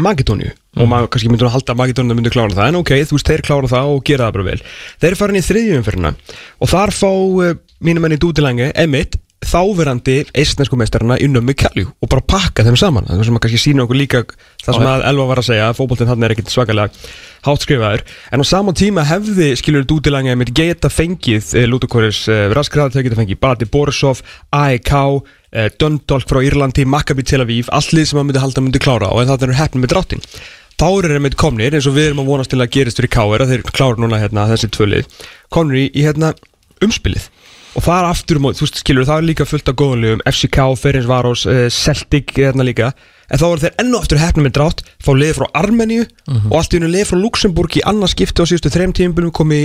Makedóniu 0.00 0.54
og 0.78 0.90
maður 0.90 1.10
kannski 1.14 1.30
myndur 1.32 1.48
að 1.48 1.56
halda 1.56 1.74
að 1.74 1.80
Makedóniu 1.80 2.18
myndur 2.18 2.34
klára 2.34 2.54
það 2.54 2.70
en 2.70 2.78
ok, 2.80 2.92
þú 3.08 3.16
veist, 3.16 3.30
þeir 3.32 3.46
klára 3.46 3.70
það 3.72 3.94
og 3.94 4.04
gera 4.06 4.28
það 4.28 4.36
bara 4.36 4.48
vel. 4.50 4.60
Þeir 5.02 5.16
farin 5.18 5.40
í 5.40 5.46
þriðjumferðina 5.46 6.12
og 6.60 6.70
þar 6.70 6.94
fá 6.94 7.10
uh, 7.10 7.58
mínum 7.82 8.06
enn 8.06 8.14
í 8.14 8.20
Dúdilangi 8.22 8.70
Emmitt 8.78 9.18
þáverandi 9.40 10.18
eistnesku 10.36 10.76
meistarina 10.76 11.16
í 11.16 11.28
nömmu 11.30 11.54
Kaljú 11.56 11.88
og 11.88 12.10
bara 12.12 12.24
pakka 12.28 12.64
þeim 12.66 12.76
saman. 12.78 13.08
Það 13.08 13.24
sem 13.24 13.38
að 13.38 13.42
kannski 13.46 13.60
sína 13.62 13.86
okkur 13.86 13.98
líka 13.98 14.22
það 14.60 14.76
sem 14.76 14.88
að 14.90 15.04
Elva 15.08 15.26
var 15.30 15.40
að 15.40 15.48
segja 15.48 15.68
að 15.70 15.78
fótboltinn 15.78 16.10
þarna 16.10 16.28
er 16.28 16.34
ekkit 16.34 16.52
svakalega 16.52 17.04
hátt 17.46 17.64
skrifaður. 17.64 18.04
En 18.30 18.44
á 18.44 18.46
sama 18.46 18.74
tíma 18.76 19.06
hefði 19.08 19.50
skilur 19.56 19.88
Dúdilangi 19.88 20.34
Emmitt 20.34 20.52
geta 20.56 20.92
fengið 20.92 21.54
eh, 21.56 21.68
Lúdokóris 21.70 22.26
eh, 22.28 22.46
Raskrað 22.52 22.98
þau 22.98 23.02
geta 23.06 23.20
fengið 23.22 23.40
Balati 23.40 23.70
Borisov, 23.72 24.20
AEK 24.52 24.92
eh, 24.92 25.70
Dundalk 25.80 26.28
frá 26.28 26.42
Írlandi, 26.44 26.84
Maccabi 26.84 27.24
Tel 27.24 27.40
Aviv 27.46 27.72
allir 27.72 28.08
sem 28.08 28.20
að 28.20 28.28
myndi 28.28 28.44
halda 28.44 28.64
myndi 28.66 28.82
klára 28.82 29.08
og 29.08 29.24
en 29.24 29.32
það 29.32 29.48
er 29.48 29.60
hefnum 29.62 29.86
með 29.86 29.94
dráttin 29.96 30.26
eru 30.86 31.10
þeir 31.12 31.24
með 31.24 31.36
komnir 31.40 31.76
eins 31.76 31.88
og 31.90 31.96
við 31.96 32.10
erum 32.10 32.22
að 32.22 32.30
vonast 32.30 32.52
til 32.52 32.60
að 32.60 32.72
gerist 32.76 33.00
fyrir 33.00 33.44
að 33.44 33.52
þeir 33.52 33.66
klára 33.68 34.00
núna 34.00 34.20
hérna, 34.22 34.48
þessi 34.50 34.70
tvölið 34.72 35.20
komnir 35.52 35.82
í, 35.82 35.84
í 35.92 36.06
hérna, 36.06 36.32
umspilið. 36.84 37.28
Og 37.78 37.84
það 37.86 38.00
er 38.00 38.08
aftur 38.08 38.40
um, 38.40 38.48
þú 38.50 38.66
veist, 38.66 38.80
skilur, 38.82 39.06
það 39.06 39.20
er 39.20 39.26
líka 39.28 39.46
fullt 39.46 39.68
af 39.70 39.76
góðanlegum 39.78 40.24
FCK, 40.26 40.58
Ferins 40.80 41.06
Varos, 41.06 41.44
uh, 41.46 41.68
Celtic 41.70 42.32
hérna 42.34 42.66
líka, 42.66 42.90
en 43.30 43.38
þá 43.38 43.46
eru 43.46 43.62
þeir 43.62 43.76
ennu 43.84 44.00
aftur 44.00 44.20
hefnum 44.22 44.48
með 44.48 44.56
drátt, 44.56 44.82
fá 44.98 45.12
liði 45.14 45.36
frá 45.38 45.46
Armeníu 45.60 46.08
og 46.48 46.56
allt 46.58 46.74
í 46.74 46.80
unni 46.80 46.90
liði 46.90 47.06
frá 47.12 47.20
Luxemburg 47.20 47.78
í 47.78 47.84
annars 47.86 48.16
skipti 48.16 48.42
á 48.42 48.48
síðustu 48.50 48.72
þreim 48.74 48.94
tímubunum 48.96 49.30
komi 49.36 49.60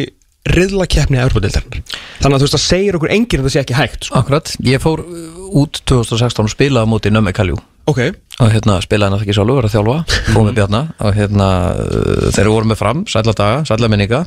riðla 0.45 0.85
keppni 0.85 1.17
að 1.17 1.31
Európa-deildarinnar 1.31 1.95
þannig 2.21 2.35
að 2.35 2.43
þú 2.43 2.45
veist, 2.45 2.55
það 2.57 2.65
segir 2.67 2.97
okkur 2.99 3.13
enginn 3.15 3.41
að 3.41 3.47
það 3.47 3.55
sé 3.55 3.63
ekki 3.63 3.79
hægt 3.79 4.05
sko. 4.05 4.19
Akkurat, 4.21 4.51
ég 4.69 4.83
fór 4.83 5.01
uh, 5.01 5.39
út 5.63 5.81
2016 5.89 6.45
og 6.45 6.53
spilaði 6.53 6.91
móti 6.91 7.13
Nömmi 7.13 7.33
Kaljú. 7.33 7.57
Ok, 7.89 8.03
og 8.43 8.51
hérna 8.51 8.79
spilaði 8.83 9.15
hann 9.15 9.23
ekki 9.23 9.35
sjálfur, 9.37 9.67
að 9.67 9.75
þjálfa 9.77 9.97
fóð 10.33 10.43
með 10.49 10.55
Bjarna. 10.57 10.81
Og 10.99 11.15
hérna 11.15 11.49
uh, 11.71 12.29
þeir 12.35 12.51
voru 12.51 12.71
með 12.71 12.81
fram, 12.81 13.05
sælla 13.07 13.35
daga, 13.37 13.63
sælla 13.69 13.91
minninga. 13.91 14.25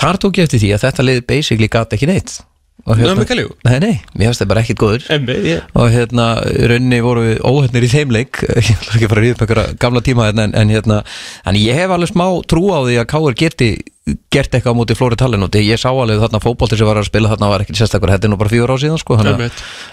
Þar 0.00 0.20
tók 0.22 0.38
ég 0.40 0.48
eftir 0.48 0.62
því 0.62 0.72
að 0.76 0.84
þetta 0.86 1.06
lið 1.06 1.26
basically 1.28 1.68
gat 1.72 1.96
ekki 1.96 2.08
neitt 2.08 2.38
með 2.88 3.26
Kalíu? 3.28 3.50
nei, 3.66 3.76
nei, 3.82 3.92
mér 4.16 4.30
finnst 4.30 4.42
það 4.44 4.50
bara 4.52 4.62
ekkit 4.64 4.80
góður 4.80 5.06
Emmi, 5.16 5.36
ég 5.46 5.76
og 5.76 5.90
hérna, 5.94 6.26
í 6.48 6.66
rauninni 6.70 7.00
voru 7.04 7.24
við 7.26 7.40
óhefnir 7.44 7.86
í 7.86 7.90
þeim 7.92 8.14
leik. 8.16 8.40
Ég 8.56 8.72
ætla 8.74 8.96
ekki 8.96 9.06
að 9.06 9.12
fara 9.12 9.20
að 9.20 9.24
ríða 9.26 9.36
upp 9.36 9.44
einhverja 9.46 9.78
gamla 9.84 10.02
tíma 10.06 10.26
hérna, 10.30 10.46
en, 10.48 10.54
en 10.62 10.72
hérna, 10.74 11.00
en 11.46 11.58
ég 11.60 11.76
hef 11.78 11.94
alveg 11.94 12.12
smá 12.12 12.26
trú 12.50 12.64
á 12.72 12.78
því 12.86 12.98
að 13.02 13.08
Káur 13.12 13.36
geti 13.38 13.70
gert 14.32 14.54
eitthvað 14.56 14.74
á 14.74 14.78
móti 14.80 14.94
Flóri 14.98 15.16
Tallinn 15.20 15.44
og 15.46 15.54
ég 15.60 15.78
sá 15.78 15.90
alveg 15.92 16.18
þarna 16.22 16.40
fótbolti 16.42 16.78
sem 16.78 16.88
var 16.88 16.98
að 16.98 17.06
spila 17.10 17.30
þarna 17.30 17.50
var 17.52 17.62
ekkert 17.62 17.78
sérstakur, 17.78 18.10
þetta 18.10 18.26
er 18.26 18.32
nú 18.32 18.38
bara 18.40 18.50
fjóra 18.50 18.74
á 18.74 18.82
síðan 18.82 18.98
sko, 18.98 19.18
þannig 19.20 19.52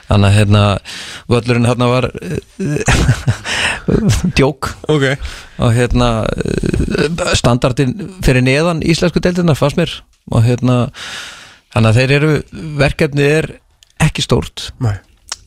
að- 0.10 0.38
hérna, 0.38 0.64
völlurinn 1.30 1.68
þarna 1.70 1.90
var 1.92 2.08
djók. 4.38 4.72
Ok. 4.90 5.06
Og 5.62 5.74
hérna 5.76 6.10
eh, 6.34 7.36
standardin 7.38 7.94
fyrir 8.26 8.44
neðan 8.46 8.82
íslensku 8.86 9.22
deildina 9.24 9.56
fannst 9.58 9.78
mér. 9.80 9.94
Og 10.32 10.44
hérna 10.48 10.88
þannig 11.76 11.90
að 11.92 12.00
þeir 12.00 12.14
eru, 12.18 12.32
verkefnið 12.82 13.30
er 13.38 13.50
ekki 14.08 14.26
stórt. 14.26 14.70
Nei. 14.84 14.96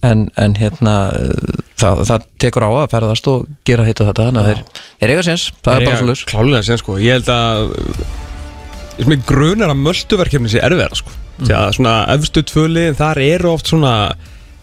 En, 0.07 0.27
en 0.41 0.55
hérna 0.57 0.95
eh, 1.13 1.59
það, 1.81 2.05
það 2.09 2.23
tekur 2.41 2.65
á 2.65 2.71
að 2.73 2.87
ferðast 2.95 3.27
og 3.29 3.49
gera 3.69 3.85
hitt 3.85 4.01
og 4.01 4.09
þetta 4.09 4.29
þannig 4.31 4.41
að 4.41 4.49
þeir, 4.51 4.63
þeir 5.03 5.13
eiga 5.13 5.25
séns, 5.27 5.45
það 5.61 5.75
er 5.77 5.85
bara 5.91 5.99
svo 6.01 6.09
laus 6.09 6.23
Klálega 6.31 6.63
sen 6.71 6.81
sko. 6.81 6.97
Ég 7.05 7.19
held 7.19 7.29
að 7.35 9.19
grunar 9.29 9.73
að 9.75 9.83
mölduverkefni 9.85 10.53
sé 10.53 10.63
erfiðara 10.65 10.97
sko. 10.99 11.13
Því 11.41 11.55
að 11.57 11.71
svona 11.77 11.95
efstu 12.17 12.43
tvöliðin 12.49 12.99
þar 12.99 13.21
eru 13.25 13.53
oft 13.55 13.71
svona 13.73 13.93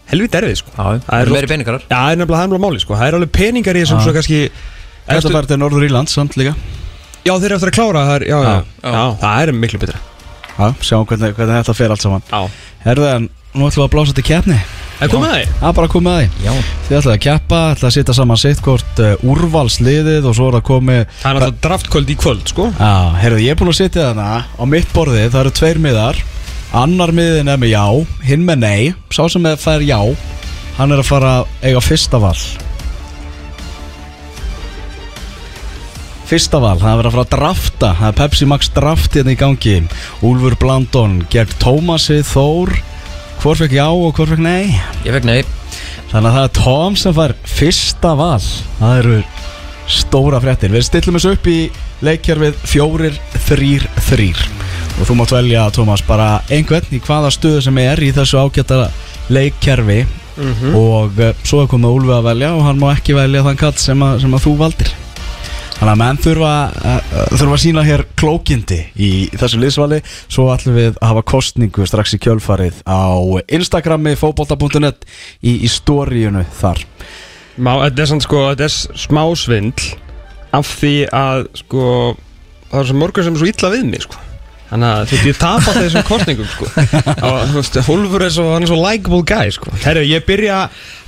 Helvít 0.08 0.36
erfið 0.38 0.60
sko. 0.62 0.70
Já, 0.72 0.84
Það 1.04 1.14
er 1.14 1.20
eru 1.20 1.28
oft- 1.28 1.36
meiri 1.36 1.48
peningarar 1.50 1.82
Já, 1.84 1.88
það 1.92 2.10
er 2.12 2.16
nefnilega 2.16 2.42
er 2.42 2.48
nefnilega 2.48 2.64
máli 2.64 2.80
sko. 2.80 2.94
Það 2.96 3.08
er 3.08 3.16
alveg 3.18 3.32
peningar 3.38 3.76
í 3.76 3.82
þessum 3.82 4.00
svo 4.04 4.12
kannski 4.16 4.38
Þetta 5.08 5.32
bara 5.32 5.46
til 5.48 5.58
Norður 5.60 5.84
Írland 5.88 6.08
samt 6.12 6.36
líka. 6.36 6.54
Já, 7.24 7.32
þeir 7.36 7.44
eru 7.48 7.56
eftir 7.58 7.70
að 7.72 7.76
klára 7.76 8.04
það 8.08 8.14
er, 8.14 8.24
já, 8.28 8.38
já, 8.38 8.54
Já, 8.82 8.92
já, 8.92 9.04
það 9.20 9.42
er 9.42 9.52
miklu 9.52 9.80
betra 9.82 9.98
Já, 10.58 10.66
sjáum 10.82 11.06
hvernig, 11.06 11.34
hvernig 11.36 11.60
þetta 11.60 11.74
fer 11.78 11.94
allt 11.94 12.02
saman. 12.04 12.24
Já. 12.28 12.40
Herðu 12.82 13.08
en, 13.12 13.28
nú 13.54 13.68
ætlum 13.68 13.84
við 13.84 13.86
að 13.86 13.92
blása 13.94 14.16
til 14.16 14.26
keppni. 14.26 14.58
Það 14.98 15.12
kom 15.12 15.22
með 15.22 15.34
því? 15.36 15.42
Það 15.60 15.68
er 15.68 15.76
bara 15.76 15.88
að 15.88 15.92
koma 15.92 16.14
að 16.14 16.18
því. 16.18 16.28
Já, 16.42 16.52
Þið 16.88 16.96
ætlaði 16.98 17.14
að 17.14 17.24
keppa, 17.26 17.60
ætlaði 17.72 17.88
að 17.88 17.94
setja 17.96 18.16
saman 18.18 18.40
sitt 18.42 18.62
hvort 18.66 19.02
uh, 19.04 19.26
úrvalsliðið 19.30 20.26
og 20.26 20.34
svo 20.34 20.48
er 20.48 20.56
það 20.58 20.64
komið 20.66 21.02
Það 21.20 21.28
er 21.30 21.46
alltaf 21.46 21.60
draftkvöld 21.68 22.10
í 22.10 22.16
kvöld 22.18 22.50
sko. 22.50 22.66
Já, 22.74 22.90
heyrðu, 23.22 23.42
ég 23.44 23.54
er 23.54 23.60
búin 23.60 23.70
að 23.70 23.78
setja 23.78 24.08
þarna. 24.08 24.28
Á 24.58 24.64
mitt 24.74 24.90
borðið, 24.96 25.28
það 25.30 25.42
eru 25.44 25.54
tveir 25.60 25.82
miðar. 25.86 26.22
Annar 26.82 27.14
miðin 27.14 27.52
er 27.54 27.62
með 27.62 27.76
já, 27.76 27.84
hinn 28.26 28.48
með 28.48 28.64
nei. 28.66 28.94
Sá 29.14 29.22
sem 29.30 29.46
er 29.46 29.62
fær 29.62 29.86
já, 29.86 30.00
hann 30.80 30.90
er 30.90 31.04
að 31.04 31.12
fara 31.14 31.36
að 31.38 31.68
eiga 31.70 31.84
fyrsta 31.84 32.18
val 32.22 32.34
Fyrsta 36.28 36.58
val, 36.60 36.76
það 36.76 36.90
er 36.90 36.98
verið 36.98 37.08
að 37.08 37.14
fara 37.14 37.24
að 37.24 37.30
drafta. 37.32 37.90
Það 37.96 38.08
er 38.10 38.16
Pepsi 38.18 38.46
Max 38.50 38.68
draft 38.76 39.14
hérna 39.16 39.32
í 39.32 39.36
gangi. 39.40 39.76
Úlfur 40.28 40.58
Blandon 40.60 41.14
gegn 41.32 41.54
Tómasi 41.62 42.18
Þór. 42.28 42.74
Hvor 43.40 43.56
fekk 43.56 43.78
já 43.78 43.86
og 43.86 44.18
hvor 44.18 44.28
fekk 44.28 44.42
nei? 44.44 44.74
Ég 45.06 45.16
fekk 45.16 45.24
nei. 45.24 45.38
Þannig 46.10 46.28
að 46.28 46.36
það 46.36 46.42
er 46.42 46.52
Tom 46.58 46.98
sem 47.00 47.16
fær 47.16 47.34
fyrsta 47.48 48.12
val. 48.20 48.50
Það 48.76 49.00
eru 49.00 49.16
stóra 49.88 50.42
fréttir. 50.44 50.74
Við 50.76 50.86
stillum 50.90 51.16
þessu 51.16 51.32
upp 51.38 51.48
í 51.48 51.56
leikjarfið 52.04 52.60
fjórir, 52.74 53.18
þrýr, 53.48 53.88
þrýr 54.10 54.44
Og 55.00 55.08
þú 55.08 55.18
mátt 55.22 55.32
velja, 55.32 55.64
Tómas, 55.72 56.04
bara 56.04 56.42
einhvern 56.52 56.92
í 56.92 57.00
hvaða 57.08 57.32
stöðu 57.32 57.64
sem 57.64 57.80
er 57.82 58.04
í 58.04 58.12
þessu 58.12 58.42
ágæta 58.44 58.84
leikjarfi 59.32 60.02
Og 60.76 61.18
uh, 61.24 61.32
svo 61.40 61.64
er 61.64 61.72
komið 61.72 61.96
Úlfi 61.96 62.16
að 62.20 62.28
velja 62.34 62.54
og 62.54 62.64
hann 62.68 62.78
má 62.84 62.90
ekki 62.92 63.16
velja 63.16 63.46
þann 63.48 63.62
kall 63.64 63.76
sem, 63.80 64.04
að, 64.04 64.20
sem 64.26 64.36
að 64.36 64.44
þú 64.44 64.58
valdir 64.60 64.96
Þannig 65.78 65.92
að 65.92 66.00
menn 66.00 66.18
þurfa, 66.18 66.52
uh, 66.74 67.12
þurfa 67.38 67.54
að 67.54 67.62
sína 67.62 67.84
hér 67.86 68.02
klókindi 68.18 68.80
í 68.98 69.10
þessu 69.38 69.60
liðsvali. 69.62 70.00
Svo 70.26 70.48
ætlum 70.50 70.74
við 70.74 70.90
að 70.96 71.06
hafa 71.12 71.22
kostningu 71.30 71.86
strax 71.86 72.16
í 72.16 72.20
kjölfarið 72.24 72.82
á 72.82 73.14
Instagrami 73.46 74.16
fótbolta.net 74.18 75.06
í, 75.38 75.54
í 75.62 75.70
stóriunu 75.70 76.42
þar. 76.58 76.82
Þetta 77.58 78.04
er 78.04 78.22
sko, 78.22 78.44
er 78.54 78.70
smá 78.70 79.24
svindl 79.34 79.96
Af 80.54 80.70
því 80.78 80.94
að 81.10 81.48
sko 81.58 81.84
Það 82.68 82.80
er 82.80 82.88
svo 82.90 82.98
mörgur 83.00 83.26
sem 83.26 83.36
er 83.36 83.42
svo 83.42 83.50
illa 83.50 83.70
við 83.74 83.86
mig 83.88 84.04
sko 84.04 84.27
Þannig 84.68 84.88
að 84.88 85.02
þú 85.08 85.16
veist, 85.16 85.26
ég 85.28 85.38
tap 85.40 85.64
á 85.64 85.72
þessum 85.78 86.06
kostningum 86.08 86.48
sko. 86.52 86.66
Og 87.28 87.38
þú 87.48 87.56
veist, 87.56 87.78
Hólfur 87.86 88.24
er 88.26 88.34
svo, 88.34 88.48
svo 88.68 88.80
likeable 88.82 89.22
guy 89.28 89.54
sko. 89.54 89.72
Herru, 89.84 90.02
ég 90.04 90.26
byrja 90.28 90.58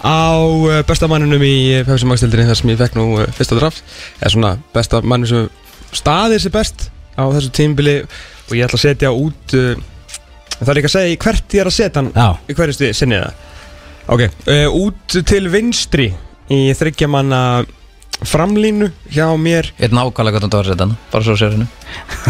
á 0.01 0.21
uh, 0.41 0.79
bestamanninum 0.89 1.45
í 1.45 1.57
Pepsi 1.85 2.09
Max 2.09 2.25
dildinni 2.25 2.49
þar 2.49 2.61
sem 2.63 2.73
ég 2.73 2.81
fekk 2.81 2.97
nú 2.97 3.07
uh, 3.19 3.27
fyrsta 3.37 3.59
draft. 3.61 3.85
Eða 4.23 4.33
svona 4.37 4.55
bestamannin 4.73 5.29
sem 5.29 5.51
staðir 5.93 6.41
sér 6.41 6.55
best 6.55 6.89
á 7.19 7.25
þessu 7.35 7.53
tímbili 7.55 7.97
og 8.01 8.57
ég 8.57 8.65
ætla 8.67 8.79
að 8.79 8.85
setja 8.87 9.13
út 9.13 9.57
uh, 9.59 9.75
það 10.61 10.73
er 10.73 10.79
líka 10.79 10.91
að 10.91 10.97
segja 10.97 11.21
hvert 11.25 11.57
ég 11.57 11.63
er 11.63 11.71
að 11.71 11.77
setja 11.77 12.03
hann 12.03 12.11
Já, 12.15 12.29
í 12.47 12.57
hverju 12.59 12.93
sinni 12.97 13.21
það 13.21 13.47
Ok, 14.11 14.25
uh, 14.51 14.67
út 14.75 15.19
til 15.29 15.45
vinstri 15.53 16.09
í 16.51 16.61
þryggjamanna 16.75 17.43
framlínu 18.29 18.91
hjá 19.15 19.27
mér. 19.41 19.71
Ég 19.79 19.89
er 19.89 19.95
nákvæmlega 19.97 20.39
hvernig 20.39 20.53
það 20.53 20.59
var 20.61 20.67
að 20.67 20.73
setja 20.75 20.87
hann 20.87 20.97
Bara 21.13 21.27
svo 21.27 21.37
sér 21.41 21.55
hennu 21.57 21.69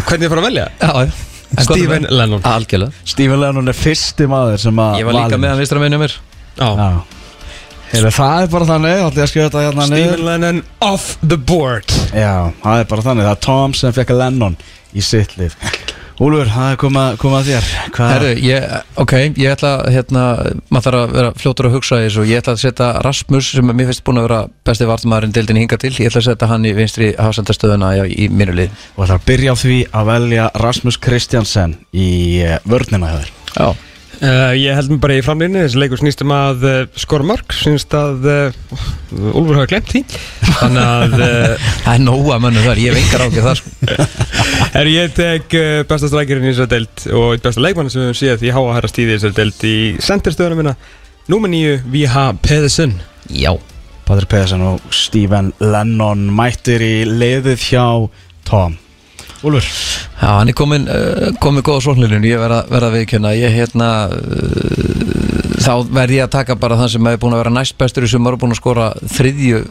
Hvernig 0.06 0.26
ég 0.26 0.32
fór 0.32 0.40
að 0.42 0.46
velja? 0.48 0.66
Já, 0.80 1.12
Stephen? 1.66 2.06
Lennon. 2.14 2.42
Algjörlega. 2.46 2.92
Stephen 3.04 3.40
Lennon 3.42 3.68
er 3.72 3.74
fyrsti 3.74 4.28
maður 4.30 4.60
sem 4.62 4.76
að 4.84 5.00
Ég 5.00 5.08
var 5.08 5.16
líka 5.18 5.40
með 5.40 5.50
hann 5.54 5.62
vistra 5.64 5.80
meðinu 5.82 5.98
mér. 6.04 6.14
Já. 6.60 6.68
Já. 6.78 6.90
Heyrðu, 7.90 8.10
Það 8.14 8.42
er 8.44 8.50
bara 8.52 8.66
þannig, 8.68 8.92
þá 8.94 9.06
ætlum 9.08 9.18
ég 9.18 9.24
að 9.24 9.30
skrifa 9.32 9.46
þetta 9.48 9.62
hérna 9.66 9.86
niður. 9.90 10.04
Stephen 10.12 10.26
Lennon 10.28 10.60
off 10.86 11.08
the 11.26 11.38
board. 11.50 11.94
Já, 12.14 12.34
það 12.62 12.82
er 12.84 12.90
bara 12.92 13.06
þannig, 13.08 13.26
það 13.26 13.34
er 13.34 13.40
Tom 13.48 13.74
sem 13.80 13.96
fekk 13.96 14.12
Lennon 14.14 14.56
í 14.94 15.02
sitt 15.02 15.34
lið 15.40 15.56
Úlfur, 16.20 16.50
það 16.52 16.70
er 16.74 16.78
komað 16.82 17.14
koma 17.22 17.38
þér. 17.46 17.68
Hvað 17.96 18.10
Herru, 18.12 18.32
ég, 18.44 18.64
ok, 19.00 19.12
ég 19.40 19.54
ætla 19.54 19.70
hérna, 19.88 20.24
maður 20.68 20.84
þarf 20.84 20.98
að 21.00 21.14
vera 21.16 21.30
fljótur 21.40 21.68
að 21.70 21.76
hugsa 21.78 22.00
þessu 22.02 22.24
ég 22.28 22.42
ætla 22.42 22.52
að 22.58 22.60
setja 22.60 22.88
Rasmus 23.06 23.48
sem 23.56 23.72
mér 23.72 23.88
finnst 23.88 24.04
búin 24.04 24.20
að 24.20 24.26
vera 24.28 24.40
besti 24.68 24.88
vartumæðurinn 24.90 25.32
deildin 25.38 25.62
hinga 25.62 25.80
til 25.80 25.94
ég 25.94 26.10
ætla 26.10 26.20
að 26.20 26.28
setja 26.28 26.50
hann 26.50 26.68
í 26.68 26.74
vinstri 26.76 27.08
hafsendastöðuna 27.16 27.94
í, 28.02 28.08
í 28.26 28.28
mínu 28.28 28.58
lið. 28.58 28.74
Og 28.98 29.06
það 29.06 29.14
er 29.14 29.16
að 29.16 29.28
byrja 29.32 29.54
á 29.56 29.62
því 29.62 29.78
að 29.88 30.10
velja 30.12 30.50
Rasmus 30.66 31.00
Kristjansen 31.08 31.78
í 31.96 32.10
eh, 32.44 32.58
vörnina 32.68 33.14
hjá 33.14 33.22
þér. 33.22 33.32
Já, 33.56 33.89
uh, 34.24 34.52
Ég 34.56 34.76
held 34.76 34.92
mér 34.92 35.00
bara 35.02 35.16
í 35.18 35.22
framlínu 35.24 35.62
Þessi 35.64 35.80
leikur 35.80 36.00
snýst 36.00 36.24
um 36.24 36.34
að 36.34 36.66
uh, 36.68 36.78
skora 37.00 37.26
mörg 37.26 37.54
Snýst 37.56 37.94
að 37.96 38.28
uh, 38.30 38.60
Úlfur 39.32 39.58
hafa 39.58 39.70
glemt 39.72 39.90
því 39.92 40.02
Þannig 40.60 40.82
að 40.84 41.16
það 41.84 41.92
er 41.94 42.02
nóga 42.04 42.40
mönnum 42.42 42.66
þar, 42.66 42.82
ég 42.82 43.00
engar 43.00 43.24
ákveð 43.26 43.48
það 43.48 43.60
sko. 43.60 43.74
Er 44.80 44.90
ég 44.92 45.14
tek 45.16 45.56
uh, 45.58 45.68
besta 45.90 46.10
strækirinn 46.10 46.48
í 46.48 46.52
þessari 46.52 46.74
deild 46.76 47.06
Og 47.20 47.46
besta 47.46 47.64
leikmann 47.64 47.92
sem 47.92 48.02
við 48.02 48.10
höfum 48.10 48.20
séð 48.22 48.42
Því 48.42 48.54
háa 48.58 48.76
herra 48.76 48.92
stíði 48.92 49.14
í 49.14 49.16
þessari 49.18 49.38
deild 49.40 49.64
Í 49.70 49.78
senderstöðuna 50.10 50.60
minna 50.60 50.76
Númer 51.30 51.52
nýju 51.52 51.80
V.H. 51.86 52.26
Pedersen 52.42 52.98
Já, 53.30 53.52
Patrik 54.08 54.30
Pedersen 54.32 54.64
og 54.66 54.94
Stephen 54.94 55.52
Lennon 55.62 56.30
mættir 56.34 56.82
í 56.82 56.94
liðið 57.06 57.66
hjá 57.70 57.84
Tom 58.48 58.78
Úlfur? 59.46 59.68
Já, 60.20 60.26
hann 60.36 60.50
er 60.52 60.56
komin, 60.56 60.86
uh, 60.90 61.30
komin 61.40 61.64
góða 61.64 61.84
svonlunum, 61.86 62.24
ég 62.28 62.40
verða 62.40 62.64
verð 62.68 62.88
að 62.90 62.96
viðkjöna, 62.98 63.30
ég 63.38 63.54
hérna, 63.56 63.90
uh, 64.12 65.54
þá 65.64 65.72
verð 65.88 66.16
ég 66.18 66.26
að 66.26 66.34
taka 66.34 66.56
bara 66.60 66.76
þann 66.80 66.92
sem 66.92 67.08
er 67.08 67.20
búin 67.20 67.36
að 67.36 67.44
vera 67.44 67.54
næst 67.54 67.78
bestur 67.80 68.04
í 68.04 68.10
sumar 68.10 68.36
og 68.36 68.42
búin 68.42 68.52
að 68.52 68.60
skora 68.60 68.90
þriðju, 69.14 69.62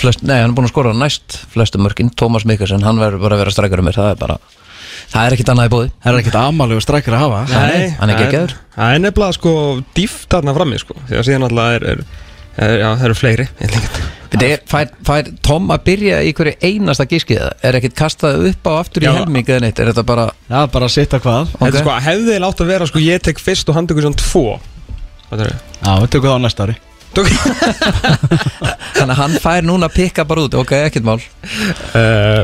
flest, 0.00 0.26
nei, 0.26 0.36
hann 0.42 0.50
er 0.50 0.58
búin 0.58 0.68
að 0.68 0.74
skora 0.74 0.92
næst 0.98 1.38
flestu 1.54 1.80
mörkin, 1.80 2.12
Tómas 2.12 2.44
Mikkelsen, 2.48 2.84
hann 2.84 3.00
verður 3.00 3.24
bara 3.24 3.38
að 3.38 3.44
vera 3.46 3.54
strækjur 3.56 3.80
um 3.80 3.88
mér, 3.88 3.96
það 3.96 4.10
er 4.12 4.20
bara, 4.20 4.36
það 5.14 5.22
er 5.22 5.36
ekkit 5.38 5.52
annað 5.54 5.70
í 5.70 5.72
bóði. 5.76 5.94
Það 6.04 6.12
er 6.12 6.20
ekkert 6.20 6.40
amalegu 6.42 6.84
strækir 6.84 7.16
að 7.16 7.24
hafa. 7.24 7.40
Nei, 7.54 7.86
hann 8.00 8.12
er 8.12 8.18
það 8.18 8.26
geggjaður. 8.26 8.58
Það 8.74 8.98
er 8.98 9.02
nefnilega 9.06 9.38
sko 9.38 9.54
dýft 9.96 10.28
þarna 10.34 10.56
frammi 10.58 10.82
sko. 10.82 10.98
Því 11.08 11.20
að 11.20 11.26
síðan 11.30 11.48
alltaf 11.48 11.78
er, 11.78 11.88
er, 11.94 12.04
er 12.58 12.76
Já, 12.82 12.88
það 12.90 13.08
eru 13.08 13.18
fleiri 13.18 13.48
ég 13.48 13.64
ekki. 13.70 13.82
Þetta 13.94 14.13
er, 14.42 14.60
fær, 14.66 14.88
fær 15.06 15.28
Tom 15.44 15.68
að 15.70 15.82
byrja 15.84 16.16
í 16.26 16.32
hverju 16.34 16.54
einasta 16.64 17.04
gískið, 17.06 17.42
er 17.62 17.78
ekkit 17.78 17.94
kastað 17.98 18.46
upp 18.50 18.66
á 18.66 18.72
aftur 18.80 19.04
í 19.04 19.10
helming 19.12 19.46
eða 19.46 19.60
neitt, 19.66 19.78
er 19.78 19.90
þetta 19.92 20.04
bara, 20.08 20.24
Já, 20.48 20.66
bara 20.72 20.88
að 20.88 20.94
sitta 20.96 21.20
hvað? 21.22 21.52
Þetta 21.52 21.68
Ok. 21.68 21.74
er 21.74 21.84
sko, 21.84 21.98
hefði 22.08 22.38
látt 22.40 22.60
að 22.64 22.66
vera 22.72 22.86
sko 22.90 22.98
Ég 23.04 23.22
tek 23.22 23.38
fyrst 23.38 23.68
og 23.68 23.74
hann 23.78 23.86
tekur 23.86 24.02
svona 24.08 24.16
tvo. 24.22 24.58
Hvað 25.30 25.44
er? 25.46 25.54
Já, 25.84 25.92
við 26.00 26.10
tökum 26.16 26.28
það 26.30 26.34
á 26.34 26.44
næsta 26.46 26.66
ári. 26.66 26.76
Þannig 28.96 29.12
að 29.14 29.18
hann 29.20 29.38
fær 29.44 29.62
núna 29.66 29.86
að 29.88 29.94
pikka 30.00 30.24
bara 30.26 30.44
út, 30.48 30.54
ok, 30.58 30.72
ekkit 30.88 31.04
mál. 31.06 31.20
Uh, 31.94 32.42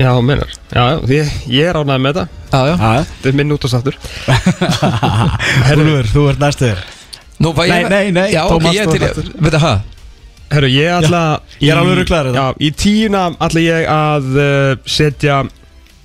já, 0.00 0.10
meinar. 0.24 0.48
Já, 0.72 0.84
ég, 1.12 1.28
ég 1.52 1.68
er 1.68 1.76
ánægð 1.82 2.00
með 2.06 2.16
þetta. 2.22 2.42
Já, 2.52 2.60
já. 2.72 3.04
Þetta 3.12 3.28
er 3.32 3.36
minn 3.42 3.52
út 3.52 3.64
og 3.68 3.72
sáttur 3.72 3.96
Úlfur, 5.76 6.08
þú 6.12 6.26
ert 6.32 6.42
ég, 7.68 7.88
Nei, 7.90 7.90
nei, 7.90 8.10
nei, 8.14 8.28
Tómas, 8.48 8.76
þú 8.76 8.94
er 8.94 9.02
ert 9.02 9.08
aftur. 9.10 9.30
veit 9.42 9.54
það, 9.58 9.78
Herru, 10.52 10.68
ég 10.68 10.92
ætla 10.92 11.22
ég 11.58 11.72
er 11.72 11.80
alveg 11.80 12.02
í 12.02 12.08
það. 12.10 12.30
Já, 12.36 12.44
í 12.60 12.70
tíuna 12.76 13.24
ætla 13.40 13.64
ég 13.64 13.88
að 13.88 14.28
uh, 14.36 14.74
setja 14.84 15.40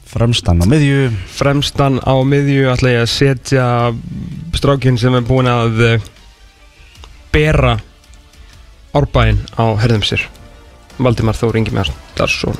Fremstan 0.07 0.63
á 0.63 0.65
miðju. 0.71 1.09
Fremstan 1.35 1.99
á 1.99 2.15
miðju 2.23 2.71
ætla 2.71 2.95
ég 2.95 3.03
að 3.03 3.11
setja 3.11 3.67
strákinn 4.55 4.99
sem 4.99 5.19
er 5.19 5.27
búin 5.27 5.51
að 5.51 5.83
uh, 5.89 6.09
bera 7.35 7.75
Árbæinn 8.97 9.43
á 9.59 9.75
herðum 9.83 10.05
sér. 10.07 10.23
Valdimar 10.97 11.37
Þór 11.37 11.59
Ingi 11.59 11.73
Mjartarsson 11.75 12.57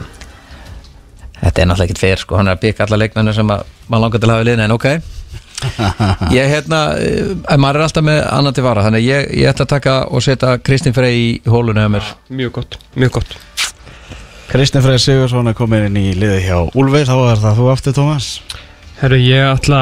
Þetta 1.37 1.61
er 1.61 1.69
náttúrulega 1.69 1.85
ekkert 1.87 2.01
fyrir 2.01 2.21
sko, 2.21 2.37
hann 2.37 2.49
er 2.49 2.57
að 2.57 2.63
byggja 2.65 2.85
alla 2.87 2.99
leikmennu 3.01 3.33
sem 3.33 3.53
að 3.53 3.63
maður 3.87 4.03
langar 4.03 4.21
til 4.21 4.27
að 4.27 4.33
hafa 4.33 4.43
í 4.43 4.47
liðinu 4.47 4.65
en 4.65 4.75
ok 4.75 4.87
Ég 6.37 6.51
hérna, 6.51 6.81
eh, 7.01 7.57
maður 7.57 7.81
er 7.81 7.87
alltaf 7.87 8.05
með 8.05 8.21
annan 8.29 8.55
til 8.55 8.65
vara 8.65 8.85
þannig 8.85 9.03
að 9.03 9.09
ég, 9.09 9.27
ég 9.41 9.51
ætla 9.51 9.65
að 9.67 9.73
taka 9.73 9.97
og 10.11 10.23
setja 10.25 10.57
Kristín 10.61 10.95
Frey 10.95 11.17
í 11.17 11.29
hólunni 11.49 11.85
á 11.85 11.89
mér. 11.91 12.15
Mjög 12.29 12.57
gott, 12.59 12.79
mjög 12.95 13.19
gott. 13.19 13.37
Kristinn 14.47 14.79
Freyr 14.79 15.01
Sigursson 15.03 15.51
er 15.51 15.55
komin 15.57 15.89
inn 15.89 15.97
í 15.99 16.13
liði 16.15 16.37
hjá 16.45 16.55
Úlfi 16.79 17.01
Þá 17.03 17.15
er 17.17 17.41
það 17.41 17.57
þú 17.59 17.65
aftur 17.73 17.95
Tómas. 17.97 18.27
Herru, 19.01 19.19
ég 19.19 19.43
ætla 19.43 19.81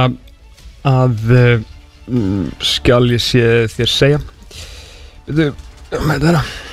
að 0.90 1.36
uh, 1.38 1.52
mm, 2.10 2.48
skal 2.74 3.04
ég 3.14 3.22
sé 3.22 3.44
þér 3.76 3.94
segja. 3.94 4.22
Veitu, 5.28 5.52
með 6.02 6.26
þetta 6.26 6.65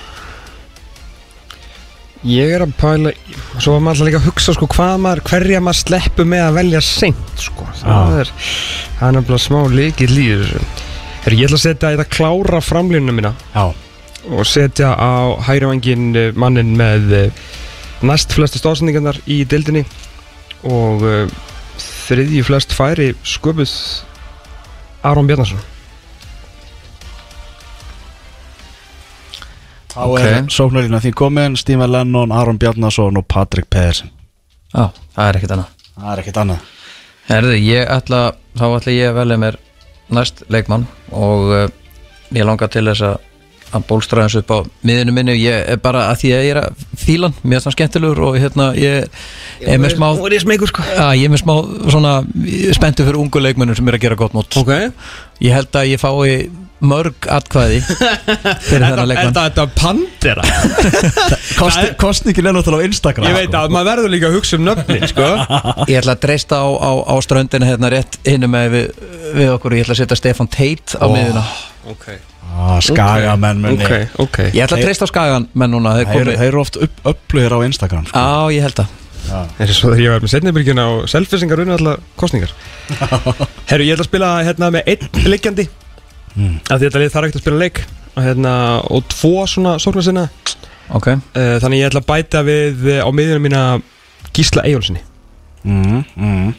Ég 2.22 2.52
er 2.54 2.62
að 2.62 2.74
pæla 2.78 3.10
Svo 3.58 3.74
var 3.74 3.80
maður 3.82 3.96
alltaf 3.96 4.06
líka 4.08 4.20
að 4.20 4.26
hugsa 4.28 4.54
sko 4.54 4.68
hvað 4.70 5.00
maður 5.02 5.22
hverja 5.26 5.60
maður 5.64 5.80
sleppu 5.80 6.26
með 6.28 6.44
að 6.46 6.58
velja 6.60 6.82
seint 6.86 7.40
sko. 7.42 7.66
það 7.80 8.12
Já. 8.14 8.20
er 8.22 8.32
það 8.98 9.06
er 9.08 9.16
nefnilega 9.16 9.42
smá 9.46 9.60
líkið 9.72 10.12
líður 10.16 10.52
Herru, 11.22 11.38
ég 11.38 11.46
ætla 11.46 11.58
að 11.58 11.62
setja 11.62 11.90
þetta 11.92 12.06
klára 12.10 12.58
framlínuna 12.66 13.12
mína. 13.14 13.30
Já. 13.54 13.68
Og 14.34 14.46
setja 14.46 14.88
á 14.98 15.38
hægravangin 15.46 16.08
mannin 16.34 16.72
með 16.78 17.12
uh, 17.14 17.42
næst 18.06 18.34
flestu 18.34 18.58
stóðsendingarnar 18.58 19.20
í 19.30 19.42
dildinni 19.46 19.84
og 20.66 21.02
uh, 21.06 21.26
þriðji 22.08 22.42
flest 22.46 22.74
færi 22.74 23.12
sköpuð 23.26 23.70
Aron 25.06 25.30
Bjarnason 25.30 25.62
Þá 29.92 30.00
Ok. 30.06 30.20
er 30.24 30.44
sóknarinn 30.48 30.96
að 30.96 31.06
því 31.06 31.12
komin 31.20 31.56
Stíma 31.60 31.88
Lennon, 31.90 32.32
Aron 32.32 32.58
Bjarnason 32.58 33.16
og 33.20 33.26
Patrik 33.28 33.68
Pedersen 33.70 34.10
Já, 34.72 34.88
það 35.12 35.26
er 35.28 35.36
ekkert 35.36 35.52
annað. 35.52 35.72
Það 35.98 36.12
er 36.12 36.22
ekkert 36.22 36.38
annað. 36.40 36.70
Herðu, 37.28 37.56
ég 37.60 37.90
ætla, 37.92 38.20
þá 38.56 38.64
ætla 38.78 38.94
ég 38.94 39.10
að 39.10 39.18
velja 39.20 39.36
mér 39.42 39.58
næst 40.12 40.40
leikmann 40.48 40.86
og 41.12 41.52
uh, 41.52 41.66
ég 42.32 42.48
langar 42.48 42.72
til 42.72 42.86
þess 42.88 43.04
að 43.10 43.20
að 43.72 43.84
bólstra 43.88 44.24
hans 44.26 44.34
upp 44.36 44.50
á 44.52 44.58
miðinu 44.84 45.14
minni. 45.16 45.34
Ég 45.40 45.68
er 45.72 45.78
bara 45.80 46.06
að 46.10 46.18
því 46.22 46.32
að 46.36 46.42
ég 46.44 46.50
er 46.52 46.60
að 46.60 46.82
fílan 47.00 47.36
mér 47.40 47.58
er 47.58 47.64
það 47.64 47.76
skemmtilegur 47.76 48.20
og 48.26 48.36
hérna 48.40 48.66
ég 48.76 49.06
er 49.64 49.80
með 49.80 49.94
smá 49.96 50.08
ég 50.12 50.66
sko. 50.68 50.84
Að 50.84 51.14
ég 51.20 51.24
er 51.24 51.32
með 51.32 51.42
smá 51.44 51.54
svona 51.94 52.12
spenntu 52.76 53.06
fyrir 53.06 53.20
ungu 53.22 53.40
leikmennum 53.42 53.78
sem 53.78 53.88
er 53.88 53.96
að 53.96 54.04
gera 54.04 54.18
gott 54.20 54.36
mót. 54.36 54.58
Ok. 54.60 54.74
Ég 55.40 55.56
held 55.56 55.72
að 55.80 55.88
ég 55.94 56.02
fái 56.02 56.50
mörg 56.82 57.28
atkvæði 57.30 57.78
fyrir 57.86 58.84
þennan 58.84 59.08
leikmann. 59.10 59.34
þetta 59.36 59.66
pandera? 59.78 60.44
Kosti, 61.60 61.86
Kostningin 62.00 62.48
er 62.50 62.56
náttúrulega 62.56 62.82
á 62.82 62.88
Instagram 62.90 63.28
Ég 63.30 63.36
veit 63.38 63.54
að 63.58 63.74
maður 63.74 63.88
verður 63.92 64.12
líka 64.14 64.30
að 64.30 64.36
hugsa 64.38 64.58
um 64.58 64.64
nöfnin 64.66 65.06
sko. 65.10 65.28
Ég 65.90 66.00
ætla 66.00 66.16
að 66.16 66.22
dreista 66.26 66.58
á, 66.62 66.66
á, 66.66 66.90
á 67.06 67.14
ströndina 67.24 67.68
hérna 67.70 67.92
rétt 67.94 68.18
hinum 68.26 68.52
með 68.56 68.74
við, 68.74 68.88
við 69.38 69.52
okkur 69.54 69.76
ég 69.78 69.86
ætla 69.86 69.96
að 69.96 70.02
setja 70.02 70.18
Stefan 70.22 70.50
Tate 70.52 70.98
á 70.98 71.06
Ó. 71.06 71.12
miðuna 71.14 71.44
Ok. 71.92 72.08
Ah, 72.52 72.76
Skagamenn 72.84 73.62
muni 73.62 73.82
Ok, 73.86 74.18
ok. 74.26 74.40
Ég 74.52 74.62
ætla 74.66 74.76
að 74.78 74.84
dreista 74.86 75.06
á 75.06 75.10
skagan 75.10 75.46
menn 75.58 75.72
núna 75.74 75.94
þeir 75.98 76.10
Þeir, 76.10 76.18
komi 76.26 76.34
þeir 76.42 76.50
eru 76.52 76.60
oft 76.62 76.76
upp, 76.84 76.98
upplugir 77.14 77.54
á 77.54 77.58
Instagram 77.66 78.04
sko. 78.10 78.18
Já, 78.18 78.52
ég 78.58 78.66
held 78.68 78.82
að. 78.84 78.98
Það 79.22 79.60
er 79.62 79.70
svo 79.72 79.90
þegar 79.92 80.02
ég 80.02 80.12
var 80.12 80.22
með 80.24 80.32
setnibyrgjuna 80.34 80.84
og 80.92 81.04
selfisingar 81.10 81.60
unni 81.62 81.74
allar 81.76 82.00
kostningar 82.18 82.50
Herru, 83.70 83.84
ég 83.86 83.94
ætla 83.94 84.02
að 84.02 84.08
spila 84.08 84.30
hérna 84.42 84.70
með 84.74 84.90
einn 84.92 85.28
leikjandi 85.30 85.66
mm. 86.34 86.56
af 86.68 86.76
því 86.76 86.86
þetta 86.86 87.02
lið 87.02 87.12
þarf 87.14 87.28
ekkert 87.28 87.40
að 87.40 87.44
spila 87.46 87.62
leik. 87.62 87.82
Og, 88.12 88.20
hérna, 88.26 88.54
og 88.92 89.06
tvo 89.08 89.46
svona 89.48 89.78
sóknar 89.80 90.04
sinna. 90.04 90.26
Ok, 90.92 91.08
uh, 91.08 91.56
Þannig 91.62 91.80
ég 91.80 91.88
ætla 91.88 92.02
að 92.02 92.10
bæta 92.10 92.42
við 92.44 92.88
eh, 92.92 93.00
á 93.00 93.08
miðjunum 93.08 93.46
mína 93.46 93.62
Gísla 94.36 94.64
Eyjólfsinni 94.66 95.00
mm, 95.64 96.02
mm. 96.16 96.50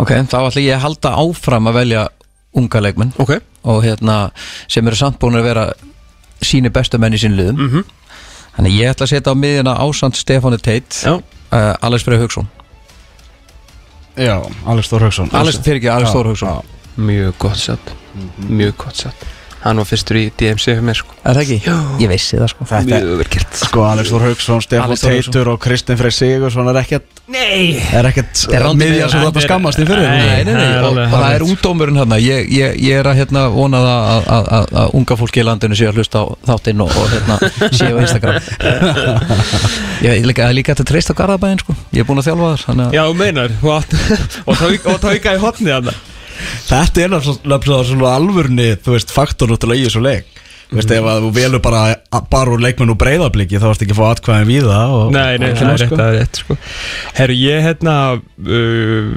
ok, 0.00 0.12
þá 0.30 0.38
ætla 0.38 0.62
ég 0.62 0.76
að 0.78 0.84
halda 0.86 1.12
áfram 1.20 1.68
að 1.68 1.76
velja 1.80 2.04
unga 2.54 2.80
leikmenn. 2.80 3.12
Ok. 3.18 3.36
Og 3.66 3.82
hérna 3.84 4.30
sem 4.70 4.86
eru 4.86 4.96
samt 4.96 5.18
búin 5.20 5.36
að 5.36 5.48
vera 5.50 5.66
síni 6.44 6.70
bestu 6.72 7.00
menn 7.02 7.16
í 7.16 7.20
sín 7.20 7.36
liðum. 7.36 7.58
Mm 7.58 7.70
-hmm. 7.72 7.92
Þannig 8.56 8.76
ég 8.78 8.92
ætla 8.94 9.08
að 9.08 9.12
setja 9.12 9.34
á 9.34 9.36
miðina 9.36 9.74
ásand 9.82 10.16
Stefáni 10.16 10.60
Tate 10.62 11.02
Já. 11.02 11.18
uh, 11.18 11.74
Alex 11.82 12.04
Freyr 12.06 12.20
Haugsson 12.22 12.46
Já, 14.14 14.38
Alex 14.66 14.88
Þór 14.92 15.08
Hauksson. 15.08 15.30
Alex, 15.34 15.58
fyrir 15.58 15.80
ekki, 15.80 15.90
Alex 15.90 16.12
Þór 16.14 16.30
Haugsson 16.30 16.73
Mjög 16.96 17.34
gott 17.38 17.56
satt. 17.58 17.94
Mjög 18.48 18.76
gott 18.84 18.94
satt. 19.06 19.26
Hann 19.64 19.78
var 19.80 19.86
fyrstur 19.88 20.18
í 20.20 20.26
DMC 20.36 20.60
fyrir 20.74 20.82
mér 20.84 20.98
sko. 20.98 21.14
Er 21.24 21.38
það 21.38 21.38
ekki? 21.40 21.56
Já. 21.64 21.74
Ég 22.02 22.10
vissi 22.12 22.36
það 22.36 22.50
sko. 22.52 22.66
Þetta 22.68 22.96
er 22.98 23.06
Mjög 23.08 23.30
gert. 23.32 23.54
Sko 23.62 23.84
Alex 23.88 24.10
Þór 24.12 24.24
Hauksson, 24.26 24.60
Stefán. 24.60 24.98
Teitur 25.00 25.48
og 25.54 25.62
Kristinn 25.64 25.96
Freyr 25.96 26.12
Sigursson 26.12 26.68
er 26.68 26.78
ekkert 26.82 27.22
Nei! 27.32 27.80
er 27.96 28.04
ekkert 28.10 28.42
er 28.52 28.66
miðja 28.76 29.06
með- 29.06 29.14
sem 29.14 29.22
þú 29.24 29.30
ætti 29.30 29.40
að 29.40 29.46
skammast 29.46 29.80
í 29.80 29.86
fyrir 29.88 30.04
Nei, 30.04 30.44
Nei, 30.44 30.52
nei, 30.52 30.66
og, 30.84 30.90
og 30.90 30.98
það 30.98 31.14
er 31.16 31.24
hárrétt. 31.24 31.46
ungdómurinn 31.48 31.96
hérna. 32.02 32.20
Ég, 32.20 32.52
ég, 32.52 32.76
ég 32.84 33.00
er 33.00 33.08
að 33.08 33.16
hérna 33.22 33.46
vona 33.56 33.80
það 33.80 34.12
að, 34.12 34.28
að, 34.36 34.52
að, 34.58 34.70
að 34.84 34.94
unga 35.00 35.16
fólki 35.22 35.40
í 35.40 35.48
landinu 35.48 35.80
sé 35.80 35.88
að 35.88 35.96
hlusta 36.02 36.20
á 36.20 36.24
þáttinn 36.52 36.84
og, 36.84 36.92
og 37.00 37.08
hérna 37.16 37.40
sé 37.72 37.88
á 37.88 37.96
Instagram. 38.04 38.40
Ég 40.04 40.10
er 40.20 40.26
líka, 40.28 40.52
líka 40.52 40.76
að 40.76 40.84
treysta 40.92 41.16
á 41.16 41.20
Garðabæðin 41.24 41.64
sko. 41.64 41.72
Ég 41.96 42.04
er 42.04 42.08
búin 42.12 42.20
að 42.20 42.28
þjálfa 42.28 42.52
þar 42.52 42.66
þannig 42.68 42.90
að 42.90 42.98
Já, 43.00 43.04
meinar. 43.16 43.56
Og 44.44 44.92
og 44.92 45.00
tauka 45.00 45.32
í 45.32 45.40
hotni 45.40 45.72
hann 45.72 45.88
Þetta 46.68 47.04
er 47.04 47.12
náttúrulega 47.14 47.84
svona 47.88 48.14
alvörni 48.18 48.70
þú 48.82 48.96
veist, 48.96 49.14
faktor 49.14 49.52
náttúrulega 49.52 49.84
í 49.84 49.88
þessu 49.88 50.04
leik 50.04 50.30
Þú 50.64 50.78
veist, 50.80 50.92
ef 50.96 51.06
að 51.06 51.24
þú 51.26 51.32
velur 51.36 51.60
bara 51.62 51.80
bara 52.32 52.54
úr 52.54 52.62
leikmenn 52.64 52.90
úr 52.94 52.98
breyðabliki 52.98 53.60
þá 53.62 53.66
ertu 53.70 53.84
ekki 53.84 53.94
að 53.94 53.98
fá 54.00 54.06
atkvæðin 54.14 54.48
við 54.48 54.68
það 54.70 54.94
og, 54.96 55.10
Nei, 55.14 55.34
nei, 55.38 55.50
og 55.50 55.58
það 55.60 55.72
er 55.74 55.82
sko. 55.82 55.84
rétt, 55.84 55.98
það 56.00 56.06
er 56.06 56.16
rétt 56.18 56.40
sko. 56.40 56.56
Herru, 57.18 57.36
ég 57.38 57.66
hérna 57.68 57.96
uh, 58.16 59.12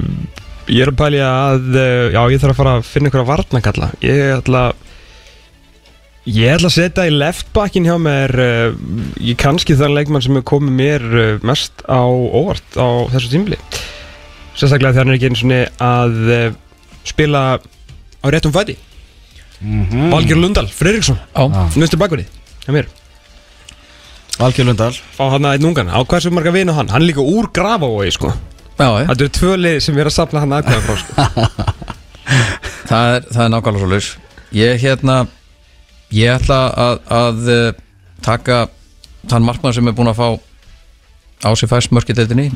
Ég 0.68 0.84
er 0.84 0.92
að 0.92 1.00
pælja 1.00 1.30
að 1.32 1.70
uh, 1.72 2.04
Já, 2.12 2.20
ég 2.34 2.44
þarf 2.44 2.54
að 2.54 2.60
fara 2.60 2.76
að 2.78 2.92
finna 2.92 3.12
ykkur 3.12 3.24
að 3.24 3.32
varnakalla 3.32 3.90
Ég 4.04 4.22
ætla 4.36 4.64
Ég 6.28 6.52
ætla 6.58 6.68
að 6.68 6.76
setja 6.76 7.08
í 7.08 7.16
leftbackin 7.16 7.88
hjá 7.88 7.96
mér 8.04 8.36
uh, 8.44 8.78
Ég 9.24 9.40
kannski 9.40 9.80
þann 9.80 9.96
leikmann 9.96 10.26
sem 10.28 10.38
er 10.38 10.46
komið 10.48 10.78
mér 10.84 11.08
uh, 11.08 11.28
mest 11.48 11.86
á 11.88 12.04
óvart 12.04 12.76
á 12.76 12.88
þessu 13.16 13.32
tímli 13.32 13.60
Sérstaklega 14.58 14.98
þegar 14.98 15.06
hann 15.06 15.16
er 15.16 15.20
ekki 15.22 15.64
að 15.88 16.18
uh, 16.28 16.64
spila 17.08 17.44
á 17.58 18.26
réttum 18.28 18.54
fæti. 18.56 18.78
Mhm. 19.62 20.12
Valgjör 20.14 20.38
Lundal, 20.42 20.68
Freiriksson 20.70 21.18
á, 21.34 21.42
Nöstu 21.76 21.98
bakverði, 21.98 22.28
hjá 22.66 22.72
mér. 22.76 22.88
Valgeir 24.38 24.68
Lundal 24.68 24.94
Fá 24.94 25.32
hann 25.34 25.48
að 25.50 25.58
einn 25.58 25.66
ungan, 25.72 25.90
á 25.90 25.98
hversu 26.06 26.30
marga 26.30 26.54
vina 26.54 26.76
hann? 26.78 26.92
Hann 26.94 27.02
er 27.02 27.10
líka 27.10 27.24
úr 27.26 27.50
grafavói, 27.50 28.12
sko. 28.14 28.30
Þetta 28.78 29.16
eru 29.18 29.30
tvö 29.34 29.56
lið 29.58 29.80
sem 29.82 29.98
er 29.98 30.10
að 30.12 30.14
safna 30.14 30.44
hann 30.44 30.54
aðkvæða 30.54 30.84
frá 30.86 30.96
sko. 31.02 31.86
það 32.90 33.16
er, 33.16 33.26
það 33.32 33.44
er 33.44 33.52
nákvæmlega 33.54 33.82
svo 33.82 33.90
laus 33.92 34.10
ég 34.56 34.82
hérna 34.84 35.16
ég 36.14 36.32
ætla 36.38 36.60
að, 36.72 37.00
að 37.18 37.50
uh, 37.54 37.80
taka 38.24 38.60
þann 39.28 39.48
markmann 39.48 39.76
sem 39.76 39.90
er 39.90 39.96
búin 39.98 40.12
að 40.12 40.20
fá 40.20 40.28
á 41.48 41.50
sig 41.58 41.70
fæst 41.72 41.94
mörk 41.96 42.12
í 42.12 42.18
deildinni 42.18 42.52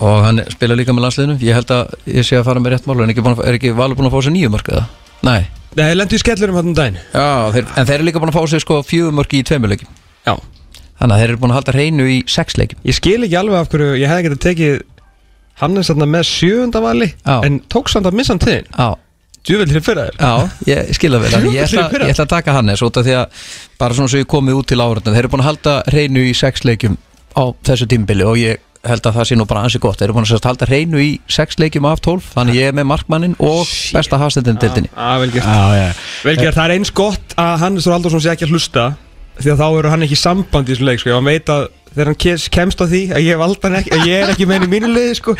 og 0.00 0.22
hann 0.24 0.42
spila 0.52 0.76
líka 0.78 0.94
með 0.94 1.06
landsliðinu. 1.06 1.36
Ég 1.44 1.58
held 1.58 1.74
að 1.74 1.96
ég 2.06 2.26
sé 2.26 2.38
að 2.38 2.46
fara 2.48 2.62
með 2.62 2.76
rétt 2.76 2.86
mál 2.88 3.02
en 3.02 3.12
ekki 3.12 3.24
er 3.34 3.58
ekki 3.58 3.74
valur 3.76 3.98
búin 3.98 4.08
að 4.08 4.16
fá 4.16 4.24
sér 4.26 4.34
nýju 4.36 4.52
mörk 4.52 4.72
eða? 4.72 4.86
Nei, 5.22 5.42
Nei, 5.72 5.86
ég 5.88 5.96
lendi 5.96 6.18
í 6.18 6.20
skellurum 6.20 6.56
hann 6.58 6.72
um 6.72 6.76
daginn. 6.76 6.98
Já, 7.14 7.52
þeir, 7.54 7.68
en 7.80 7.86
þeir 7.88 7.94
eru 7.94 8.06
líka 8.08 8.20
búin 8.20 8.32
að 8.32 8.36
fá 8.36 8.50
sér 8.52 8.60
sko 8.60 8.80
fjögur 8.84 9.14
mörk 9.16 9.36
í 9.38 9.44
tveimur 9.48 9.72
leikjum. 9.72 9.92
Já. 10.26 10.34
Þannig 11.00 11.14
að 11.14 11.22
þeir 11.22 11.30
eru 11.30 11.40
búin 11.40 11.54
að 11.54 11.58
halda 11.58 11.74
hreinu 11.76 12.08
í 12.12 12.18
sex 12.28 12.58
leikjum. 12.60 12.82
Ég 12.84 12.98
skil 12.98 13.20
ekki 13.24 13.38
alveg 13.40 13.56
af 13.62 13.70
hverju 13.72 13.94
Ég 13.96 14.12
hefði 14.12 14.26
getið 14.26 14.42
tekið 14.44 14.82
Hannes 15.62 15.88
þarna 15.90 16.08
með 16.12 16.28
sjöunda 16.28 16.82
vali 16.84 17.08
Já. 17.14 17.34
En 17.46 17.56
tók 17.72 17.90
samt 17.92 18.08
að 18.10 18.18
missa 18.20 18.34
hann 18.34 18.42
til. 18.44 18.60
Já, 18.68 18.90
Djúvel 19.42 19.66
til 19.66 19.80
fyrir 19.82 20.12
þér. 20.12 20.18
Já, 20.22 20.50
ég 20.70 20.90
skilða 20.94 21.18
vel. 21.24 21.30
Ég 21.50 21.64
ætla, 21.64 21.88
ég 21.90 22.12
ætla 22.12 22.26
að 22.28 22.30
taka 22.30 22.52
Hannes 22.54 22.82
út 22.86 23.00
af 23.00 23.06
því 23.08 23.16
að 23.18 23.48
bara 23.80 23.96
svona 23.96 24.12
svo 24.12 24.20
ég 24.20 24.28
komið 24.30 24.60
út 24.60 24.68
til 24.70 24.78
áraðna 24.78 25.14
þeir 25.16 25.24
eru 25.24 25.32
búin 25.32 25.42
að 25.42 25.48
halda 25.48 25.72
hreinu 25.88 26.22
í 26.28 26.36
sex 26.38 26.62
leikjum 26.68 26.94
á 27.34 27.44
þessu 27.66 27.88
tímbili 27.90 28.28
og 28.28 28.38
ég 28.38 28.62
held 28.88 29.06
að 29.06 29.18
það 29.18 29.28
sé 29.28 29.38
nú 29.38 29.46
bara 29.48 29.62
ansi 29.66 29.80
gott. 29.82 30.00
Þeir 30.00 30.08
eru 30.08 30.16
búin 30.16 30.26
að 30.26 30.48
halda 30.48 30.68
hreinu 30.68 31.02
í 31.02 31.12
sex 31.30 31.58
leikjum 31.62 31.86
af 31.90 32.02
12 32.02 32.32
þannig 32.34 32.58
ég 32.58 32.72
er 32.72 32.76
með 32.76 32.88
markmannin 32.90 33.36
og 33.38 33.62
besta 33.94 34.18
hafstendin 34.20 34.58
dildinni 34.62 34.90
Já, 34.90 35.12
vel 35.22 35.30
gert. 35.30 35.46
Já, 35.46 35.78
já. 35.78 36.02
Vel 36.26 36.36
gert, 36.40 36.58
það 36.58 36.64
er 36.66 36.76
eins 36.78 36.92
gott 37.02 37.36
að 37.38 37.54
Hannes 37.62 37.86
Þór 37.86 37.98
Aldursson 37.98 38.24
sé 38.24 38.34
ekki 38.34 38.48
að 38.48 38.56
hlusta 38.56 38.90
Því 39.32 39.52
að 39.54 39.62
þá 39.62 39.68
eru 39.78 39.90
hann 39.92 40.04
ekki 40.04 40.16
í 40.16 40.20
samband 40.20 40.68
í 40.68 40.74
þessum 40.74 40.88
leik 40.90 41.00
sko. 41.00 41.08
Ég 41.08 41.22
veit 41.24 41.50
að 41.52 41.62
þegar 41.92 42.10
hann 42.10 42.18
kemst 42.52 42.82
á 42.82 42.86
því 42.88 43.00
að 43.16 43.22
ég, 43.24 43.42
ekki, 43.42 43.92
að 43.96 44.02
ég 44.08 44.18
er 44.18 44.32
ekki 44.32 44.46
með 44.48 44.58
henni 44.58 44.68
í 44.68 44.72
mínu 44.72 44.90
liði 44.92 45.14
sko. 45.18 45.34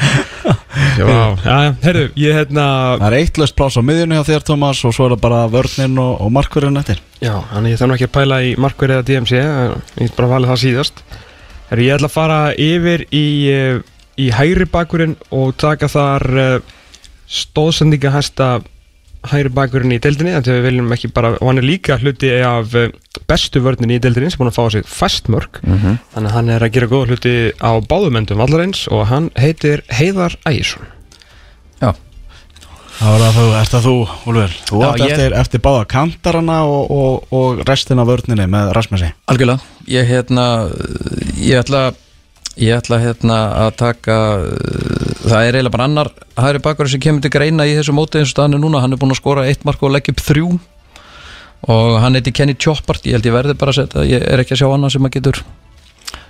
Já, 0.96 1.58
herru, 1.84 2.06
ég 2.20 2.36
hérna 2.36 2.64
Það 3.00 3.06
er 3.08 3.16
eitt 3.18 3.40
löst 3.40 3.56
pláss 3.58 3.76
á 3.76 3.82
miðjunni 3.84 4.16
hjá 4.18 4.24
þér 4.28 4.46
Thomas 4.48 4.80
og 4.88 4.96
svo 4.96 5.06
er 5.08 5.14
það 5.14 5.22
bara 5.26 5.42
vörninn 5.52 6.00
og, 6.00 6.14
og 6.24 6.32
markverðin 6.34 6.80
eftir. 6.80 7.02
Já, 7.20 7.34
þannig 7.52 7.74
ég 7.74 7.82
þarf 7.82 7.96
ekki 7.98 8.08
að 8.08 8.14
pæla 8.16 8.40
í 8.48 8.54
markverð 8.64 8.96
eða 8.96 9.06
DMC 9.10 9.36
Ég 9.42 10.08
get 10.08 10.16
bara 10.18 10.32
valið 10.32 10.52
það 10.54 10.62
síðast 10.64 11.04
Herru, 11.72 11.86
ég 11.86 11.94
ætla 11.96 12.08
að 12.10 12.12
fara 12.12 12.40
yfir 12.60 13.06
í, 13.08 13.26
eh, 13.48 13.78
í 14.20 14.26
hægri 14.36 14.66
bakurinn 14.68 15.14
og 15.32 15.54
taka 15.56 15.88
þar 15.88 16.24
uh, 16.36 16.74
stóðsendinga 17.24 18.10
hæsta 18.12 18.48
hægri 19.30 19.54
bakurinn 19.56 19.94
í 19.96 20.00
deildinni 20.02 20.34
Þannig 20.34 20.50
að 20.52 20.58
við 20.58 20.66
viljum 20.66 20.92
ekki 20.92 21.08
bara, 21.16 21.30
og 21.38 21.48
hann 21.48 21.62
er 21.62 21.64
líka 21.64 21.96
hluti 21.96 22.28
af 22.44 22.76
uh, 22.76 22.90
bestu 23.24 23.62
vörnin 23.64 23.94
í 23.96 24.00
deildinni 24.04 24.28
sem 24.28 24.42
búin 24.42 24.52
að 24.52 24.58
fá 24.58 24.68
á 24.68 24.74
sig 24.76 24.84
fast 24.84 25.32
mörg 25.32 25.62
þannig 26.12 26.28
að 26.28 26.34
hann 26.36 26.52
er 26.52 26.66
að 26.66 26.74
gera 26.76 26.90
góða 26.92 27.14
hluti 27.14 27.34
á 27.56 27.72
báðumendum 27.88 28.44
allarins 28.44 28.84
og 28.92 29.06
hann 29.08 29.32
heitir 29.40 29.80
Heiðar 29.88 30.36
Ægjesson 30.44 30.84
Það 33.02 33.10
var 33.16 33.22
að 33.26 33.34
þú, 33.36 33.44
ert 33.58 33.72
það 33.72 33.86
þú, 33.86 33.92
Úlfur? 34.30 34.52
Þú 34.68 34.80
Já, 34.82 34.86
átt 34.88 35.00
ég- 35.02 35.12
eftir, 35.12 35.32
eftir 35.40 35.60
báða 35.64 35.86
kantarana 35.90 36.58
og, 36.70 36.90
og, 36.94 37.24
og 37.34 37.62
restina 37.66 38.04
af 38.04 38.08
vörninni 38.12 38.46
með 38.46 38.70
Rasmusi. 38.76 39.08
Algjörlega. 39.26 39.60
Ég 39.90 40.06
hérna, 40.06 40.44
ég 41.42 41.58
ætla 41.64 41.92
Ég 42.60 42.76
ætla 42.76 42.98
hérna 43.00 43.36
að 43.64 43.70
taka 43.80 44.14
uh, 44.44 45.12
Það 45.24 45.38
er 45.48 45.56
eiginlega 45.56 45.72
bara 45.72 45.84
annar 45.88 46.10
Hæri 46.36 46.60
bakur 46.60 46.90
sem 46.92 47.00
kemur 47.00 47.22
til 47.24 47.30
greina 47.32 47.64
í 47.64 47.72
þessu 47.78 47.94
móti 47.96 48.20
eins 48.20 48.28
og 48.28 48.34
staðan 48.36 48.58
er 48.58 48.60
núna. 48.60 48.82
Hann 48.84 48.92
er 48.92 49.00
búinn 49.00 49.14
að 49.14 49.22
skora 49.22 49.46
eitt 49.48 49.64
mark 49.64 49.80
og 49.82 49.94
leggja 49.94 50.12
upp 50.12 50.20
þrjú. 50.20 50.50
Og 51.72 51.96
hann 52.02 52.14
heiti 52.18 52.32
Kenny 52.36 52.54
Choppart. 52.60 53.06
Ég 53.08 53.16
held 53.16 53.24
ég 53.30 53.32
verði 53.34 53.56
bara 53.56 53.72
að 53.72 53.78
setja 53.80 54.04
Ég 54.04 54.26
er 54.28 54.42
ekki 54.44 54.52
að 54.52 54.60
sjá 54.62 54.68
annað 54.68 54.92
sem 54.98 55.08
að 55.08 55.14
getur 55.16 55.40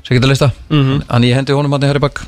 sem 0.06 0.14
getur 0.16 0.30
lista 0.30 0.52
Mhm. 0.70 1.02
Hann 1.10 1.26
ég 1.26 1.34
hendi 1.36 1.52
honum 1.58 1.72
hann 1.74 1.82
í 1.82 1.90
Hæri 1.90 2.00
bak 2.06 2.22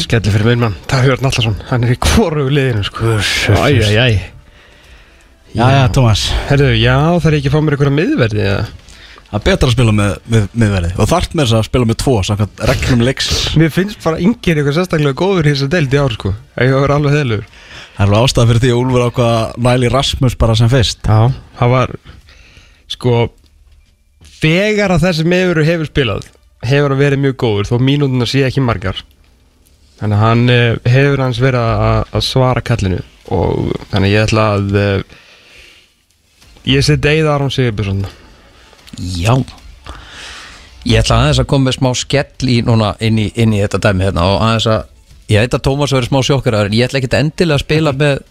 Skelli 0.00 0.32
fyrir 0.32 0.46
minn 0.48 0.62
mann, 0.64 0.76
það 0.88 1.08
Hjörn 1.08 1.26
Allarsson 1.28 1.56
hann 1.68 1.84
er 1.84 1.94
í 1.94 1.98
hvoru 2.00 2.46
liðinu 2.48 2.84
sko. 2.86 3.16
Æj, 3.60 3.80
æj, 3.84 3.96
æj 4.00 4.20
Já, 5.50 5.64
já, 5.74 5.80
Tómas. 5.90 6.28
Herðu, 6.46 6.68
já, 6.78 6.94
það 7.18 7.26
er 7.30 7.36
ekki 7.40 7.50
að 7.50 7.54
fá 7.56 7.62
mér 7.66 7.74
einhverja 7.74 7.94
miðverði 7.96 8.44
eða? 8.46 8.60
Það 9.30 9.38
er 9.38 9.42
betra 9.46 9.68
að 9.68 9.74
spila 9.74 9.94
með, 9.94 10.12
með, 10.30 10.46
með 10.62 10.86
Og 10.94 11.08
þarft 11.10 11.34
með 11.38 11.44
þess 11.48 11.56
að 11.58 11.66
spila 11.66 11.88
með 11.90 11.98
tvo 12.02 12.14
Samkvæmt 12.26 12.62
reglum 12.70 13.02
leiks. 13.06 13.28
Mér 13.58 13.74
finnst 13.74 14.00
bara 14.02 14.18
yngir 14.22 14.58
eitthvað 14.58 14.76
sérstaklega 14.78 15.18
góður 15.18 15.46
í 15.50 15.52
þessu 15.54 15.68
deild 15.70 15.94
í 15.94 16.00
ár 16.02 16.14
sko. 16.16 16.32
Ef 16.54 16.70
ég 16.70 16.74
var 16.82 16.94
alveg 16.96 17.18
heilur 17.18 17.44
Það 17.44 18.00
er 18.00 18.06
alveg 18.06 18.24
ástæða 18.24 18.48
fyrir 18.50 18.62
því 18.64 18.72
að 18.72 18.80
Úlfur 18.80 19.04
ákvað 19.06 19.34
að 19.36 19.60
næli 19.66 19.92
Rasmus 19.92 20.38
bara 20.40 20.56
sem 20.58 20.70
fyrst. 20.72 21.06
Já, 21.06 21.38
það 21.60 21.74
var 21.74 21.94
sko 22.90 23.14
þegar 24.40 24.94
að 24.96 25.06
þessi 25.06 25.26
meður 25.28 25.62
hefur 25.66 25.90
spilað 25.90 26.28
hefur 26.66 26.94
hann 26.94 27.00
verið 27.00 27.22
mjög 27.24 27.36
góður 27.44 27.70
þó 27.70 27.76
mínútuna 27.86 28.28
sé 28.28 28.42
ekki 28.46 28.64
margar 28.64 28.98
þannig 30.00 30.16
að 30.16 30.24
hann 30.24 30.44
eh, 30.54 30.92
hefur 30.94 31.24
hans 31.24 31.40
verið 31.42 31.60
að, 31.60 32.02
að 32.16 32.26
svara 32.26 32.64
kallinu 32.64 33.00
og 33.30 33.70
þannig 33.92 34.08
að 34.08 34.14
ég 34.14 34.26
ætla 34.26 34.46
að 34.56 34.78
eh, 34.80 35.18
ég 36.74 36.86
seti 36.86 37.14
Eða 37.14 37.36
Aron 37.36 37.52
Sigurbjörnsson 37.54 38.08
Já. 39.20 39.34
Ég 40.88 41.02
ætla 41.02 41.20
aðeins 41.20 41.42
að 41.42 41.50
koma 41.52 41.68
með 41.68 41.76
smá 41.78 41.90
skell 41.98 42.50
í 42.50 42.60
núna 42.66 42.94
inn 43.04 43.20
í, 43.20 43.28
inn 43.38 43.54
í 43.54 43.60
þetta 43.62 43.82
dæmi 43.86 44.08
hérna 44.08 44.26
og 44.32 44.42
aðeins 44.46 44.68
að 44.72 45.30
ég 45.30 45.44
veit 45.44 45.56
að 45.56 45.64
Tómas 45.68 45.94
verður 45.94 46.10
smá 46.10 46.20
sjokkar 46.26 46.58
en 46.64 46.74
ég 46.74 46.88
ætla 46.88 47.02
ekki 47.02 47.12
endilega 47.20 47.60
að 47.60 47.64
spila 47.66 47.94
með 48.00 48.22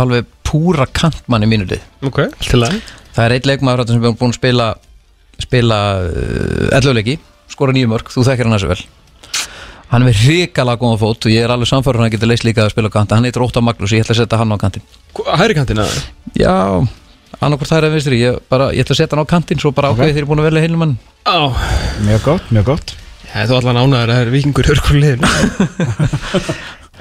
alveg 0.00 0.30
púra 0.44 0.88
kantmann 0.90 1.44
í 1.46 1.48
mínu 1.50 1.68
lið. 1.70 1.84
Ok, 2.08 2.24
til 2.42 2.64
að 2.66 2.80
Það 3.14 3.28
er 3.28 3.34
eitt 3.36 3.46
leikmaður 3.46 3.86
sem 3.86 4.02
er 4.02 4.16
búin 4.18 4.32
að 4.32 4.38
spila 4.40 4.68
spila 5.42 5.78
uh, 6.02 6.76
elluleiki 6.78 7.18
skora 7.50 7.74
nýju 7.74 7.90
mörg, 7.90 8.10
þú 8.10 8.24
þekkir 8.26 8.48
hann 8.48 8.56
þessu 8.56 8.70
vel 8.70 8.80
Hann 9.94 10.02
er 10.02 10.08
með 10.10 10.24
hrikalega 10.24 10.80
góðan 10.80 10.98
fót 10.98 11.22
og 11.28 11.30
ég 11.30 11.44
er 11.46 11.52
alveg 11.54 11.68
samfærður 11.70 12.00
hann 12.02 12.08
að 12.08 12.14
geta 12.16 12.26
leist 12.26 12.42
líka 12.42 12.64
að 12.64 12.72
spila 12.72 12.88
á 12.90 12.94
kanta 12.96 13.14
hann 13.14 13.26
heitir 13.28 13.44
Óttar 13.44 13.62
Magnús, 13.62 13.92
ég 13.94 14.02
ætla 14.02 14.10
að 14.16 14.18
setja 14.24 14.40
hann 14.40 14.50
á 14.50 14.58
kantin 14.58 14.82
Hæri 15.38 15.54
kantina 15.54 15.84
Já, 16.34 16.54
annarkvort 17.38 17.70
það 17.70 17.78
er 17.78 17.86
að 17.86 17.94
vinstri. 17.94 18.18
Ég, 18.18 18.40
bara, 18.50 18.66
ég 18.74 18.82
ætla 18.82 18.96
að 18.96 18.98
setja 18.98 19.14
hann 19.14 19.22
á 19.22 19.30
kantin 19.30 19.62
svo 19.62 19.70
bara 19.76 19.92
ákveði 19.92 20.10
þegar 20.10 20.18
ég 20.18 20.24
er 20.24 20.28
búin 20.32 20.42
að 20.42 20.48
velja 20.48 20.64
heilum 20.64 20.82
hann 20.82 20.96
Á, 21.30 21.46
Mjög 22.08 22.26
gott, 22.26 22.50
mjög 22.50 22.66
gott. 22.72 22.96
Ég 23.30 23.46
þú 23.52 23.60
allan 23.60 23.78
ánæður 23.84 24.10
að 24.10 24.16
það 24.16 24.24
er 24.24 24.34
vikingur 24.34 24.70
hörkur 24.72 24.98
liðin 24.98 25.22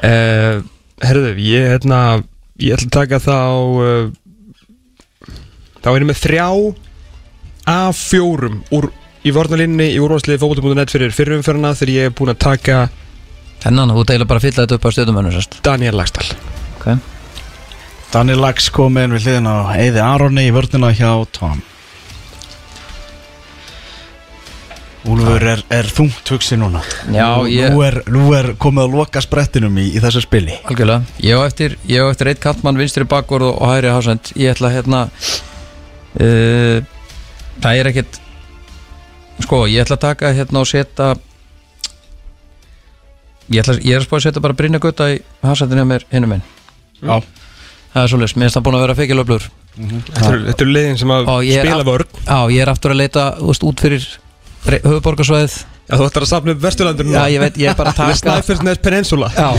uh, 0.05 0.55
Herðu, 1.09 1.33
ég 1.49 1.69
hérna 1.73 1.99
ég 2.61 2.77
ætla 2.77 2.91
að 2.91 2.95
taka 2.99 3.23
þá 3.25 3.41
uh, 3.81 4.05
þá 5.81 5.89
er 5.95 6.03
ég 6.05 6.09
með 6.13 6.21
þrjá 6.27 6.47
af 7.73 8.05
fjórum 8.05 8.61
úr, 8.69 8.93
í 9.23 9.33
vörnalínni 9.35 9.89
í 9.93 9.99
úrvarsliði 10.03 10.41
fókbóti.net 10.41 10.93
fyrir 10.93 11.15
fyrirumferðina 11.15 11.73
þegar 11.79 11.93
ég 11.95 12.09
er 12.09 12.15
búin 12.17 12.33
að 12.33 12.43
taka 12.43 12.83
Þennan, 13.63 13.93
þú 13.95 14.01
deila 14.09 14.25
bara 14.27 14.41
að 14.41 14.49
fylla 14.49 14.63
þetta 14.65 14.75
upp 14.75 14.85
á 14.85 14.89
stöðumönnum 14.91 15.35
sérst? 15.37 15.59
Daniel 15.63 15.95
Lagstall 15.95 16.33
okay. 16.75 16.97
Daniel 18.13 18.43
Lax 18.43 18.67
kom 18.69 18.97
inn 19.01 19.15
við 19.15 19.29
hliðin 19.29 19.47
á 19.49 19.73
Eiði 19.73 20.01
Aronni 20.05 20.43
í 20.45 20.51
vörnina 20.53 20.91
hjá 20.93 21.09
Tom. 21.33 21.63
Úlfur 25.09 25.43
er, 25.49 25.63
er 25.73 25.89
þungt 25.91 26.29
hugsi 26.31 26.55
núna. 26.55 26.83
Já, 27.11 27.25
nú, 27.41 27.47
ég- 27.49 27.73
nú, 27.73 27.81
er, 27.83 27.97
nú 28.13 28.27
er 28.37 28.51
komið 28.61 28.85
að 28.85 28.93
loka 28.99 29.23
sprettinum 29.25 29.81
í, 29.81 29.89
í 29.97 30.03
þessu 30.03 30.21
spili. 30.23 30.59
Algjörlega, 30.69 31.09
ég 31.25 31.41
á 31.41 31.43
eftir, 31.43 31.75
ég 31.89 32.05
á 32.05 32.07
eftir 32.13 32.29
eitt 32.31 32.43
kantmann 32.43 32.77
vinstri 32.79 33.07
bakvörð 33.09 33.49
og, 33.49 33.65
hægri 33.73 33.91
hásend. 33.91 34.31
Ég 34.37 34.53
ætla 34.53 34.71
hérna 34.71 35.01
uh, 36.21 36.85
Það 37.63 37.79
er 37.79 37.89
ekkert 37.91 38.19
Sko, 39.43 39.63
ég 39.67 39.83
ætla 39.83 39.97
að 39.99 40.03
taka 40.07 40.33
hérna 40.37 40.61
og 40.63 40.69
setja 40.69 41.13
Ég, 43.51 43.59
ætla, 43.59 43.75
ég 43.83 43.97
er 43.97 44.01
að 44.01 44.05
spá 44.07 44.15
að 44.19 44.23
setja 44.27 44.43
bara 44.43 44.55
Brynja 44.57 44.79
Gutta 44.83 45.09
í 45.13 45.17
hásendinu 45.43 45.83
mér 45.89 46.05
hinnum 46.13 46.31
minn 46.37 46.43
Já, 47.03 47.17
Það 47.93 48.05
er 48.05 48.11
svolítið, 48.13 48.37
mér 48.39 48.47
finnst 48.47 48.57
það 48.57 48.65
búin 48.67 48.77
að 48.79 48.83
vera 48.85 48.95
feikilöflur 49.01 49.49
Þetta 49.73 50.29
eru- 50.29 50.45
þetta 50.47 50.63
eru 50.63 50.73
liðin 50.77 50.97
sem 51.01 51.11
að 51.13 51.29
spila 51.49 51.85
vörn 51.89 52.07
Já, 52.23 52.39
ég 52.55 52.63
er 52.63 52.71
aftur 52.71 52.93
að 52.95 52.99
leita 53.03 53.25
úst, 53.43 53.65
út 53.67 53.83
fyrir 53.83 54.07
höfuborgarsvæðið 54.63 55.59
Já, 55.83 55.97
þú 55.99 56.05
ættir 56.07 56.23
að 56.23 56.29
safna 56.31 56.53
upp 56.55 56.61
vesturlandur 56.63 57.09
Já, 57.11 57.23
ég 57.33 57.41
veit, 57.43 57.57
ég 57.59 57.67
er 57.73 57.75
bara 57.75 57.91
að 57.91 57.97
taka 57.99 58.15
Snæfellsnes 58.21 58.79
Peninsula 58.85 59.27
Já, 59.35 59.49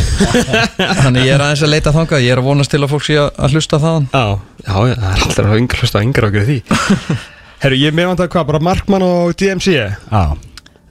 þannig 1.05 1.27
ég 1.29 1.35
er 1.37 1.45
aðeins 1.45 1.65
að 1.67 1.73
leita 1.75 1.93
þangað. 1.93 2.25
Ég 2.25 2.33
er 2.33 2.41
að 2.41 2.47
vonast 2.49 2.73
til 2.73 2.81
að 2.81 2.95
fólk 2.95 3.05
sé 3.05 3.19
að- 3.21 3.53
hlusta 3.53 3.77
þaðan. 3.83 4.07
Já, 4.09 4.25
já, 4.65 4.73
já, 4.89 4.95
það 4.97 5.11
er 5.13 5.25
alltaf 5.29 5.51
að 5.53 5.61
yngra 5.61 5.83
hlusta 5.85 6.03
yngra 6.09 6.31
okkur 6.33 6.47
því 6.49 6.57
Herru, 7.65 7.77
ég 7.81 7.95
með 7.97 8.11
vant 8.11 8.21
að 8.21 8.27
hvað, 8.35 8.43
bara 8.51 8.59
Markmann 8.61 9.03
og 9.07 9.31
DMC 9.41 9.73
já. 9.73 9.87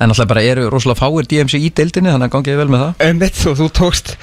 En 0.01 0.09
alltaf 0.09 0.25
bara 0.25 0.41
eru 0.41 0.63
rosalega 0.73 1.03
fáir 1.03 1.27
DMC 1.29 1.59
í 1.61 1.69
deildinni 1.69 2.09
Þannig 2.09 2.25
að 2.25 2.33
gangi 2.33 2.49
ég 2.49 2.57
vel 2.57 2.71
með 2.73 2.81
það. 2.81 3.03
En 3.05 3.21
veit 3.21 3.37
þú, 3.37 3.53
þú 3.59 3.67
tókst 3.77 4.13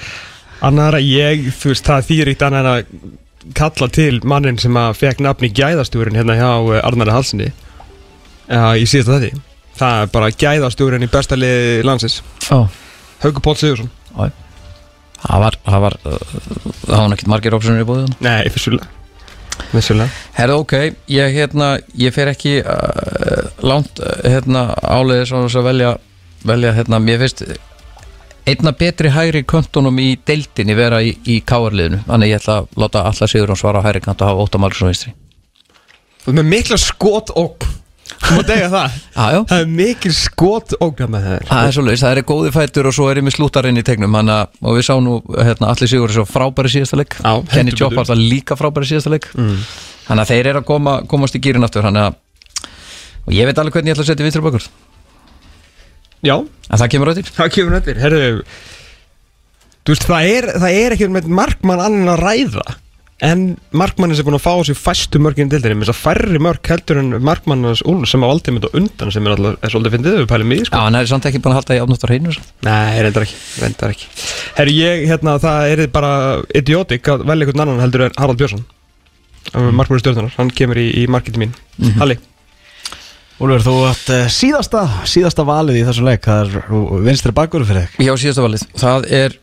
Annar 0.67 0.97
að 0.99 1.07
ég, 1.07 1.45
þú 1.55 1.71
veist, 1.71 1.87
það 1.87 2.09
þýr 2.09 2.31
eitt 2.33 2.43
annað 2.49 2.67
en 2.67 2.69
að 2.73 3.55
kalla 3.57 3.89
til 3.95 4.19
mannin 4.27 4.59
sem 4.59 4.75
að 4.83 4.99
fekk 4.99 5.23
nafni 5.23 5.51
gæðastjúrin 5.55 6.19
hérna 6.19 6.35
hjá 6.37 6.49
eh, 6.51 6.83
Arnari 6.83 7.15
Halsinni 7.15 7.47
Já, 8.51 8.65
í 8.75 8.83
síðasta 8.83 9.21
þetta 9.23 9.47
Það 9.79 10.03
er 10.03 10.13
bara 10.19 10.31
gæðastjúrin 10.43 11.07
í 11.07 11.11
besta 11.15 11.39
liði 11.39 11.81
landsins. 11.87 12.19
Já 12.49 12.67
Haukur 13.23 13.45
Póll 13.47 13.59
Sigursson 13.63 13.91
Það 14.11 15.43
var, 15.47 15.61
það 15.63 15.83
var, 15.87 16.01
uh, 16.03 16.39
það 16.83 16.97
var 16.99 17.11
nekkit 17.15 17.31
margir 17.31 17.55
optionir 17.55 17.85
í 17.85 17.87
bóðið 17.87 18.17
Nei, 18.27 18.41
vissulega 18.51 18.91
Vissulega. 19.71 20.09
Herðu 20.35 20.61
ok, 20.63 20.77
ég 21.11 21.35
hérna, 21.35 21.73
ég 21.99 22.13
fer 22.15 22.31
ekki 22.31 22.57
uh, 22.61 23.51
langt 23.63 24.01
uh, 24.03 24.15
hérna 24.25 24.69
áleiðis 24.83 25.31
á 25.31 25.37
þess 25.39 25.59
að 25.61 25.67
velja, 25.69 25.91
velja 26.47 26.73
hérna, 26.75 26.99
mér 27.03 27.21
finnst 27.23 27.45
einna 28.49 28.73
betri 28.75 29.11
hægri 29.13 29.43
köntunum 29.47 29.99
í 30.01 30.15
deildinni 30.27 30.75
vera 30.77 31.01
í, 31.05 31.13
í 31.29 31.39
káarliðinu. 31.45 32.01
Þannig 32.07 32.33
ég 32.33 32.41
ætla 32.41 32.57
að 32.61 32.81
láta 32.83 33.05
alla 33.09 33.29
sigur 33.29 33.53
og 33.53 33.59
svara 33.61 33.83
hægri 33.85 34.03
kant 34.05 34.23
og 34.23 34.31
hafa 34.31 34.47
ótta 34.47 34.61
málur 34.61 34.79
svo 34.79 34.89
vinstri. 34.89 35.13
Með 36.27 36.49
mikla 36.49 36.77
skot 36.77 37.31
og 37.39 37.65
Þú 38.21 38.37
má 38.37 38.41
degja 38.47 38.71
það. 38.71 38.97
Já 39.15 39.37
Það 39.51 39.59
er 39.59 39.69
mikil 39.81 40.13
skot 40.15 40.75
og 40.79 41.03
með 41.05 41.27
það 41.27 41.45
Það 41.51 41.67
er 41.67 41.77
svolítið, 41.77 42.01
það 42.03 42.17
er 42.17 42.25
góði 42.31 42.51
fætur 42.55 42.89
og 42.89 42.97
svo 42.97 43.07
er 43.11 43.21
ég 43.21 43.27
með 43.27 43.37
slútarinn 43.37 43.81
í 43.81 43.85
tegnum. 43.87 44.17
Hana, 44.19 44.39
og 44.61 44.77
við 44.77 44.87
sáum 44.87 45.05
nú 45.05 45.19
hérna, 45.35 45.71
allir 45.71 45.91
sigur 45.91 46.13
svo 46.13 46.25
frábæri 46.29 46.73
síðasta 46.73 46.99
leik. 46.99 47.17
Kenny 47.53 47.75
Jopp 47.75 47.97
alltaf 47.97 48.19
líka 48.19 48.59
frábæri 48.59 48.91
síðasta 48.91 49.13
leik. 49.13 49.29
Mm. 49.35 49.63
þannig 50.09 50.25
að 50.25 50.33
þeir 50.33 50.51
eru 50.51 50.61
að 50.61 50.67
koma, 50.67 50.97
komast 51.07 51.37
í 51.37 51.41
gýrin 51.43 51.63
aftur. 51.63 51.87
Að 51.87 52.13
og 53.25 53.33
ég 53.35 53.47
veit 53.47 53.59
alveg 53.61 53.77
hvernig 53.77 53.91
ég 53.91 53.97
ætla 53.97 54.05
að 54.05 54.11
setja 54.11 54.25
vinstri 54.25 54.43
bakur 54.45 54.67
Já, 56.21 56.35
en 56.37 56.77
það 56.81 56.91
kemur 56.93 57.11
rættir 57.11 57.33
það 57.33 57.51
kemur 57.55 57.75
nættir 57.75 58.01
Herðu 58.01 58.29
Þú 59.81 59.93
veist, 59.95 60.03
það 60.05 60.27
er, 60.29 60.47
það 60.61 60.75
er 60.77 60.95
ekki 60.95 61.07
með 61.09 61.29
markmann 61.33 61.81
annan 61.81 62.11
að 62.13 62.21
ræða 62.21 62.65
En 63.21 63.41
markmannin 63.77 64.17
sem 64.17 64.25
er 64.25 64.31
búin 64.31 64.37
að 64.39 64.45
fá 64.47 64.65
sér 64.65 64.77
fæstu 64.79 65.19
mörgin 65.21 65.45
í 65.45 65.51
dildinni 65.51 65.77
Með 65.77 65.91
þess 65.91 65.93
að 65.93 66.01
færri 66.07 66.39
mörg 66.41 66.69
heldur 66.71 67.01
en 67.03 67.11
markmannans 67.21 67.83
Úl 67.85 68.01
sem 68.09 68.25
á 68.25 68.27
aldrei 68.27 68.55
mynd 68.55 68.65
og 68.65 68.77
undan 68.79 69.13
sem 69.13 69.27
er 69.27 69.35
alltaf 69.35 69.61
er 69.61 69.73
svolítið 69.75 69.95
fyndið 69.97 70.17
við 70.23 70.27
pælum 70.31 70.55
í 70.55 70.57
því, 70.57 70.65
Já, 70.65 70.69
sko. 70.71 70.81
hann 70.87 70.97
er 70.97 71.11
samt 71.11 71.27
ekki 71.29 71.41
búin 71.43 71.53
að 71.53 71.59
halda 71.59 71.77
í 71.77 71.81
átnátt 71.83 72.05
á 72.05 72.09
hreinu 72.09 72.33
samt. 72.33 72.49
Nei, 72.65 72.97
reyndar 73.05 73.27
ekki, 73.27 73.37
reyndar 73.61 73.93
ekki. 73.93 74.09
Herru, 74.57 74.73
ég, 74.73 75.05
hérna, 75.11 75.37
það 75.43 75.75
er 75.75 75.83
bara 75.93 76.11
idiotik 76.57 77.11
að 77.13 77.27
velja 77.29 77.45
einhvern 77.45 77.65
annan 77.67 77.83
heldur 77.85 78.07
en 78.07 78.17
Harald 78.17 78.41
Björnsson 78.41 78.65
mm. 79.53 79.71
Markmannin 79.77 80.03
stjórnunar, 80.03 80.33
hann 80.37 80.51
kemur 80.55 80.81
í, 80.81 80.87
í 81.03 81.07
marketi 81.11 81.41
mín. 81.41 81.53
Halli. 82.01 82.17
Úlfur, 83.41 83.63
þú 83.65 83.77
átt 83.89 84.09
uh, 84.13 84.25
síðasta, 84.29 84.83
síðasta 85.09 85.45
valið 85.47 85.79
í 85.79 85.85
þessum 85.87 86.09
leik. 86.09 86.27
Það 86.27 86.57
er 86.59 87.05
vinstri 87.07 87.33
bakkur 87.33 87.65
fyrir 87.65 87.87
þig. 87.89 88.05
Já, 88.05 88.13
síðasta 88.21 88.45
valið, 88.45 88.67
það 88.77 89.07
er 89.17 89.37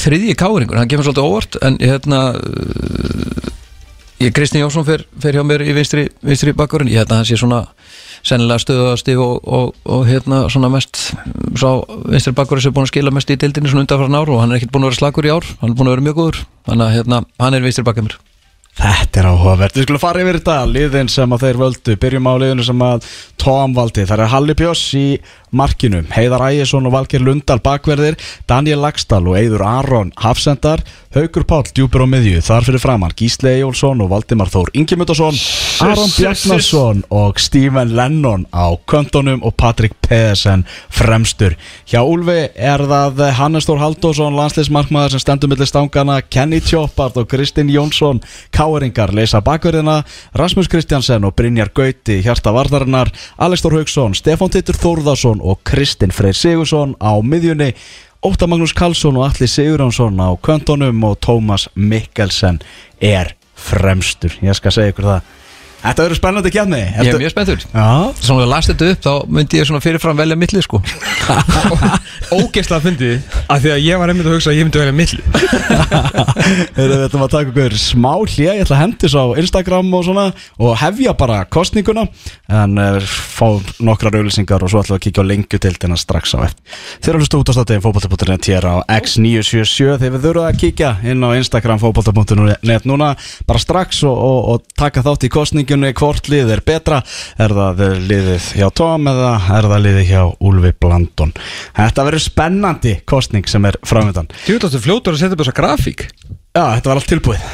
þriðji 0.00 0.36
káringur, 0.38 0.78
hann 0.80 0.90
kemur 0.90 1.06
svolítið 1.06 1.28
óvart 1.28 1.58
en 1.66 1.78
hérna 1.82 2.20
ég 4.22 4.32
Kristinn 4.36 4.62
Jónsson 4.62 4.86
fer, 4.86 5.04
fer 5.20 5.36
hjá 5.36 5.44
mér 5.46 5.64
í 5.66 5.74
vinstri, 5.76 6.06
vinstri 6.24 6.54
bakkurinn, 6.56 6.90
ég 6.92 7.02
hérna 7.02 7.20
hann 7.20 7.28
sé 7.28 7.38
svona 7.40 7.64
sennilega 8.26 8.62
stöðastig 8.62 9.20
og, 9.22 9.40
og, 9.44 9.74
og 9.84 10.06
hérna 10.08 10.44
svona 10.52 10.70
mest 10.72 11.10
sá 11.58 11.68
vinstri 12.08 12.34
bakkurinn 12.36 12.64
sem 12.64 12.72
er 12.72 12.78
búin 12.78 12.88
að 12.88 12.94
skila 12.94 13.14
mest 13.14 13.30
í 13.30 13.38
deildinni 13.40 13.72
svona 13.72 13.86
undanfæran 13.86 14.18
ár 14.18 14.32
og 14.32 14.42
hann 14.42 14.54
er 14.54 14.60
ekkert 14.60 14.74
búin 14.74 14.86
að 14.86 14.94
vera 14.94 15.00
slagur 15.02 15.28
í 15.28 15.34
ár. 15.36 15.50
Hann 15.60 15.72
er 15.72 15.78
búin 15.78 15.90
að 15.90 15.96
vera 15.96 16.08
mjög 16.08 16.22
góður, 16.22 16.46
þannig 16.70 16.88
að 16.88 16.96
hérna 16.98 17.22
hann 17.44 17.58
er 17.58 17.68
vinstri 17.68 17.86
bakkar 17.86 18.08
mér 18.08 18.18
Þetta 18.76 19.22
er 19.22 19.26
áhugavert, 19.30 19.72
við 19.72 19.86
skulum 19.86 20.00
fara 20.02 20.20
yfir 20.20 20.36
þetta 20.36 20.56
liðin 20.68 21.08
sem 21.08 21.30
að 21.32 21.46
þeir 21.46 21.58
völdu, 21.62 21.94
byrjum 22.02 22.26
á 22.28 22.34
liðinu 22.42 22.66
sem 22.66 22.82
að 22.84 23.06
Tom 23.40 23.76
valdi, 23.76 24.04
það 24.04 24.22
er 24.24 24.32
Halli 24.34 24.56
Björns 24.58 24.82
í 24.98 25.04
markinu, 25.56 26.02
Heiðar 26.12 26.44
Ægjesson 26.50 26.88
og 26.90 26.92
Valger 26.92 27.24
Lundal 27.24 27.56
bakverðir, 27.64 28.18
Daniel 28.44 28.82
Lagstall 28.84 29.24
og 29.30 29.38
Eidur 29.40 29.64
Aron 29.64 30.12
Hafsendar. 30.20 30.84
Haugur 31.16 31.48
Páll 31.48 31.72
djúpur 31.72 32.04
á 32.04 32.06
miðju, 32.12 32.44
þar 32.44 32.68
fyrir 32.68 32.84
framann 32.84 33.16
Gísle 33.16 33.54
Ejjólfsson 33.56 34.04
og 34.04 34.12
Valdimar 34.12 34.52
Þór 34.52 34.74
Ingemyndarsson, 34.76 35.40
Aron 35.80 36.08
Bjarnason 36.08 37.02
og 37.10 37.40
Stephen 37.40 37.96
Lennon 37.96 38.46
á 38.54 38.72
köntunum 38.88 39.42
og 39.44 39.56
Patrik 39.56 39.92
Pedersen 40.08 40.64
fremstur. 40.90 41.56
Hjá 41.84 42.00
Úlfi 42.00 42.48
er 42.54 42.80
það 42.80 43.20
Hannes 43.36 43.68
Þór 43.68 43.82
Haldósson 43.82 44.38
landsleismarkmaður 44.38 45.16
sem 45.16 45.24
stendur 45.24 45.52
millir 45.52 45.68
stangana 45.68 46.22
Kenny 46.22 46.62
Tjópart 46.64 47.18
og 47.20 47.28
Kristinn 47.28 47.68
Jónsson 47.68 48.22
Káeringar 48.56 49.12
leysa 49.12 49.42
bakverðina 49.44 50.00
Rasmus 50.34 50.70
Kristjansen 50.72 51.28
og 51.28 51.36
Brynjar 51.36 51.72
Gauti 51.76 52.22
hjarta 52.24 52.54
vardarinnar, 52.56 53.12
Alex 53.36 53.66
Þór 53.66 53.80
Haugsson 53.80 54.16
Stefán 54.16 54.54
Tittur 54.54 54.80
Þórðarsson 54.80 55.44
og 55.44 55.60
Kristinn 55.68 56.14
Freyr 56.14 56.36
Sigursson 56.36 56.96
á 57.04 57.12
miðjunni 57.20 57.74
Óta 58.24 58.48
Magnús 58.48 58.72
Karlsson 58.72 59.20
og 59.20 59.28
Alli 59.28 59.46
Sigurðansson 59.46 60.16
á 60.24 60.32
köntunum 60.40 61.04
og 61.04 61.18
Tómas 61.20 61.68
Mikkelsen 61.74 62.62
er 63.00 63.36
fremstur. 63.56 64.32
Ég 64.40 64.56
skal 64.56 64.72
segja 64.72 64.92
ykkur 64.92 65.10
það 65.10 65.35
Þetta 65.86 66.06
verður 66.06 66.18
spennandi 66.18 66.50
kjarni 66.54 66.80
Ég 66.82 67.10
er 67.12 67.20
mjög 67.20 67.32
spenntur. 67.32 67.64
Já, 67.70 67.88
Svona 68.20 68.44
að 68.46 68.50
lasta 68.52 68.74
þetta 68.74 68.92
upp 68.92 69.04
þá 69.06 69.34
myndi 69.38 69.60
ég 69.60 69.68
svona 69.68 69.82
fyrirfram 69.84 70.18
velja 70.18 70.36
milli 70.38 70.62
sko. 70.64 70.80
Ógeðslega 72.36 72.82
fyndið 72.82 73.36
að 73.52 73.62
því 73.62 73.70
að 73.74 73.82
ég 73.84 74.00
var 74.00 74.10
einmitt 74.10 74.26
að 74.26 74.34
hugsa 74.36 74.50
að 74.50 74.58
ég 74.58 74.66
myndi 74.66 74.80
velja 74.82 74.96
milli. 74.96 75.22
Við 76.76 76.94
ætlum 77.06 77.24
að 77.26 77.32
taka 77.34 77.52
ykkur 77.52 77.76
smá 77.80 78.12
hlið 78.16 78.42
Ég 78.46 78.62
ætla 78.64 78.76
að 78.76 78.82
hendis 78.82 79.14
á 79.16 79.24
Instagram 79.40 79.92
og 79.96 80.04
svona 80.06 80.24
Og 80.62 80.74
hefja 80.80 81.14
bara 81.18 81.38
kostninguna 81.50 82.06
En 82.50 82.78
uh, 82.80 82.98
fá 83.06 83.46
nokkrar 83.84 84.16
auðlýsingar 84.18 84.64
Og 84.64 84.72
svo 84.72 84.82
ætlum 84.82 84.96
við 84.96 85.00
að 85.00 85.04
kíkja 85.06 85.24
á 85.26 85.30
lengjutildina 85.30 85.98
strax 86.00 86.34
á 86.36 86.38
eftir. 86.46 86.76
Þeir 87.02 87.12
eru 87.14 87.22
hlustu 87.22 87.40
út 87.40 87.50
á 87.50 87.54
staðtegin 87.56 87.84
fótbolta.net 87.84 88.50
Hér 88.50 88.68
á 88.70 88.74
X977 88.98 89.98
Þeir 90.02 90.14
við 90.16 90.26
þurfum 90.26 90.48
að 90.50 90.60
kíkja 90.62 90.92
inn 91.12 91.26
á 91.26 91.28
Instagram 91.38 91.82
fótbolta.net 91.82 92.88
Núna 92.88 93.12
bara 93.48 93.62
strax 93.62 94.02
og, 94.06 94.16
og, 94.16 94.38
og 94.54 94.66
taka 94.78 95.04
þátt 95.06 95.26
í 95.26 95.32
kostningunni 95.76 95.96
Hvort 95.96 96.30
lið 96.30 96.52
er 96.54 96.62
betra? 96.64 97.02
Er 97.38 97.54
það 97.56 97.82
liðið 98.08 98.48
hjá 98.56 98.68
Tom 98.76 99.10
Eða 99.10 99.32
er 99.56 99.68
það 99.70 99.84
liðið 99.84 100.08
hjá 100.10 100.22
Úlfi 100.48 100.72
Blandon? 100.80 101.34
Þetta 101.76 102.06
verður 102.08 102.24
spennandi 102.24 102.96
kostning 103.04 103.46
sem 103.50 103.68
er 103.68 103.78
framöndan 103.86 104.30
Þú 104.46 104.56
veit 104.56 104.66
að 104.66 104.76
þú 104.76 104.82
fljótur 104.86 105.16
að 105.16 105.22
setja 105.22 105.36
upp 105.36 105.42
þessa 105.44 105.56
grafík. 105.56 106.06
Já, 106.56 106.62
þetta 106.78 106.88
var 106.88 106.98
allt 107.00 107.10
tilbúið. 107.10 107.48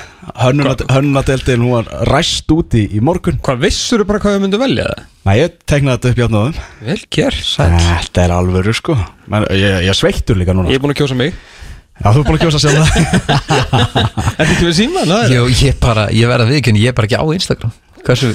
Hönnunadeildin, 0.92 1.62
hún 1.64 1.72
var 1.74 1.88
ræst 2.06 2.52
úti 2.54 2.84
í 2.94 3.00
morgun. 3.02 3.40
Hvað 3.42 3.64
vissur 3.64 4.02
þú 4.02 4.06
bara 4.12 4.20
hvað 4.22 4.36
þau 4.36 4.42
myndu 4.44 4.60
velja 4.62 4.84
það? 4.86 5.08
Næ, 5.26 5.32
ég 5.40 5.56
teknaði 5.66 5.96
þetta 5.96 6.12
upp 6.12 6.20
hjá 6.20 6.28
náðum 6.30 6.60
Vel 6.86 6.98
ger, 7.16 7.38
sætt 7.46 7.74
Þetta 7.88 8.22
er 8.22 8.34
alvöru 8.36 8.74
sko. 8.78 8.96
Men, 9.30 9.48
ég, 9.58 9.80
ég 9.88 9.98
sveittur 9.98 10.38
líka 10.38 10.54
núna 10.54 10.70
Ég 10.70 10.78
er 10.78 10.84
búin 10.84 10.94
að 10.94 11.02
kjósa 11.02 11.18
mig. 11.18 11.34
Já, 11.98 12.08
þú 12.08 12.22
er 12.22 12.28
búin 12.28 12.38
að 12.38 12.44
kjósa 12.46 12.62
sjálf. 12.62 12.94
Þetta 14.38 14.46
er 14.46 14.52
ekki 14.52 14.68
við 14.68 14.76
síma, 14.78 15.06
það 15.10 15.34
Jó, 15.34 15.42
ég 15.66 15.80
bara, 15.82 16.06
ég 16.14 16.30
verða 16.30 16.50
viðkynni, 16.50 16.82
ég 16.86 16.94
er 16.94 16.98
bara 16.98 17.10
ekki 17.10 17.18
á 17.18 17.26
Instagram 17.34 17.74
Hversu, 18.02 18.32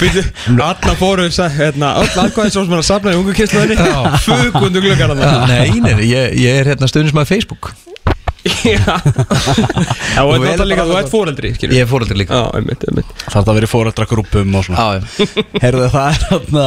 Býtu, 0.00 0.22
alla 0.56 0.94
fóru 0.96 1.26
hérna, 1.28 1.92
öll 2.00 2.22
aðkvæðið 2.22 2.54
svo 2.54 2.64
sem 2.64 2.72
er 2.72 2.80
að 2.80 2.86
safna 2.88 3.12
í 3.12 3.18
ungu 3.20 3.34
kynsluðinni 3.36 3.76
Já. 3.76 4.16
Fugundu 4.24 4.80
glöggara 4.80 5.16
Nei, 5.18 5.68
nei, 5.76 5.80
nei, 5.84 6.06
ég, 6.08 6.36
ég 6.40 6.60
er 6.62 6.72
hérna 6.72 6.88
stundismæður 6.88 7.34
Facebook 7.34 7.74
Já, 8.40 8.94
Já, 10.16 10.22
og 10.24 10.40
þetta 10.40 10.64
líka, 10.64 10.84
þú 10.88 10.94
ert 10.96 11.10
fóreldri 11.12 11.50
skilur. 11.56 11.74
Ég 11.76 11.84
er 11.84 11.88
fóröldur 11.90 12.16
líka. 12.16 12.38
Já, 12.38 12.44
einmitt, 12.56 12.84
einmitt. 12.88 13.10
Það 13.26 13.40
er 13.40 13.50
að 13.50 13.58
vera 13.58 13.68
í 13.68 13.70
fóröldragrúpum 13.70 14.56
og 14.56 14.64
svona. 14.64 14.86
Já, 14.86 15.00
já. 15.00 15.26
Heyrðu 15.64 15.88
það 15.92 16.08
er 16.08 16.22
þarna 16.24 16.66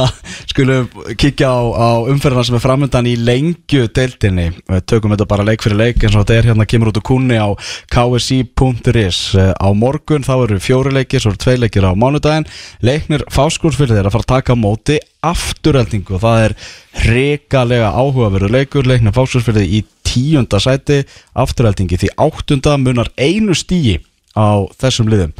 Skulum 0.54 0.88
kíkja 1.18 1.50
á, 1.50 1.62
á 1.74 1.90
umferðina 2.12 2.44
sem 2.46 2.58
er 2.58 2.62
framöndan 2.62 3.08
í 3.10 3.14
lengju 3.18 3.88
deildinni 3.96 4.46
tökum 4.86 5.14
þetta 5.14 5.26
bara 5.30 5.46
leik 5.46 5.64
fyrir 5.64 5.80
leik 5.80 6.04
eins 6.04 6.14
og 6.14 6.22
þetta 6.22 6.36
er 6.38 6.50
hérna 6.52 6.68
kemur 6.70 6.92
út 6.92 7.00
úr 7.00 7.06
kunni 7.10 7.40
á 7.40 7.48
ksi.is 7.90 9.20
Á 9.34 9.68
morgun 9.74 10.26
þá 10.26 10.34
eru 10.36 10.60
fjóri 10.62 10.94
leikir, 10.94 11.22
svo 11.24 11.34
eru 11.34 11.42
tvei 11.42 11.56
leikir 11.64 11.88
á 11.88 11.92
mánudaginn. 11.98 12.46
Leiknir 12.86 13.26
fáskursfyrðir 13.34 14.04
er 14.04 14.10
að 14.10 14.16
fara 14.16 14.28
að 14.28 14.32
taka 14.36 14.58
móti 14.58 15.00
afturöldingu 15.30 16.16
og 16.18 16.22
það 16.24 16.44
er 16.48 16.56
hrikalega 17.04 17.90
áhugaverður 17.94 18.54
leikur 18.54 18.88
Leiknir 18.88 19.14
fáskursfyrði 19.16 19.64
í 19.78 19.82
tíunda 20.06 20.60
sæti 20.62 21.02
afturöldingi 21.32 21.98
því 22.00 22.12
áttunda 22.20 22.76
munar 22.80 23.10
einu 23.18 23.56
stíi 23.56 23.98
á 24.34 24.66
þessum 24.78 25.10
liðum. 25.10 25.34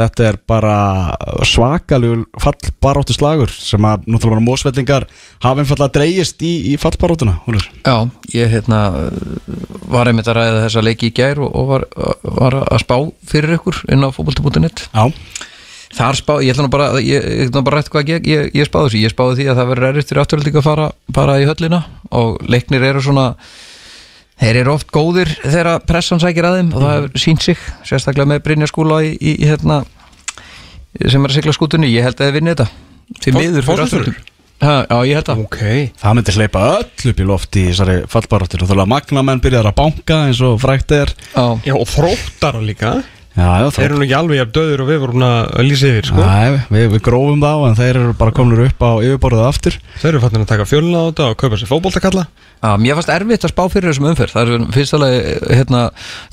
Þetta 0.00 0.26
er 0.28 0.36
bara 0.46 0.74
svakalugur 1.44 2.22
fallbaróttu 2.38 3.16
slagur 3.16 3.50
sem 3.50 3.82
að 3.84 4.04
náttúrulega 4.06 4.36
bara 4.36 4.44
mósvellingar 4.46 5.06
hafa 5.42 5.64
einfallega 5.64 5.94
dreigist 5.96 6.44
í, 6.46 6.52
í 6.70 6.76
fallbaróttuna. 6.78 7.40
Já, 7.82 8.06
ég 8.30 8.52
hérna 8.54 8.84
var 9.90 10.08
einmitt 10.08 10.30
að 10.30 10.38
ræða 10.38 10.62
þessa 10.68 10.84
leiki 10.86 11.10
í 11.10 11.16
gær 11.16 11.42
og, 11.42 11.50
og 11.50 11.72
var, 11.72 11.86
var 12.22 12.58
að 12.62 12.84
spá 12.84 12.96
fyrir 13.32 13.56
ykkur 13.58 13.82
inn 13.90 14.06
á 14.06 14.14
fókbalti.net 14.14 14.86
Já, 14.86 15.10
Þar 15.90 16.14
spá, 16.20 16.32
ég 16.44 16.52
ætla 16.54 16.64
nú 16.68 16.70
bara, 16.70 16.84
ég, 17.02 17.24
ég 17.24 17.48
ætla 17.48 17.58
nú 17.60 17.66
bara 17.66 17.80
rætt 17.80 17.88
hvað 17.90 18.10
ég, 18.12 18.26
ég, 18.30 18.50
ég 18.54 18.68
spáði 18.68 18.92
því, 18.94 19.00
ég 19.08 19.10
spáði 19.14 19.38
því 19.40 19.46
að 19.50 19.58
það 19.58 19.70
verður 19.72 19.88
erfitt 19.90 20.12
fyrir 20.12 20.22
afturölding 20.22 20.58
að 20.60 20.66
fara 20.68 20.84
bara 21.16 21.34
í 21.42 21.48
höllina 21.48 21.80
og 22.14 22.36
leiknir 22.46 22.84
eru 22.92 23.02
svona 23.02 23.24
þeir 24.40 24.60
eru 24.62 24.74
oft 24.76 24.92
góðir 24.94 25.32
þegar 25.42 25.80
pressan 25.90 26.22
sækir 26.22 26.46
að 26.46 26.60
þeim 26.60 26.70
og 26.76 26.84
það 26.84 26.94
hefur 26.96 27.24
sínt 27.24 27.42
sig 27.48 27.64
sérstaklega 27.90 28.30
með 28.30 28.44
Brynja 28.46 28.70
skúla 28.70 29.00
í, 29.02 29.10
í, 29.18 29.34
í 29.42 29.50
hérna 29.50 29.80
sem 31.10 31.22
er 31.26 31.30
að 31.32 31.36
sigla 31.40 31.54
skútunni, 31.58 31.90
ég 31.90 32.06
held 32.06 32.18
að 32.22 32.30
þið 32.30 32.36
vinni 32.38 32.54
þetta. 32.54 32.68
Fó- 33.26 33.40
miður 33.40 33.66
fyrir 33.72 33.84
afturölding 33.88 34.26
Ha, 34.60 34.72
Já, 34.90 34.96
ég 35.08 35.16
held 35.16 35.28
að. 35.32 35.38
Ok 35.46 35.60
það 36.02 36.16
myndi 36.18 36.32
hleypa 36.36 36.62
öll 36.76 37.10
upp 37.10 37.20
í 37.22 37.24
loft 37.24 37.56
í 37.56 37.62
þessari 37.70 37.94
fallbaróttur 38.12 38.60
og 38.60 38.68
þú 38.68 38.74
veist 38.76 38.82
að 38.84 38.90
magnamenn 38.92 39.40
byrjar 39.40 39.68
að 39.70 39.76
banka 39.78 40.18
eins 40.26 40.40
og 40.44 40.58
frækt 40.60 40.92
er. 40.92 41.12
Já, 41.32 41.46
Já, 41.64 41.72
og 41.80 41.86
þróttara 41.88 42.60
líka 42.60 42.90
Já, 43.30 43.70
Þeir 43.70 43.84
eru 43.86 43.98
nú 44.00 44.04
ekki 44.04 44.14
alveg 44.18 44.38
jafn 44.40 44.52
döður 44.56 44.80
og 44.82 44.88
við 44.90 44.98
vorum 45.04 45.22
að 45.22 45.60
lýsa 45.62 45.90
yfir, 45.92 46.08
sko. 46.10 46.24
Næ, 46.26 46.64
við, 46.74 46.86
við 46.96 47.02
grófum 47.06 47.44
þá 47.44 47.52
en 47.68 47.76
þeir 47.78 47.98
eru 48.00 48.14
bara 48.18 48.34
komin 48.34 48.62
upp 48.64 48.82
á 48.82 48.90
yfirborðið 49.06 49.44
aftur. 49.46 49.76
Þeir 50.02 50.10
eru 50.10 50.22
fattin 50.24 50.42
að 50.44 50.50
taka 50.50 50.66
fjöluna 50.66 50.98
á 50.98 51.08
þetta 51.12 51.28
og 51.30 51.38
kaupa 51.38 51.60
sér 51.60 51.70
fótboltakalla. 51.70 52.24
Já, 52.60 52.70
mér 52.82 52.98
fannst 52.98 53.12
erfitt 53.14 53.46
að 53.46 53.54
spá 53.54 53.62
fyrir 53.70 53.92
þessum 53.92 54.10
umferð. 54.10 54.34
Það 54.34 54.50
er 54.56 54.66
fyrst 54.74 54.96
alveg 54.98 55.46
hérna, 55.60 55.84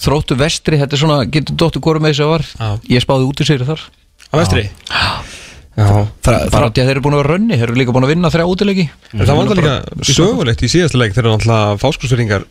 þróttu 0.08 0.40
vestri, 0.42 0.82
þetta 0.82 0.98
er 0.98 1.04
svona, 1.06 1.20
getur 1.38 1.60
dóttu 1.62 1.84
góru 1.86 2.02
með 2.04 2.16
þessu 2.18 2.32
var 2.34 2.48
Já. 2.50 2.70
Ég 2.98 3.06
spáði 3.06 3.30
út 3.30 3.46
í 3.46 3.48
sér 3.48 3.64
þar. 3.70 3.86
Á 4.28 4.36
vestri? 4.42 4.66
Já. 5.78 5.90
Bara 6.26 6.72
því 6.74 6.82
að 6.82 6.88
þeir 6.88 6.96
eru 6.96 7.04
búin 7.06 7.16
að 7.16 7.22
vera 7.22 7.34
rönni, 7.38 7.54
þeir 7.62 7.70
eru 7.70 7.78
líka 7.78 7.94
búin 7.94 8.08
að 8.08 8.16
vinna 8.16 8.32
þrjá 8.34 8.50
útileiki. 8.50 8.88
En 9.14 9.22
það 9.30 9.38
var 9.38 9.60
líka 9.62 9.76
sögulegt 10.10 10.64
í 10.66 10.70
síðasta 10.74 10.98
leik 10.98 11.14
þegar 11.14 11.36
náttúrulega 11.36 11.76
fáskursfyrringar 11.84 12.48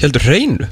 heldur 0.00 0.24
hreinu 0.24 0.70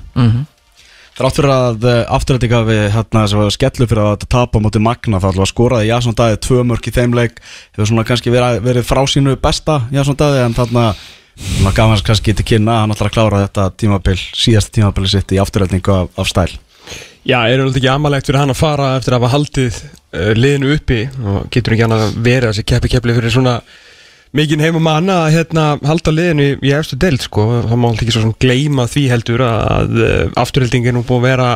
Þrátt 1.18 1.34
fyrir 1.34 1.50
að 1.50 1.84
uh, 1.88 2.00
afturrættinga 2.14 2.58
við 2.68 2.84
hérna 2.94 3.24
sem 3.26 3.40
var 3.40 3.50
skellu 3.50 3.86
fyrir 3.90 4.04
að 4.04 4.26
tapa 4.30 4.60
móti 4.62 4.78
Magna 4.78 5.18
þá 5.18 5.32
alltaf 5.32 5.48
skoraði 5.50 5.88
Jasson 5.88 6.14
Dæði 6.14 6.36
tvö 6.44 6.62
mörk 6.70 6.86
í 6.86 6.92
þeim 6.94 7.16
leik. 7.18 7.40
Hefur 7.74 7.88
svona 7.90 8.04
kannski 8.06 8.30
verið, 8.30 8.60
verið 8.62 8.86
frá 8.86 9.00
sínu 9.10 9.34
besta 9.42 9.80
Jasson 9.90 10.14
Dæði 10.20 10.44
en 10.44 10.54
þarna 10.54 10.84
gaf 11.74 11.90
hans 11.90 12.04
kannski 12.06 12.36
til 12.38 12.46
kynna 12.46 12.84
hann 12.84 12.94
ætlar 12.94 13.10
að 13.10 13.16
klára 13.16 13.42
þetta 13.48 13.66
tímabil, 13.82 14.14
síðasta 14.14 14.76
tímabili 14.78 15.10
sitt 15.10 15.34
í 15.34 15.42
afturrættingu 15.42 15.96
af, 15.96 16.14
af 16.22 16.30
stæl. 16.30 16.52
Já, 17.26 17.40
er 17.42 17.58
náttúrulega 17.58 17.82
ekki 17.82 17.90
amalegt 17.96 18.30
fyrir 18.30 18.40
hann 18.44 18.54
að 18.54 18.60
fara 18.62 18.94
eftir 19.00 19.16
að 19.16 19.18
hafa 19.18 19.34
haldið 19.34 19.82
uh, 19.82 20.32
liðinu 20.38 20.70
uppi? 20.76 21.02
Og 21.18 21.50
getur 21.50 21.74
ekki 21.74 21.88
annað 21.88 22.06
að 22.06 22.22
vera 22.30 22.54
þessi 22.54 22.68
keppi 22.70 22.94
keppli 22.94 23.18
fyrir 23.18 23.34
svona 23.34 23.58
mikinn 24.36 24.62
heim 24.62 24.78
og 24.78 24.84
manna 24.84 25.22
að 25.24 25.34
hérna, 25.38 25.66
halda 25.88 26.14
liðinu 26.14 26.46
í, 26.46 26.54
í 26.68 26.72
efstu 26.76 26.98
deild 27.00 27.24
sko, 27.24 27.46
það 27.64 27.80
má 27.80 27.88
alltaf 27.88 28.04
ekki 28.04 28.16
svo 28.16 28.24
sem 28.26 28.36
gleyma 28.44 28.88
því 28.90 29.04
heldur 29.12 29.44
að 29.46 30.00
uh, 30.02 30.40
afturheldingin 30.42 30.92
er 30.92 30.98
nú 30.98 31.04
búið 31.08 31.22
að 31.22 31.28
vera 31.28 31.50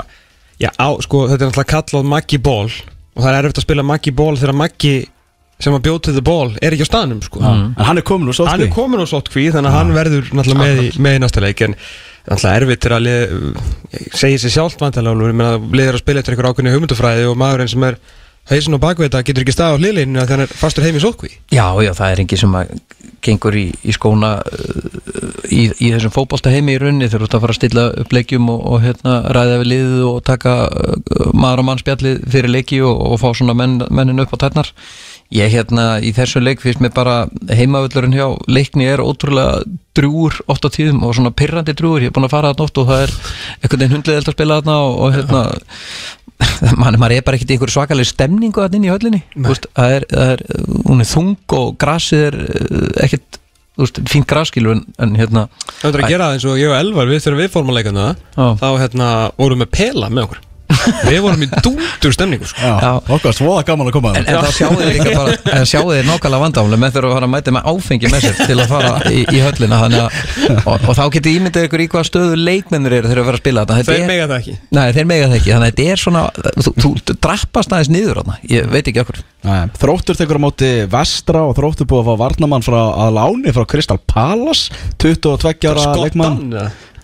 já, 0.63 0.71
á, 0.73 0.89
sko, 1.05 1.27
þetta 1.31 1.45
er 1.45 1.51
náttúrulega 1.51 1.73
kallað 1.75 2.13
Maggi 2.15 2.41
Ból 2.43 2.69
og 2.69 3.21
það 3.21 3.33
er 3.33 3.41
erfitt 3.43 3.61
að 3.61 3.67
spila 3.67 3.89
Maggi 3.91 4.15
Ból 4.17 4.37
þegar 4.41 4.59
Maggi 4.63 4.95
sem 5.63 5.77
að 5.77 5.85
bjóta 5.87 6.11
þetta 6.11 6.25
ból 6.27 6.55
er 6.59 6.75
ekki 6.75 6.87
á 6.87 6.91
staðnum 6.91 7.21
sko. 7.23 7.43
en 7.43 7.75
hann 7.79 8.01
er 8.01 8.07
komin 8.07 8.31
úr 8.31 8.37
svo 8.37 8.49
hann 8.49 8.65
er 8.65 8.73
komin 8.73 9.03
á 9.03 9.07
sótkví 9.07 9.51
þannig 9.55 9.71
að 9.71 9.77
hann 9.79 9.93
verður 9.95 10.33
náttúrulega 10.35 10.63
með, 10.63 10.81
í, 10.83 10.89
með 11.03 11.19
í 11.19 11.21
næsta 11.23 11.45
leik. 11.45 11.63
En 11.67 11.77
náttúrulega 11.77 12.57
erfitt 12.59 12.89
er 12.89 12.97
að 12.97 13.05
lið, 13.07 13.37
segja 14.19 14.43
sér 14.43 14.55
sjálft 14.57 14.83
vantilega 14.83 15.55
liður 15.63 15.99
að 15.99 16.03
spila 16.03 16.23
eftir 16.23 16.35
einhver 16.35 16.51
ákveðni 16.51 16.75
hugmyndufræði 16.75 17.29
og 17.31 17.39
maðurinn 17.39 17.71
sem 17.71 17.87
er 17.87 18.01
hausin 18.51 18.77
og 18.77 18.83
bakveita 18.83 19.23
getur 19.27 19.45
ekki 19.45 19.55
stað 19.55 19.77
á 19.77 19.81
hliðlinu 19.81 20.19
þannig 20.19 20.25
að 20.25 20.35
hann 20.35 20.45
er 20.47 20.57
fastur 20.63 20.87
heim 20.87 20.99
í 20.99 21.03
sótkví. 21.03 21.31
Já, 21.55 21.67
já, 21.85 21.93
það 21.95 22.09
er 22.11 22.23
engin 22.25 22.43
sem 22.43 22.59
að 22.59 22.73
gengur 23.23 23.57
í, 23.57 23.69
í 23.87 23.95
skóna 23.95 24.33
uh, 24.43 25.47
í, 25.47 25.69
í 25.71 25.93
þessum 25.93 26.15
fótbolta 26.15 26.53
heimi 26.53 26.75
í 26.75 26.81
runni 26.83 27.09
þú 27.11 27.23
ert 27.23 27.37
að 27.37 27.45
fara 27.45 27.55
að 27.55 27.61
stilla 27.61 27.87
upp 28.03 28.17
leikjum 28.17 28.51
og, 28.51 28.65
og 28.73 28.83
hérna, 28.83 29.17
ræða 29.37 29.61
við 29.63 29.71
liðið 29.73 30.05
og 30.11 30.19
taka 30.27 30.57
uh, 30.67 31.31
maður 31.31 31.63
og 31.63 31.69
mann 31.71 31.83
spjallið 31.83 32.27
fyrir 32.35 32.55
leiki 32.57 32.83
og, 32.83 33.03
og 33.13 33.23
fá 33.23 33.29
svona 33.31 33.57
menn, 33.59 33.79
mennin 33.95 34.25
upp 34.25 34.35
á 34.35 34.43
tætnar 34.43 34.73
ég 35.33 35.53
hérna 35.53 35.87
í 36.05 36.13
þessu 36.13 36.43
leik 36.43 36.61
finnst 36.61 36.83
mér 36.83 36.93
bara 36.97 37.15
heimavöllurinn 37.49 38.17
hjá 38.17 38.27
leikni 38.53 38.89
er 38.91 39.01
ótrúlega 39.01 39.63
drúur 39.97 40.35
oft 40.51 40.67
á 40.67 40.71
tíðum 40.73 41.03
og 41.07 41.15
svona 41.17 41.33
pirrandi 41.37 41.75
drúur, 41.77 42.03
ég 42.03 42.11
er 42.11 42.17
búin 42.17 42.27
að 42.27 42.35
fara 42.35 42.53
þarna 42.53 42.67
oft 42.67 42.81
og 42.81 42.91
það 42.91 43.05
er 43.07 43.15
einhvern 43.63 43.83
veginn 43.83 43.97
hundlega 43.97 44.23
að 44.23 44.37
spila 44.37 44.59
þarna 44.61 44.77
og, 44.83 44.99
og 44.99 45.17
hérna 45.17 45.43
man, 46.81 46.99
maður 47.01 47.19
er 47.19 47.27
bara 47.27 47.39
ekkert 47.39 47.53
í 47.53 47.57
einhverju 47.57 47.77
svakalega 47.77 48.11
stemningu 48.13 48.65
að 48.65 48.79
inn 48.79 48.89
í 48.89 48.93
höllinni. 48.93 49.23
Veist, 49.47 49.69
það 49.77 49.97
er, 49.99 50.09
það 50.13 50.35
er, 50.35 50.45
hún 50.89 51.05
er 51.05 51.11
þung 51.13 51.57
og 51.59 51.73
grasið 51.83 52.27
er 52.29 52.39
uh, 52.43 52.87
ekkert 53.07 53.41
fínt 54.13 54.29
graskilur 54.29 54.77
en, 54.77 54.83
en 55.01 55.15
hérna 55.17 55.47
Það 55.81 55.95
er 55.95 56.03
að 56.05 56.11
gera 56.13 56.27
það 56.29 56.35
eins 56.37 56.45
og 56.45 56.59
ég 56.61 56.69
og 56.69 56.77
Elvar, 56.77 57.09
við 57.09 57.23
þegar 57.25 57.39
við 57.39 57.53
fórum 57.55 57.73
að 57.73 57.79
leika 57.79 57.95
það 57.97 58.59
þá 58.61 58.67
hérna, 58.83 59.07
vorum 59.39 59.65
við 59.65 59.71
pela 59.73 60.11
með 60.13 60.27
okkur 60.27 60.43
Við 61.07 61.19
vorum 61.25 61.45
í 61.45 61.49
dúndur 61.65 62.15
stemningu 62.15 62.49
sko. 62.49 62.73
Okkar 63.17 63.37
svoða 63.37 63.65
gaman 63.67 63.91
að 63.91 63.97
koma 63.97 64.13
En, 64.19 64.27
að 64.27 64.49
en 64.83 65.57
en 65.57 65.69
sjáu 65.69 65.85
þið 65.89 66.09
nákvæmlega 66.09 66.43
vandámlega 66.43 66.83
með 66.83 66.97
þurfa 66.97 67.21
að 67.23 67.31
mæta 67.33 67.55
með 67.57 67.69
áfengi 67.73 68.13
með 68.13 68.27
sér 68.27 68.41
til 68.43 68.59
að 68.59 68.73
fara 68.73 68.93
í, 69.11 69.23
í 69.25 69.43
höllina 69.43 69.81
þannig 69.83 70.05
að, 70.05 70.21
og, 70.63 70.87
og 70.89 70.99
þá 70.99 71.03
getið 71.17 71.39
ímyndið 71.41 71.69
ykkur 71.69 71.85
í 71.85 71.89
hvað 71.93 72.09
stöðu 72.09 72.39
leikmennur 72.41 72.97
eru 72.99 73.11
þegar 73.11 73.23
að 73.23 73.29
fara 73.31 73.39
að 73.39 73.45
spila 73.45 73.67
þetta 73.67 73.93
Þeir 73.93 74.09
mega 74.09 74.29
það 74.31 74.39
ekki. 74.39 74.57
Nei, 74.79 74.85
þeir 74.97 75.09
mega 75.13 75.29
það 75.29 75.39
ekki, 75.41 75.53
þannig 75.53 75.69
að 75.69 75.73
þetta 75.73 75.93
er 75.93 76.03
svona 76.03 76.25
þú, 76.67 76.75
þú 76.83 77.17
drappast 77.27 77.77
aðeins 77.77 77.93
niður 77.93 78.23
þarna. 78.23 78.39
Ég 78.53 78.71
veit 78.73 78.91
ekki 78.91 79.03
okkur 79.03 79.23
Nei, 79.43 79.73
Þróttur 79.83 80.19
tekur 80.19 80.39
á 80.39 80.45
móti 80.45 80.71
vestra 80.91 81.43
og 81.49 81.57
þróttur 81.59 81.89
búið 81.91 82.05
að 82.05 82.11
fá 82.13 82.21
varnamann 82.21 82.63
frá 82.63 82.79
að 82.79 83.17
láni 83.19 83.55
frá 83.55 83.65
Crystal 83.73 83.99
Palace 84.07 84.71
22 85.03 85.73
ára 85.73 85.97
leikmann? 85.99 86.39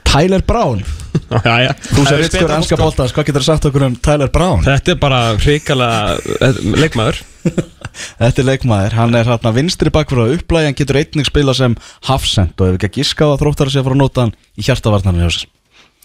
Tyler 0.09 0.45
Brown 0.47 0.85
Já, 1.29 1.55
já. 1.61 1.73
Þú 1.93 2.05
sem 2.09 2.23
sko 2.25 2.47
ennska 2.57 2.79
boltas, 2.81 3.13
hvað 3.13 3.29
getur 3.29 3.45
þú 3.45 3.49
sagt 3.51 3.69
okkur 3.69 3.85
um 3.89 3.97
Tyler 4.05 4.31
Brown? 4.33 4.63
Þetta 4.65 4.95
er 4.95 5.01
bara 5.03 5.21
hrikalega 5.37 6.55
leikmaður. 6.79 7.21
Þetta 8.23 8.43
er 8.43 8.49
leikmaður, 8.49 8.97
hann 8.97 9.17
er 9.19 9.29
hérna 9.29 9.53
vinstri 9.57 9.93
bakfrá 9.93 10.25
upplægi, 10.35 10.71
hann 10.71 10.79
getur 10.79 11.01
einnig 11.03 11.29
spila 11.29 11.55
sem 11.57 11.77
hafsend 12.09 12.57
og 12.61 12.71
ef 12.71 12.79
ekki 12.79 12.91
að 12.91 12.99
giska 13.01 13.29
á 13.29 13.33
að 13.35 13.41
þróttar 13.43 13.73
sé 13.73 13.81
að 13.83 13.89
fara 13.89 13.99
að 13.99 14.03
nota 14.05 14.27
hann 14.27 14.35
í 14.57 14.67
sér. 14.69 15.49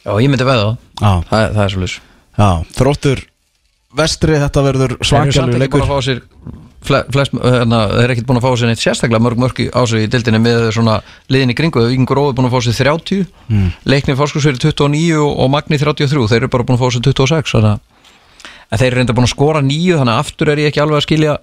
Já, 0.03 0.11
ég 0.19 0.27
myndi 0.27 0.43
veða 0.43 0.63
það, 0.65 0.79
Já, 0.99 1.11
það, 1.29 1.43
það 1.55 1.63
er 1.63 1.73
svolítið 1.73 1.99
já, 2.33 2.47
þróttur 2.75 3.21
vestri, 3.95 4.39
þetta 4.41 4.63
verður 4.65 4.93
Þeir 4.93 4.97
eru 4.97 5.07
samt 5.07 5.35
svakalur 5.37 5.37
ekki 5.39 5.53
búin 5.53 5.63
leikur. 5.63 5.83
að 5.83 5.91
fá 5.93 5.97
sér 6.03 6.19
flest, 6.87 7.33
hérna, 7.37 7.79
þeir 7.91 8.03
eru 8.03 8.15
ekkert 8.15 8.27
búin 8.29 8.39
að 8.39 8.45
fá 8.45 8.59
sér 8.59 8.71
neitt 8.71 8.83
sérstaklega 8.83 9.23
mörg 9.23 9.41
mörg 9.43 9.61
á 9.71 9.81
sig 9.89 10.05
í 10.05 10.09
dildinni 10.11 10.41
með 10.43 10.67
svona 10.75 10.99
liðin 11.33 11.53
í 11.53 11.57
kringu, 11.57 11.85
Ingur 11.95 12.21
Ói 12.21 12.27
er 12.31 12.37
búin 12.37 12.49
að 12.49 12.55
fá 12.55 12.67
sér 12.67 12.77
30 12.81 13.23
mm. 13.47 13.71
leiknir 13.89 14.19
fórskursveri 14.19 14.61
29 14.61 15.23
og, 15.23 15.47
Magni 15.53 15.79
33, 15.81 16.27
þeir 16.31 16.41
eru 16.41 16.51
bara 16.53 16.67
búin 16.67 16.79
að 16.79 16.85
fá 16.85 16.95
sér 16.95 17.05
26 17.09 17.55
þannig 17.57 17.89
að 18.73 18.81
þeir 18.81 18.89
eru 18.89 19.01
reynda 19.01 19.17
búin 19.17 19.27
að 19.27 19.33
skora 19.35 19.63
nýju 19.63 19.99
þannig 20.01 20.15
að 20.15 20.23
aftur 20.23 20.51
er 20.53 20.63
ég 20.63 20.71
ekki 20.71 20.83
alveg 20.83 20.99
að 20.99 21.05
skilja 21.07 21.37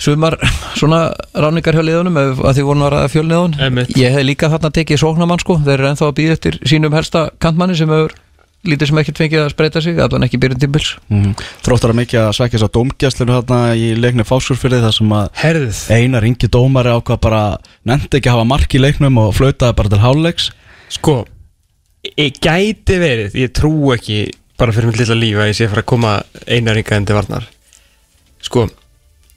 sumar 0.00 0.36
svona 0.80 1.02
ráningar 1.34 1.76
hjá 1.76 1.84
liðunum 1.84 2.18
ef 2.20 2.42
að 2.44 2.58
því 2.58 2.66
voru 2.68 2.86
að 2.86 2.92
ræða 2.94 3.12
fjölniðun. 3.14 3.84
Ég 4.00 4.16
hef 4.16 4.26
líka 4.26 4.50
þarna 4.52 4.72
tekið 4.76 5.02
sóknamann 5.02 5.42
sko. 5.42 5.58
Þeir 5.64 5.76
eru 5.76 5.90
ennþá 5.90 6.08
að 6.08 6.16
býða 6.20 6.36
eftir 6.38 6.58
sínum 6.68 6.96
helsta 6.96 7.28
kantmanni 7.42 7.76
sem 7.78 7.92
hefur 7.92 8.16
lítið 8.68 8.90
sem 8.90 9.00
ekkert 9.00 9.20
fengið 9.22 9.42
að 9.44 9.52
spreita 9.54 9.82
sig 9.84 10.00
allan 10.04 10.26
ekki 10.26 10.40
byrjun 10.42 10.60
tímbils 10.60 10.90
mm. 11.08 11.30
Þróttar 11.64 11.94
að 11.94 12.00
mikið 12.02 12.20
að 12.22 12.32
sækja 12.36 12.56
þess 12.56 12.66
að 12.66 12.72
dómgjastlinu 12.76 13.36
hérna 13.36 13.60
í 13.72 13.86
leikni 13.96 14.26
fáskursfyrði 14.28 14.82
þar 14.84 14.96
sem 14.96 15.14
að 15.16 15.30
Herðið. 15.40 15.80
Einar 15.96 16.26
yngi 16.28 16.50
dómari 16.52 16.92
ákvað 16.92 17.22
bara 17.24 17.42
nefndi 17.88 18.20
ekki 18.20 18.32
að 18.32 18.36
hafa 18.36 18.50
mark 18.52 18.76
í 18.76 18.82
leiknum 18.82 19.22
og 19.22 19.32
flautaði 19.38 19.78
bara 19.80 19.92
til 19.94 20.02
háluleiks 20.04 20.50
Sko 20.92 21.16
Ég 22.16 22.36
gæti 22.40 22.96
verið, 23.00 23.34
ég 23.36 23.50
trú 23.56 23.72
ekki 23.92 24.22
bara 24.60 24.72
fyrir 24.76 24.88
mitt 24.90 25.00
lilla 25.00 25.16
líf 25.16 25.40
að 25.40 25.50
ég 25.50 25.56
sé 25.58 25.68
fara 25.68 25.84
að 25.84 25.90
koma 25.92 26.12
einaringa 26.48 26.96
en 26.96 27.08
til 27.08 27.16
varnar. 27.16 27.48
Sko 28.44 28.66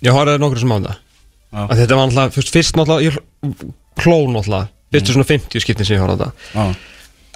Ég 0.03 0.15
horfði 0.15 0.39
nokkur 0.41 0.59
sem 0.59 0.73
á 0.73 0.77
það. 0.83 1.01
Að 1.53 1.75
Þetta 1.79 1.97
var 1.97 2.07
náttúrulega, 2.07 2.33
fyrst, 2.35 2.53
fyrst 2.55 2.79
náttúrulega 2.79 3.05
ég 3.07 3.17
hló 4.03 4.17
náttúrulega, 4.33 4.69
fyrstu 4.95 5.15
svona 5.15 5.29
50 5.29 5.63
skiptin 5.63 5.87
sem 5.87 5.95
ég 5.95 6.03
horfði 6.03 6.17
á 6.17 6.21
það. 6.23 6.49
Já, 6.55 6.63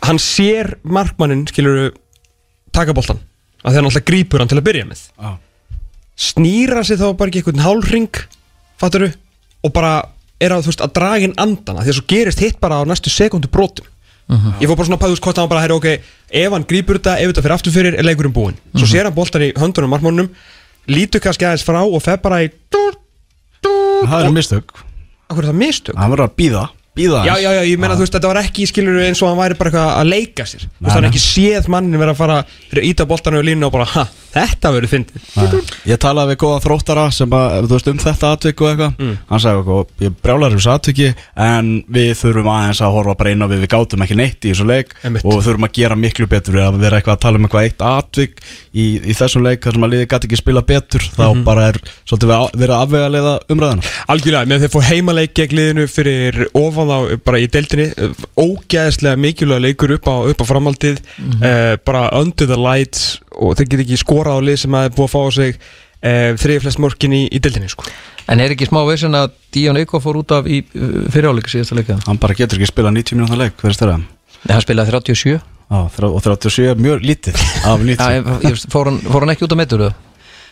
Hann 0.05 0.19
sér 0.21 0.75
markmannin, 0.85 1.45
skilur 1.49 1.91
taka 2.75 2.93
boltan, 2.93 3.19
að 3.63 3.73
þegar 3.73 3.85
náttúrulega 3.87 4.09
grípur 4.11 4.43
hann 4.43 4.51
til 4.51 4.59
að 4.59 4.67
byrja 4.67 4.87
með. 4.89 5.03
Já, 5.17 5.31
snýra 6.27 6.83
sig 6.85 6.99
þá 6.99 7.07
bara 7.17 7.31
ekki 7.31 7.41
einhvern 7.41 7.65
hálfring 7.65 8.19
fatturu 8.81 9.09
og 9.65 9.73
bara 9.73 9.93
er 10.41 10.53
að, 10.53 10.67
þú 10.67 10.71
veist, 10.71 10.83
að 10.85 10.93
draga 10.97 11.25
inn 11.25 11.37
andana 11.41 11.83
því 11.83 11.93
að 11.93 11.97
svo 11.97 12.07
gerist 12.13 12.41
hitt 12.43 12.59
bara 12.61 12.77
á 12.77 12.85
næstu 12.85 13.09
sekundu 13.13 13.49
brotum. 13.49 13.85
Ég 14.59 14.67
fór 14.67 14.75
bara 14.75 14.85
svona 14.89 14.97
að 14.99 15.03
pæðust 15.05 15.23
hvort 15.23 15.37
hann 15.39 15.49
bara 15.49 15.61
herri 15.63 15.75
ok, 15.77 15.85
ef 16.35 16.53
hann 16.53 16.65
grípur 16.67 16.99
þetta, 16.99 17.13
ef 17.23 17.31
þetta 17.31 17.43
fyrir 17.45 17.55
aftur 17.55 17.73
fyrir 17.73 17.95
er 17.97 18.05
leikurinn 18.05 18.33
búinn, 18.35 18.57
svo 18.75 18.89
sér 18.89 19.07
hann 19.07 19.15
boltan 19.15 19.45
í 19.45 19.53
höndunum 19.55 19.93
markmannum, 19.95 20.27
lítur 20.91 21.23
kannski 21.23 21.47
aðeins 21.47 21.63
frá 21.65 21.79
og 21.79 22.01
fer 22.03 22.19
bara 22.21 22.41
í 22.43 22.49
það 23.63 24.27
er 24.27 24.35
mistök. 24.35 24.73
Akkur 25.31 25.45
er 25.45 25.49
það 25.49 25.59
mistök? 25.61 25.95
Hann 25.97 26.11
verður 26.11 26.27
að 26.27 26.35
býða, 26.41 26.65
býða 26.97 27.23
Já, 27.27 27.33
já, 27.43 27.49
já, 27.57 27.61
ég 27.69 27.79
meina, 27.81 27.95
þú 27.97 28.05
veist, 28.05 28.15
þetta 28.17 28.31
var 28.31 28.39
ekki, 28.41 28.67
skilur 28.69 28.99
eins 29.05 29.21
og 29.23 29.31
hann 29.31 29.39
væri 29.39 29.57
bara 29.59 29.71
eitthvað 29.71 29.91
að 30.01 30.09
leika 30.11 30.47
sér. 30.49 30.65
Þú 30.67 30.87
veist, 30.87 30.95
hann 30.97 31.09
ekki 31.11 31.23
séð 31.23 31.69
mannin 31.73 32.01
vera 32.01 32.15
að 32.15 32.21
fara 32.23 32.37
íta 32.83 33.07
boltanu 33.09 33.41
og 33.41 33.47
línu 33.47 33.69
og 33.69 33.75
bara, 33.77 33.87
ha, 33.93 34.07
þetta 34.33 34.71
verður 34.75 34.91
fyndið. 34.91 35.71
Ég 35.87 35.97
talaði 36.03 36.33
við 36.33 36.39
góðan 36.43 36.63
þróttara 36.65 37.05
sem 37.15 37.29
að, 37.37 37.67
veist, 37.71 37.87
um 37.91 37.97
þetta 38.03 38.31
atvik 38.35 38.61
og 38.61 38.67
eitthvað 38.71 38.93
Mm. 38.97 39.17
Hann 39.29 39.39
sagði 39.43 39.59
eitthvað, 39.61 39.89
ég 40.01 40.13
brjálar 40.23 40.53
þessu 40.55 40.71
atviki 40.73 41.07
En 41.37 41.67
við 41.93 42.11
þurfum 42.17 42.47
aðeins 42.49 42.79
að 42.81 42.93
horfa 42.95 43.15
bara 43.19 43.31
inn 43.31 43.43
á 43.43 43.47
við 43.51 43.59
Við 43.61 43.69
gátum 43.73 44.01
ekki 44.05 44.15
neitt 44.17 44.41
í 44.47 44.51
þessu 44.53 44.65
leik 44.67 44.93
Einmitt. 45.05 45.25
Og 45.27 45.41
þurfum 45.45 45.67
að 45.67 45.73
gera 45.77 45.95
miklu 45.99 46.27
betur 46.31 46.53
Við 46.57 46.65
að 46.65 46.79
vera 46.81 46.97
eitthvað 46.97 47.15
að 47.17 47.21
tala 47.25 47.37
um 47.37 47.45
eitthvað 47.47 47.67
eitt 47.67 47.81
atvik 47.85 48.41
Í, 48.73 48.85
í 49.05 49.13
þessum 49.17 49.43
leik, 49.45 49.61
þar 49.63 49.77
sem 49.77 49.85
að 49.87 49.93
liði 49.93 50.07
gæti 50.07 50.29
ekki 50.29 50.39
spila 50.41 50.61
betur 50.65 51.05
Þá 51.17 51.23
Mhm. 51.27 51.43
bara 51.43 51.67
er 51.67 51.79
svolítið 52.09 52.33
verið 52.57 52.73
að- 52.73 52.81
afvega 52.87 53.11
leiða 53.13 53.35
umræðina 53.53 53.83
Algjörlega, 54.07 54.45
með 54.47 54.59
þeir 54.65 54.73
fór 54.73 54.87
heimaleik 54.87 55.33
gegn 55.37 55.57
liðinu 55.57 55.87
fyrir 55.91 56.47
ofan 56.53 56.87
á, 56.89 56.99
bara 57.23 57.37
í 57.37 57.47
deildinni 57.47 57.87
á, 63.37 63.41
á 63.41 63.43
eh, 63.43 63.45
og 63.45 63.57
þeir 63.57 63.69
get 63.69 63.83
ekki 63.85 63.99
skorað 64.01 64.39
á 64.41 64.45
lið 64.49 64.59
sem 64.63 64.77
að 64.77 64.87
er 64.89 64.95
búið 64.97 65.07
að 65.07 65.13
fá 65.13 65.21
á 65.21 65.29
sig 65.37 65.59
eh, 66.01 66.31
þriði 66.41 66.63
flest 66.65 66.79
mörkin 66.81 67.13
í, 67.13 67.23
í 67.29 67.39
deildinni 67.39 67.69
sko. 67.69 67.85
En 68.27 68.41
er 68.43 68.51
ekki 68.51 68.67
smá 68.67 68.81
veisin 68.87 69.15
að 69.15 69.31
Díon 69.55 69.77
Eiko 69.79 70.01
fór 70.03 70.17
út 70.19 70.33
af 70.35 70.47
í 70.51 70.63
fyriráleika 71.13 71.47
síðasta 71.51 71.77
leika? 71.77 71.99
Hann 72.07 72.19
bara 72.19 72.35
getur 72.35 72.59
ekki 72.59 72.67
spila 72.67 72.91
90 72.91 73.15
minúta 73.15 73.37
leik, 73.39 73.55
hver 73.61 73.71
er 73.71 73.77
stærða? 73.77 74.01
Nei, 74.01 74.51
hann 74.51 74.65
spilaði 74.65 74.91
37 74.97 75.37
Já, 75.37 75.79
þrjá- 75.95 76.11
og 76.11 76.21
37 76.23 76.67
er 76.71 76.75
mjög 76.79 77.05
lítið 77.07 77.39
af 77.67 77.79
90 77.79 78.03
Já, 78.03 78.19
ég, 78.19 78.27
ég, 78.51 78.67
fór, 78.71 78.91
hann, 78.91 78.99
fór 79.07 79.23
hann 79.23 79.33
ekki 79.35 79.47
út 79.47 79.55
af 79.55 79.61
metur? 79.61 79.87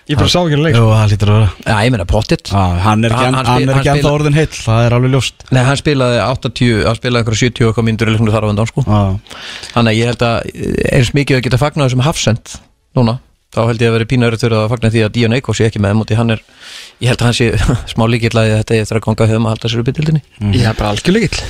Ég 0.05 0.19
bara 0.19 0.29
sá 0.29 0.37
ekki 0.43 0.53
hann 0.53 0.63
leik 0.67 0.75
Jú, 0.77 0.85
það 0.93 1.11
lítur 1.13 1.29
að 1.33 1.37
vera 1.39 1.51
Já, 1.65 1.77
ég 1.87 1.93
meina 1.95 2.05
pottitt 2.05 2.51
hann 2.53 3.05
er 3.07 3.15
ekki, 3.15 3.23
Hann- 3.25 3.37
hann, 3.39 3.47
hann 3.49 3.55
hann 3.55 3.69
er 3.71 3.79
hann 3.79 3.87
ennþá 3.95 4.11
orðin 4.13 4.35
heill, 4.37 4.51
það 4.53 4.85
er 4.85 4.95
alveg 4.99 5.13
ljóst 5.15 5.45
Nei, 5.49 5.61
hann 5.65 5.79
spilaði 5.79 6.19
80, 6.21 6.83
hann 6.85 6.99
spilaði 6.99 7.23
eitthvað 7.23 7.39
70 7.41 7.69
eitthvað 7.69 7.87
myndur 7.89 8.11
í 8.11 8.13
leiknum 8.13 8.33
þar 8.35 8.45
á 8.45 8.49
vendan 8.51 8.69
sko 8.69 8.83
Þannig 8.85 9.89
að 9.89 9.97
ég 9.97 10.11
held 10.11 10.25
að 10.27 10.51
eh, 10.53 10.75
eins 10.99 11.11
mikið 11.17 11.39
að 11.39 11.43
geta 11.47 11.61
fagnað 11.63 11.89
þessum 11.89 12.05
hafsend 12.05 12.53
núna. 12.97 13.19
Þá 13.55 13.61
held 13.69 13.83
ég 13.85 13.87
að 13.87 13.95
vera 13.95 14.07
pínur 14.09 14.35
til 14.35 14.49
að 14.51 14.65
fagna 14.73 14.91
því 14.91 15.01
að 15.05 15.13
Díon 15.15 15.35
Eiko 15.37 15.53
sé 15.55 15.69
ekki 15.69 15.79
með 15.79 15.93
móti 15.95 16.17
hann 16.19 16.33
er, 16.33 16.41
ég 16.99 17.11
held 17.11 17.21
að 17.21 17.29
hann 17.29 17.37
sé 17.37 17.45
smá 17.93 18.03
líkill 18.11 18.35
að 18.35 18.51
þetta 18.57 18.75
er 18.75 18.83
eftir 18.83 18.99
að 18.99 19.05
ganga 19.05 19.29
höfum 19.29 19.47
að 19.47 19.55
halda 19.55 19.71
sér 19.71 19.83
upp 19.83 19.91
í 19.91 19.95
tildinni 19.95 20.23
Ég 20.51 20.65
er 20.67 20.75
bara 20.75 20.91
algjörleikill 20.91 21.45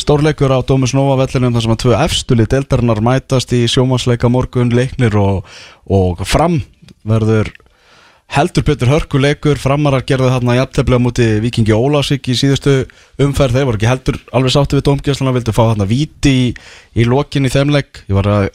Stórleikur 0.00 0.54
á 0.54 0.58
Dómus 0.64 0.94
Nova 0.94 1.18
vellinum 1.18 1.52
þar 1.56 1.64
sem 1.64 1.74
að 1.74 1.80
tvö 1.82 1.96
efstuli 1.98 2.46
deildarinnar 2.48 3.02
mætast 3.04 3.52
í 3.56 3.64
sjómasleika 3.68 4.30
morgun. 4.30 4.70
Leiknir 4.72 5.16
og, 5.18 5.48
og 5.90 6.22
fram 6.28 6.60
verður 7.04 7.50
heldur 8.30 8.62
betur 8.62 8.90
hörkuleikur 8.92 9.58
framarar 9.58 10.04
gerðu 10.06 10.28
þarna 10.30 10.54
jafntefnilega 10.60 11.02
múti 11.02 11.24
Vikingi 11.42 11.74
Ólásík 11.74 12.28
í 12.30 12.36
síðustu 12.38 12.74
umferð. 13.20 13.56
Þeir 13.58 13.66
voru 13.66 13.80
ekki 13.80 13.88
heldur 13.90 14.18
alveg 14.36 14.54
sáttu 14.54 14.78
við 14.78 14.84
dómgjörsluna 14.86 15.34
vildu 15.34 15.54
fá 15.56 15.62
þarna 15.64 15.88
víti 15.90 16.34
í, 16.44 16.44
í 16.94 17.06
lokin 17.10 17.48
í 17.48 17.50
þeimleik. 17.50 18.04
Ég 18.06 18.14
var 18.20 18.30
að, 18.30 18.46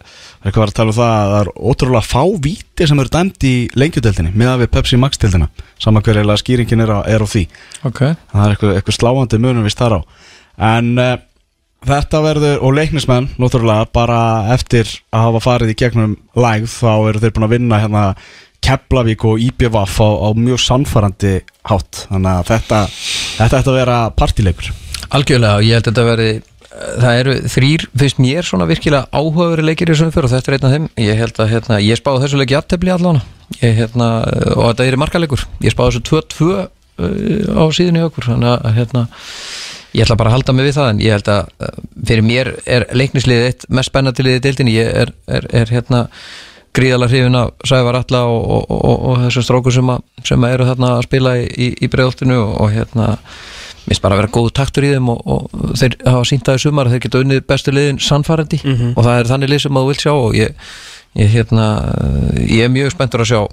að 0.47 0.73
tala 0.77 0.93
um 0.93 0.95
það 0.95 1.11
að 1.11 1.33
það 1.33 1.37
er 1.41 1.51
ótrúlega 1.59 2.07
fá 2.07 2.23
víti 2.47 2.87
sem 2.87 3.03
eru 3.03 3.13
dæmt 3.17 3.47
í 3.49 3.53
lengjudeldinni 3.75 4.31
miðað 4.31 4.63
við 4.63 4.71
Pepsi 4.77 5.01
Max 5.01 5.19
deildina. 5.19 5.51
Saman 5.83 6.07
hver 6.07 6.21
eiginlega 6.21 6.43
skýringin 6.45 6.85
er 6.85 6.95
á, 6.95 6.99
er 7.03 7.25
á 7.25 7.27
því. 7.27 7.45
Okay. 7.91 8.15
það 8.31 8.45
er 8.45 8.55
eitthvað, 8.55 8.75
eitthvað 8.79 8.99
sláandi 9.01 9.41
munum 9.43 9.67
vist 9.67 9.81
þar 9.81 9.99
á. 9.99 10.01
En 10.71 10.95
uh, 10.95 11.17
þetta 11.85 12.23
verður 12.23 12.63
og 12.63 12.75
leiknismenn, 12.79 13.29
náttúrulega 13.35 13.91
bara 13.93 14.19
eftir 14.55 14.87
að 15.11 15.27
hafa 15.27 15.45
farið 15.49 15.75
í 15.75 15.79
gegnum 15.83 16.15
lægð 16.31 16.71
þá 16.79 16.91
eru 17.11 17.21
þeir 17.21 17.35
búin 17.35 17.49
að 17.49 17.55
vinna 17.57 17.83
hérna 17.83 18.07
Keflavík 18.65 19.27
og 19.29 19.45
IBVF 19.45 19.99
á, 20.01 20.09
á 20.25 20.29
mjög 20.33 20.63
sannfærandi 20.63 21.37
hátt. 21.69 22.05
Þannig 22.09 22.31
að 22.33 22.49
þetta 22.49 22.81
ætti 23.45 23.61
að 23.61 23.77
vera 23.77 24.01
partileikur 24.17 24.73
Algjörlega 25.15 25.59
og 25.59 25.65
ég 25.65 25.77
held 25.77 25.85
að 25.85 25.91
þetta 25.91 26.05
veri 26.09 26.29
það 26.75 27.19
eru 27.19 27.35
þrýr, 27.51 27.85
finnst 27.99 28.21
mér 28.21 28.47
svona 28.47 28.67
virkilega 28.69 29.07
áhugaveri 29.15 29.65
leikir 29.65 29.91
í 29.91 29.97
fyrir 29.97 30.27
og 30.27 30.33
þetta 30.33 30.51
er 30.51 30.57
einn 30.57 30.67
af 30.67 30.73
þeim. 30.73 30.87
Ég 31.05 31.19
held 31.21 31.39
að 31.39 31.51
hérna, 31.53 31.79
ég 31.83 31.99
spáði 31.99 32.23
þessu 32.25 32.39
leiki 32.41 32.57
aftefli 32.57 32.93
allan. 32.93 33.21
Hérna, 33.61 34.09
og 34.55 34.71
þetta 34.71 34.87
er 34.87 34.97
í 34.97 34.99
markalegur 34.99 35.45
ég 35.63 35.73
spáði 35.73 35.99
þessu 35.99 36.03
2-2 36.09 36.49
uh, 36.55 36.65
á 37.61 37.63
síðunni 37.75 38.03
okkur. 38.07 38.29
Þannig 38.31 38.51
að 38.55 38.79
hérna 38.79 39.05
ég 39.95 40.03
ætla 40.03 40.19
bara 40.19 40.33
að 40.33 40.37
halda 40.39 40.55
mig 40.57 40.67
við 40.67 40.77
það 40.79 40.89
en 40.91 41.03
ég 41.05 41.15
held 41.15 41.31
að 41.35 41.53
uh, 41.67 41.77
fyrir 42.09 42.27
mér 42.27 42.51
er 42.65 42.87
leiknisliðið 42.91 43.47
eitt 43.51 43.69
mest 43.69 43.93
spennandi 43.93 44.25
liðið 44.25 44.41
í 44.41 44.45
deildinni. 44.47 44.75
Ég 44.75 44.91
er, 45.05 45.15
er, 45.39 45.49
er 45.61 45.73
hérna 45.77 46.03
gríðalega 46.75 47.11
hrifin 47.11 47.37
af 47.39 47.67
Sævar 47.67 47.99
Alla 48.01 48.23
og, 48.29 48.47
og, 48.57 48.71
og, 48.75 49.03
og 49.09 49.19
þessum 49.25 49.45
strókur 49.47 49.75
sem, 49.75 49.91
að, 49.91 50.05
sem 50.27 50.47
að 50.47 50.55
eru 50.57 50.69
þarna 50.69 50.91
að 50.97 51.05
spila 51.07 51.35
í, 51.39 51.45
í, 51.47 51.69
í 51.85 51.91
bregðoltinu 51.91 52.39
og, 52.41 52.55
og 52.65 52.73
hérna 52.75 53.11
minnst 53.85 54.01
bara 54.01 54.17
að 54.17 54.23
vera 54.23 54.33
góð 54.33 54.49
taktur 54.57 54.87
í 54.87 54.93
þeim 54.95 55.11
og, 55.13 55.19
og 55.29 55.75
þeir 55.77 55.97
hafa 56.07 56.23
sínt 56.29 56.49
í 56.49 56.57
sumar 56.61 56.89
að 56.89 56.95
þeir 56.95 57.03
geta 57.05 57.21
unnið 57.21 57.43
bestu 57.49 57.73
liðin 57.75 58.01
sannfærandi 58.01 58.61
og 58.95 59.03
það 59.05 59.19
er 59.19 59.29
þannig 59.33 59.53
lið 59.53 59.61
sem 59.65 59.77
að 59.77 59.85
þú 59.85 59.91
vilt 59.91 60.05
sjá 60.05 60.13
og 60.13 60.39
ég, 60.39 60.71
ég, 61.21 61.29
hérna, 61.35 61.67
ég 62.41 62.65
er 62.65 62.73
mjög 62.73 62.95
spenntur 62.95 63.25
að 63.25 63.31
sjá. 63.31 63.43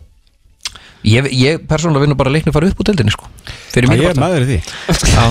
Ég, 1.03 1.27
ég 1.35 1.64
persónulega 1.66 2.05
vil 2.05 2.12
nú 2.12 2.16
bara 2.16 2.31
leikni 2.31 2.53
fara 2.55 2.68
upp 2.70 2.79
úr 2.79 2.87
deildinni 2.87 3.11
sko 3.11 3.27
fyrir 3.73 3.91
Það 3.91 3.99
ég 3.99 4.11
er 4.12 4.20
þér 4.23 4.45
í 4.45 4.49
því. 4.49 4.59
Já, 5.11 5.23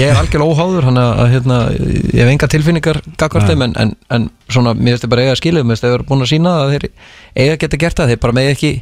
ég 0.00 0.08
er 0.08 0.18
algjörlega 0.18 0.56
óháður 0.56 0.88
hann 0.88 0.98
að 0.98 1.20
hérna, 1.36 1.58
ég 1.70 2.18
hef 2.18 2.30
enga 2.32 2.48
tilfinningar 2.50 2.98
gagvart 3.20 3.46
þeim 3.46 3.62
en, 3.68 3.76
en, 3.78 3.92
en 4.10 4.26
svona, 4.50 4.74
mér 4.74 4.96
finnst 4.96 5.06
þið 5.06 5.12
bara 5.14 5.26
eiga 5.26 5.36
að 5.36 5.40
skilja 5.42 5.62
mér 5.62 5.76
finnst 5.76 5.86
þið 5.86 5.94
eru 5.98 6.08
búin 6.08 6.24
að 6.24 6.32
sína 6.32 6.54
að 6.64 6.74
þeir 6.74 6.88
eiga 7.34 7.54
að 7.54 7.60
geta 7.64 7.78
gert 7.80 8.00
það. 8.00 8.12
Þeir 8.12 8.20
bara 8.24 8.36
með 8.36 8.48
ekki, 8.54 8.72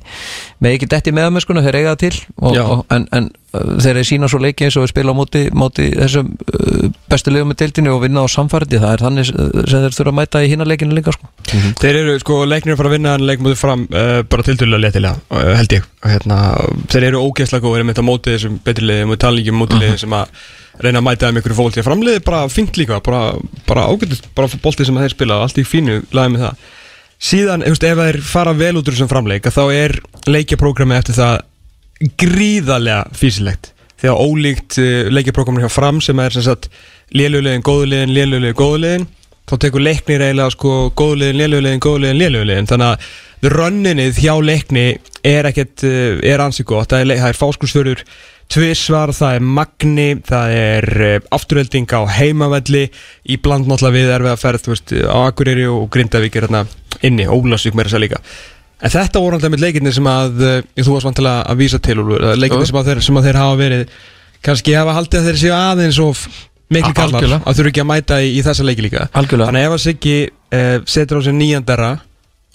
með 0.64 0.76
ekki 0.76 0.88
detti 0.94 1.14
með 1.16 1.28
með 1.34 1.44
skona, 1.44 1.64
þeir 1.66 1.78
eiga 1.78 1.92
það 1.92 2.00
til. 2.04 2.20
Og, 2.38 2.58
og, 2.62 2.82
en, 2.94 3.06
en 3.18 3.28
uh, 3.56 3.72
þeir 3.84 4.00
sína 4.08 4.30
svo 4.30 4.40
leiki 4.42 4.66
eins 4.66 4.78
og 4.78 4.86
við 4.86 4.92
spila 4.92 5.14
á 5.14 5.18
móti, 5.18 5.42
móti 5.56 5.88
þessum 5.94 6.30
uh, 6.34 6.86
bestu 7.10 7.34
liðum 7.34 7.52
með 7.52 7.60
deildinu 7.64 7.94
og 7.94 8.04
vinna 8.04 8.24
á 8.24 8.26
samfærdi 8.32 8.80
það 8.82 8.94
er 8.94 9.04
þannig 9.06 9.32
uh, 9.32 9.50
sem 9.64 9.84
þeir 9.84 9.98
þurfa 9.98 10.14
að 10.14 10.18
mæta 10.20 10.44
í 10.44 10.52
hinna 10.52 10.68
leikinu 10.68 10.98
líka 10.98 11.16
sko. 11.16 11.32
Þeir 11.82 12.00
eru 12.02 12.16
sko 12.22 12.40
leiknir 12.48 12.76
að 12.76 12.82
fara 12.82 12.92
að 12.92 12.96
vinna 12.98 13.16
en 13.18 13.26
leikum 13.28 13.48
mútið 13.48 13.60
fram 13.62 13.84
uh, 13.90 14.20
bara 14.28 14.46
tildulega 14.46 14.84
letilega 14.86 15.18
uh, 15.32 15.52
held 15.58 15.76
ég. 15.78 15.90
Og 16.04 16.12
hérna, 16.14 16.38
þeir 16.92 17.10
eru 17.10 17.26
ógeðslega 17.26 17.64
góðir 17.64 17.84
með 17.84 17.96
þetta 17.96 18.08
mótið 18.08 18.36
þessum 18.36 18.58
betri 18.64 18.88
liðum. 18.88 19.14
Og 19.16 19.20
tala 19.24 19.42
ekki 19.42 19.54
um 19.54 19.62
mótið 19.64 19.84
liðum 19.84 20.02
sem 20.04 20.18
að 20.18 20.42
reyna 20.82 21.00
að 21.00 21.06
mæta 21.08 21.28
þeim 21.28 21.40
ykkur 21.40 21.56
fólk 21.58 21.74
því 21.74 21.82
að 21.82 21.88
framliði 21.88 22.24
bara 22.26 22.42
fínt 22.52 22.78
líka 22.78 23.00
bara, 23.04 23.22
bara 23.66 23.86
ágætist, 23.90 24.28
bara 24.36 24.50
bóltið 24.62 24.88
sem 24.88 25.00
þeir 25.02 25.14
spila 25.14 25.40
allt 25.42 25.58
í 25.58 25.64
fínu 25.66 26.00
lagið 26.14 26.34
með 26.36 26.44
það 26.44 26.66
síðan, 27.18 27.64
ef, 27.66 27.78
ef 27.82 27.98
þeir 27.98 28.20
fara 28.24 28.54
vel 28.56 28.76
út 28.78 28.86
úr 28.86 28.94
þessum 28.94 29.10
framleik 29.10 29.48
þá 29.50 29.64
er 29.74 29.98
leikjaprógrami 30.30 30.98
eftir 30.98 31.18
það 31.18 31.40
gríðarlega 32.20 33.18
físilegt 33.18 33.72
því 33.98 34.12
að 34.12 34.20
ólíkt 34.22 34.78
uh, 34.78 35.08
leikjaprógrami 35.10 35.64
hjá 35.64 35.72
fram 35.72 36.02
sem 36.04 36.18
er 36.22 36.34
sem 36.34 36.46
sagt 36.46 36.68
lélulegin, 37.14 37.64
góðulegin, 37.66 38.14
lélulegin, 38.14 38.58
góðulegin 38.58 39.08
þá 39.48 39.56
tekur 39.64 39.82
leiknir 39.82 40.22
eiginlega 40.22 40.54
sko 40.54 40.74
góðulegin, 40.98 41.40
lélulegin, 41.40 41.82
góðulegin, 41.82 42.20
lélulegin 42.22 42.70
þannig 42.70 42.94
að 42.94 43.52
rönninið 43.54 44.18
hjá 44.22 44.34
leikni 44.42 44.88
er 45.26 45.48
ekkert, 45.50 45.84
uh, 45.86 46.18
er 46.26 46.42
ansi 46.42 46.66
gott. 46.66 46.90
Það 46.90 47.04
er, 47.04 47.20
það 47.22 47.30
er 47.32 47.38
fáskursförur 47.38 48.02
tvisvar, 48.48 49.12
það 49.16 49.38
er 49.38 49.46
magni, 49.58 50.08
það 50.26 50.54
er 50.56 50.88
uh, 50.96 51.14
afturölding 51.36 51.88
á 51.94 52.02
heimavelli. 52.18 52.88
Í 53.28 53.38
bland 53.44 53.68
náttúrulega 53.68 53.96
við 53.98 54.12
erfið 54.16 54.34
að 54.34 54.42
ferð 54.44 54.64
þú 54.64 54.74
veist, 54.74 54.94
á 55.06 55.18
Akureyri 55.26 55.66
og 55.70 55.88
Grindavík 55.94 56.38
er 56.38 56.48
hérna 56.48 56.64
inni, 57.02 57.26
Ólasvík 57.28 57.74
meira 57.78 57.90
sér 57.92 58.00
líka 58.04 58.20
en 58.82 58.90
þetta 58.94 59.18
voru 59.22 59.34
alltaf 59.38 59.50
með 59.50 59.60
leikinni 59.66 59.92
sem 59.92 60.06
að 60.06 60.42
uh, 60.44 60.60
þú 60.78 60.92
varst 60.94 61.08
vantilega 61.08 61.42
að 61.50 61.56
vísa 61.62 61.78
til 61.82 61.96
leikinni 62.38 62.62
Jú. 62.62 62.70
sem, 62.70 62.78
að 62.78 62.90
þeir, 62.92 63.00
sem 63.08 63.16
að 63.18 63.26
þeir 63.28 63.38
hafa 63.42 63.56
verið 63.58 63.88
kannski 64.46 64.74
hafa 64.78 64.92
haldið 64.94 65.18
að 65.20 65.26
þeir 65.32 65.40
séu 65.42 65.54
aðeins 65.56 65.98
of 66.04 66.26
miklu 66.70 66.92
kallar 66.94 67.24
að 67.40 67.56
þurfa 67.58 67.70
ekki 67.72 67.82
að 67.82 67.88
mæta 67.90 68.20
í, 68.22 68.28
í 68.38 68.42
þessa 68.46 68.66
leiki 68.68 68.84
líka 68.86 69.08
Algjörlega. 69.18 69.48
þannig 69.50 69.66
ef 69.66 69.74
að 69.78 69.82
Siggi 69.86 70.16
uh, 70.28 70.78
setur 70.86 71.18
á 71.18 71.20
sig 71.26 71.34
nýjandara 71.34 71.90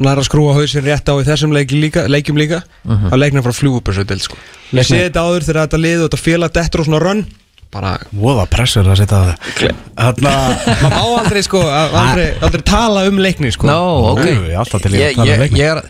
næra 0.04 0.24
að 0.24 0.28
skrúa 0.30 0.54
hausinn 0.58 0.86
rétt 0.88 1.10
á 1.12 1.14
í 1.20 1.26
þessum 1.28 1.52
leiki 1.54 1.78
líka, 1.82 2.08
leikjum 2.10 2.38
líka 2.40 2.64
Mhm. 2.84 3.12
þá 3.12 3.16
leiknir 3.20 3.44
frá 3.46 3.54
fljúu 3.56 3.78
upp 3.78 3.88
þessu 3.92 4.04
del 4.10 4.20
sko. 4.24 4.36
ég 4.74 4.84
sé 4.88 4.98
þetta 5.10 5.22
áður 5.28 5.44
þegar 5.48 5.68
þetta 5.68 5.80
lið 5.84 6.00
og 6.04 6.08
þetta 6.10 6.24
félag 6.24 6.54
dettur 6.56 6.82
og 6.82 6.88
svona 6.88 7.00
rönn 7.04 7.26
bara 7.74 7.96
Voða 8.14 8.46
pressur 8.52 8.88
að 8.94 9.00
setja 9.02 9.20
það. 9.26 9.78
Maður 10.24 10.90
má 10.94 11.04
aldrei 11.04 11.44
sko 11.46 11.62
að- 11.66 11.96
aldrei, 12.04 12.28
aldrei 12.46 12.66
tala 12.70 13.06
um 13.10 13.22
leikni 13.24 13.52
sko. 13.56 13.68
Nó, 13.70 13.80
ok. 14.14 14.24
Jú, 14.30 14.42
ég 14.48 14.54
er 14.56 14.62
alltaf 14.64 14.84
til 14.86 14.92
að 14.94 15.00
ég, 15.02 15.16
tala 15.18 15.26
um 15.26 15.32
ég, 15.34 15.44
leikni. 15.48 15.60
ég 15.64 15.72
er, 15.78 15.84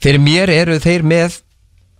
Fyrir 0.00 0.22
mér 0.24 0.48
eru 0.48 0.78
þeir 0.80 1.02
með 1.04 1.34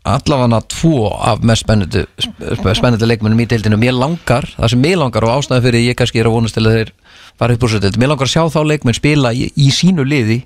allavega 0.09 0.61
tvo 0.73 1.11
af 1.13 1.43
mest 1.45 1.67
spennandi, 1.67 2.07
sp- 2.17 2.71
spennandi 2.79 3.05
leikmennum 3.11 3.43
í 3.45 3.47
deildinu 3.51 3.77
Mér 3.81 3.93
langar, 3.99 4.47
það 4.57 4.71
sem 4.73 4.81
mér 4.81 4.97
langar 5.03 5.27
og 5.29 5.35
ástæði 5.35 5.67
fyrir 5.67 5.85
ég 5.91 5.99
kannski 6.01 6.23
er 6.23 6.31
að 6.31 6.37
vonast 6.39 6.57
til 6.57 6.65
að 6.65 6.79
þeir 6.79 6.93
fara 7.43 7.57
upp 7.59 7.67
úr 7.67 7.73
svo 7.75 7.83
deild 7.85 7.99
Mér 8.01 8.09
langar 8.15 8.25
að 8.31 8.33
sjá 8.33 8.45
þá 8.55 8.61
leikmenn 8.71 8.97
spila 8.97 9.35
í, 9.37 9.51
í 9.53 9.69
sínu 9.77 10.07
liði 10.09 10.39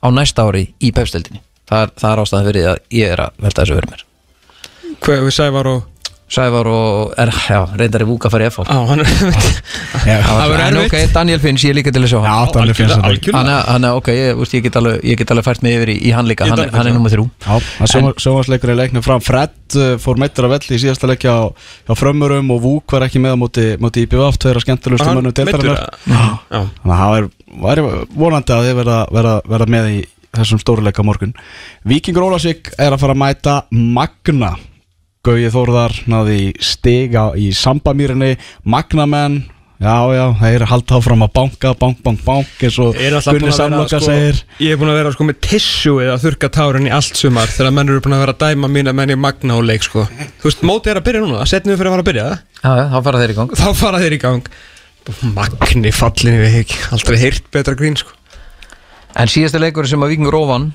á 0.00 0.08
næsta 0.08 0.46
ári 0.48 0.64
í 0.80 0.88
pepsdeildinni 0.96 1.42
það, 1.68 1.84
er- 1.84 1.92
það 2.00 2.08
er 2.14 2.22
ástæði 2.24 2.48
fyrir 2.48 2.70
að 2.72 2.80
ég 3.02 3.12
er 3.18 3.24
að 3.26 3.36
velta 3.44 3.60
þessu 3.66 3.76
verið 3.76 3.92
mér. 3.92 4.06
Hvað 5.04 5.22
við 5.28 5.36
Sævar 5.36 5.68
og 5.74 5.84
Sævar 6.32 6.68
og, 6.70 7.10
er, 7.20 7.28
já, 7.44 7.58
reyndar 7.76 8.02
er 8.04 8.08
vúka 8.08 8.28
að 8.30 8.32
fara 8.32 8.46
í 8.46 8.50
FH 8.52 8.64
erfitt. 10.72 10.86
ok, 10.88 11.12
Daniel 11.12 11.40
Finns, 11.42 11.64
ég 11.66 11.74
er 11.74 11.76
líka 11.76 11.92
til 11.92 12.00
að 12.06 12.08
sjá 12.08 12.20
Já, 12.24 12.36
hann 12.54 12.70
er 12.72 12.78
er, 13.50 13.50
er 13.90 13.96
ok, 13.98 14.08
ég, 14.16 14.40
úst, 14.40 14.54
ég, 14.56 14.64
get 14.64 14.78
alveg, 14.80 15.02
ég 15.10 15.20
get 15.20 15.34
alveg 15.34 15.46
fært 15.50 15.62
mig 15.66 15.76
yfir 15.76 15.92
í, 15.92 15.96
í 16.08 16.14
hann 16.16 16.30
líka. 16.30 16.48
Hann, 16.48 16.62
er- 16.64 16.72
hann 16.72 16.88
er 16.88 16.96
nummið 16.96 17.16
þrjú. 17.18 17.26
Já, 17.44 17.58
það 17.82 18.08
sjónvarsleikur 18.24 18.72
í 18.72 18.78
leiknum 18.80 19.04
fram. 19.04 19.20
Fred 19.24 19.76
uh, 19.76 19.92
fór 20.00 20.22
meittur 20.24 20.48
af 20.48 20.54
velli 20.56 20.78
í 20.78 20.82
síðasta 20.86 21.10
leikja 21.12 21.36
á, 21.36 21.42
á 21.52 21.92
frömmurum 21.98 22.50
og 22.56 22.64
Vúk 22.64 22.96
var 22.96 23.06
ekki 23.10 23.20
með 23.22 23.36
á 23.36 23.38
móti, 23.44 23.68
móti 23.82 24.06
IBF, 24.06 24.40
tveira 24.40 24.64
skemmtilegustu 24.64 25.12
mönnum 25.12 25.36
deildarinnar. 25.36 25.84
Þannig 26.08 26.96
að 26.96 27.04
það 27.04 27.20
er, 27.76 27.86
vonandi 28.16 28.56
að 28.56 28.66
þið 28.70 28.80
verða, 28.80 28.98
verða, 29.12 29.36
verða 29.52 29.70
með 29.76 29.92
í 29.92 30.02
þessum 30.32 30.60
stóruleika 30.62 31.04
á 31.04 31.08
morgun. 31.08 31.34
Víkingur 31.84 32.24
Ólasík 32.30 32.72
er 32.80 32.94
að 32.96 33.02
fara 33.04 33.12
að 33.16 33.20
mæta 33.26 33.56
Magna 33.76 34.54
Gauði 35.22 35.50
Þórðar 35.54 35.92
náði 36.10 36.38
stiga 36.58 37.28
í 37.38 37.52
Sambamýrinni. 37.54 38.34
Magnamenn 38.66 39.44
Já, 39.82 39.94
já, 40.14 40.24
þeir 40.38 40.54
eru 40.60 40.66
haldið 40.70 40.94
áfram 40.94 41.22
að 41.24 41.30
banka, 41.34 41.70
bank, 41.74 41.96
bank, 42.04 42.20
bank 42.22 42.60
eins 42.62 42.76
og 42.78 42.98
Er 43.02 43.16
Gunni 43.26 43.50
Samloka 43.50 43.98
sko, 43.98 44.12
segir. 44.12 44.36
Ég 44.62 44.76
er 44.76 44.78
búin 44.78 44.92
að 44.92 44.98
vera 45.00 45.10
sko 45.14 45.26
með 45.26 45.40
tissu 45.42 45.94
eða 46.04 46.20
þurka 46.22 46.50
tárin 46.54 46.86
í 46.86 46.92
allt 46.94 47.18
sumar 47.18 47.50
þegar 47.50 47.74
menn 47.74 47.90
eru 47.90 48.04
búin 48.04 48.14
að 48.14 48.22
vera 48.22 48.34
að 48.36 48.44
dæma 48.44 48.70
mín 48.70 48.90
að 48.92 48.98
menn 49.00 49.14
í 49.14 49.16
magna 49.18 49.56
og 49.58 49.66
leik 49.66 49.82
sko. 49.82 50.04
Þú 50.38 50.46
veist, 50.46 50.62
mótið 50.70 50.92
er 50.92 51.00
að 51.00 51.06
byrja 51.08 51.24
núna, 51.24 51.48
setnum 51.50 51.74
við 51.74 51.82
fyrir 51.82 51.90
að 51.90 51.96
fara 51.96 52.04
að 52.04 52.10
byrja 52.12 52.28
Já, 52.28 52.70
já, 52.78 52.84
þá 52.92 52.98
fara 53.08 53.22
þeir 53.24 53.34
í 53.34 53.38
gang. 53.40 53.56
Þá 53.58 53.66
fara 53.80 54.02
þeir 54.04 54.14
í 54.14 54.20
gang. 54.22 54.52
Magni 55.40 55.94
fallin 55.98 56.38
við 56.44 56.58
ekki, 56.60 56.78
aldrei 56.94 57.18
heyrt 57.24 57.50
betra 57.58 57.78
grín 57.78 57.98
sko. 57.98 58.14
En 59.18 59.34
síðasta 59.34 59.58
leikur 59.58 59.90
sem 59.90 60.06
að 60.06 60.14
Víkingur 60.14 60.38
Óvan 60.38 60.70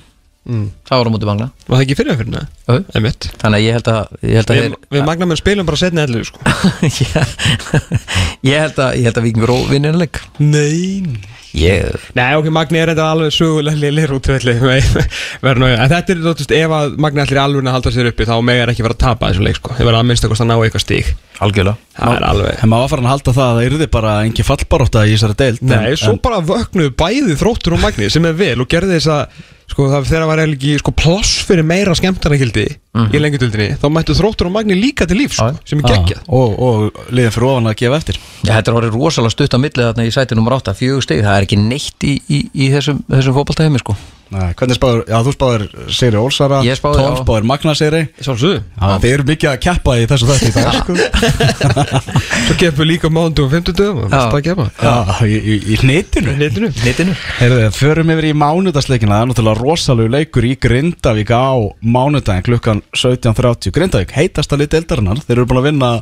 mm. 0.48 0.66
Það 0.88 1.00
var 1.00 1.08
á 1.08 1.12
móti 1.14 1.28
Magna 1.28 1.48
Var 1.68 1.76
það 1.76 1.84
ekki 1.86 1.98
fyrir 1.98 2.18
fyrir 2.18 2.34
það? 2.34 2.50
Jú. 2.68 3.14
Þannig 3.42 3.58
að 3.58 3.64
ég 3.64 3.78
held 3.78 3.90
að, 3.94 4.14
ég 4.24 4.40
held 4.40 4.52
að 4.52 4.60
Við, 4.60 4.76
við 4.96 5.08
magna 5.08 5.30
með 5.30 5.42
spilum 5.42 5.68
bara 5.68 5.80
setna 5.80 6.06
ellu 6.08 6.24
sko. 6.28 6.42
Ég 8.48 8.62
held 8.62 8.78
að, 8.78 8.94
ég 8.98 9.08
held 9.08 9.18
að 9.18 9.26
Víkingur 9.28 9.54
Ó 9.54 9.58
vinni 9.68 9.90
hennar 9.90 10.04
leik. 10.06 10.22
Nei. 10.38 11.18
Ég, 11.56 11.94
Nei, 12.12 12.34
ok, 12.36 12.50
Magni 12.52 12.78
er 12.78 12.90
þetta 12.92 13.06
alveg 13.08 13.32
sögulega 13.32 13.80
lélir 13.80 14.12
út 14.12 14.26
verður 14.28 15.60
náðu, 15.62 15.70
en 15.72 15.90
þetta 15.90 16.12
er 16.12 16.20
þú 16.20 16.34
veist, 16.36 16.52
ef 16.54 16.74
að 16.76 16.98
Magni 17.00 17.22
allir 17.22 17.40
alveg 17.40 17.64
að 17.64 17.76
halda 17.78 17.92
sér 17.94 18.10
uppi 18.10 18.26
þá 18.28 18.34
meg 18.44 18.60
er 18.62 18.72
ekki 18.72 18.84
verið 18.84 18.98
að 18.98 19.04
tapa 19.06 19.30
þessu 19.32 19.46
leik 19.46 19.58
sko, 19.58 19.74
þið 19.78 19.88
verður 19.88 20.00
að 20.02 20.08
minnst 20.10 20.28
að 20.28 20.44
ná 20.44 20.54
eitthvað 20.58 20.84
stík 20.84 21.10
algjörlega. 21.38 21.90
Það 21.96 22.16
er 22.18 22.26
alveg 22.28 22.62
En 22.62 22.72
maður 22.72 22.92
var 22.92 23.02
að 23.02 23.12
halda 23.14 23.34
það 23.38 23.46
að 23.48 23.58
það 23.58 23.68
yrði 23.70 23.88
bara 23.96 24.14
engin 24.26 24.48
fallbaróta 24.48 25.04
í 25.06 25.14
þessari 25.14 25.38
deild 25.40 25.62
Nei, 25.64 25.78
en, 25.78 26.00
svo 26.02 26.12
en, 26.12 26.22
bara 26.28 26.42
vöknuðu 26.44 26.94
bæði 27.00 27.38
þróttur 27.40 27.78
og 27.78 27.84
Magni 27.86 28.10
sem 28.12 28.28
er 28.28 28.36
vel 28.38 28.56
og 28.60 28.68
gerði 28.70 28.98
þess 28.98 29.12
að 29.14 29.46
sko, 29.68 29.86
það 29.92 30.08
þegar 30.10 30.26
var 30.30 30.42
ekki 30.44 30.74
sko, 30.80 30.92
pláss 30.96 31.42
fyrir 31.48 31.66
meira 31.66 31.94
skemmtarnakildi 31.98 32.66
í 33.14 33.20
lengjadöldinni 33.22 33.76
þá 33.78 33.86
mættu 33.94 34.16
þróttur 34.18 34.48
og 34.48 34.54
Magni 34.56 34.76
líka 34.78 35.06
til 35.08 35.20
líf 35.20 35.36
sko, 35.36 35.52
sem 35.68 35.82
er 35.82 35.92
geggjað. 35.92 36.22
Og, 36.34 36.54
og 36.58 37.02
liðin 37.14 37.34
fyrir 37.34 37.48
ofan 37.52 37.70
að 37.70 37.78
gefa 37.82 38.00
eftir. 38.00 38.20
Já, 38.42 38.52
þetta 38.56 38.72
er 38.72 38.78
orðið 38.80 38.96
rosalega 38.98 39.34
stutt 39.36 39.54
á 39.54 39.58
millið 39.62 39.88
þarna 39.90 40.08
í 40.08 40.14
sæti 40.14 40.38
nummer 40.38 40.56
8, 40.58 40.74
fjögur 40.78 41.04
stig, 41.06 41.22
það 41.26 41.36
er 41.36 41.46
ekki 41.48 41.60
neitt 41.62 42.08
í, 42.08 42.16
í, 42.26 42.40
í 42.52 42.70
þessum, 42.74 43.04
þessum 43.12 43.36
fótballtæmi 43.38 43.84
sko. 43.84 43.96
Nei, 44.28 44.50
hvernig 44.58 44.76
spáður, 44.76 45.02
já 45.08 45.18
þú 45.24 45.32
spáður 45.32 45.62
Siri 45.96 46.18
Ólsara, 46.20 46.58
Ég 46.66 46.76
spáði, 46.76 46.98
Tólf 47.00 47.14
já. 47.16 47.22
spáður 47.22 47.46
Magna 47.48 47.72
Siri 47.78 48.00
Sjálfsögðu. 48.20 48.58
Já, 48.76 48.88
þeir 49.00 49.12
eru 49.14 49.24
mikið 49.30 49.50
að 49.50 49.60
keppa 49.64 49.94
í 49.96 50.02
þessu 50.10 50.28
í 50.28 50.50
dag 50.52 50.76
sko. 50.82 50.96
Svo 52.48 52.56
keppu 52.60 52.84
líka 52.84 53.10
mándu 53.12 53.46
og 53.46 53.54
fimmtudöfum 53.54 54.02
og 54.04 54.12
það 54.12 54.36
að 54.38 54.44
keppa 54.48 54.66
Já, 54.82 54.94
í, 55.24 55.38
í, 55.38 55.56
í 55.72 55.78
hnitinu. 55.80 56.34
Netinu 56.38 56.70
Nittinu 56.84 57.14
Heyrðu, 57.38 57.70
förum 57.78 58.12
yfir 58.12 58.28
í 58.28 58.34
mánudagsleikina. 58.36 59.16
Það 59.16 59.24
er 59.24 59.30
náttúrulega 59.32 59.62
rosalegu 59.62 60.12
leikur 60.12 60.48
í 60.48 60.52
Grindavík 60.60 61.32
á 61.32 61.48
mánudaginn 61.80 62.46
klukkan 62.50 62.82
17.30 62.92 63.74
Grindavík, 63.78 64.12
heitasta 64.18 64.60
lið 64.60 64.74
deildarinnar. 64.76 65.24
Þeir 65.24 65.36
eru 65.38 65.48
búin 65.48 65.62
að 65.62 65.68
vinna 65.70 65.92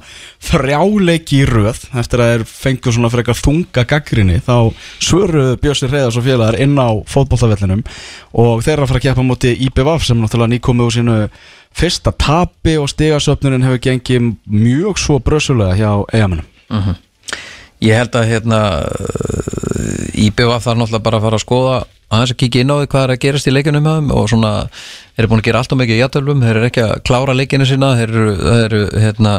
þrjá 0.51 0.81
leiki 1.07 1.43
í 1.45 1.47
röð 1.49 1.85
Eftir 2.03 2.22
að 2.24 2.33
þeir 2.33 2.47
fengu 2.51 2.95
svona 2.95 3.12
frekar 3.12 3.39
þunga 3.39 3.87
gaggrinni 3.89 4.41
Þá 4.45 4.57
svöruðu 5.03 5.57
Bjössi 5.62 5.91
Reyðars 5.91 6.18
og 6.20 6.27
félagar 6.27 6.59
inn 6.62 6.77
á 6.79 6.91
fótboltavellinum 7.11 7.85
Og 8.37 8.62
þeir 8.64 8.75
eru 8.77 8.87
að 8.87 8.93
fara 8.93 9.01
að 9.01 9.07
keppa 9.07 9.25
á 9.25 9.31
móti 9.31 9.55
IBVF 9.67 10.07
sem 10.07 10.21
náttúrulega 10.21 10.53
nýkomið 10.55 10.87
úr 10.87 10.95
sínu 10.97 11.17
fyrsta 11.77 12.12
tapi 12.12 12.77
og 12.81 12.89
stigasöfnunin 12.93 13.67
hefur 13.67 13.83
gengið 13.89 14.31
mjög 14.47 15.03
svo 15.03 15.19
brösulega 15.21 15.77
hjá 15.77 15.91
eigamennum 16.12 16.95
Ég 17.85 17.99
held 18.01 18.17
að 18.17 18.31
hérna 18.31 18.61
IBF 20.17 20.64
þarf 20.64 20.81
náttúrulega 20.81 21.05
bara 21.05 21.21
að 21.21 21.27
fara 21.29 21.37
að 21.41 21.45
skoða 21.45 21.77
aðeins 22.07 22.33
að 22.33 22.41
kíkja 22.41 22.62
inn 22.62 22.71
á 22.73 22.77
því 22.79 22.89
hvað 22.93 23.05
er 23.05 23.12
að 23.12 23.23
gerast 23.25 23.49
í 23.51 23.53
leikunum 23.53 24.11
og 24.14 24.29
svona, 24.31 24.51
þeir 25.17 25.25
eru 25.25 25.31
búin 25.33 25.43
að 25.43 25.49
gera 25.49 25.61
allt 25.61 25.73
og 25.75 25.81
mikið 25.81 25.97
í 25.97 26.03
játölvum, 26.05 26.43
þeir 26.47 26.57
eru 26.61 26.69
ekki 26.71 26.85
að 26.85 26.93
klára 27.09 27.35
leikinu 27.35 27.67
sína 27.67 27.89
þeir 27.99 28.12
eru, 28.14 28.35
eru 28.55 28.83
hérna 28.95 29.33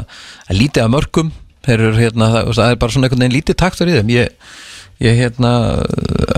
að 0.51 0.59
lítið 0.59 0.83
að 0.83 0.93
mörgum 0.97 1.31
þeir 1.67 1.83
eru 1.83 1.99
hérna, 1.99 2.29
það 2.47 2.71
er 2.71 2.79
bara 2.81 2.95
svona 2.95 3.07
einhvern 3.07 3.23
veginn 3.23 3.37
lítið 3.37 3.59
taktur 3.59 3.91
í 3.91 3.95
þeim. 3.97 4.11
Ég, 4.15 4.51
ég 5.03 5.19
hérna 5.19 5.51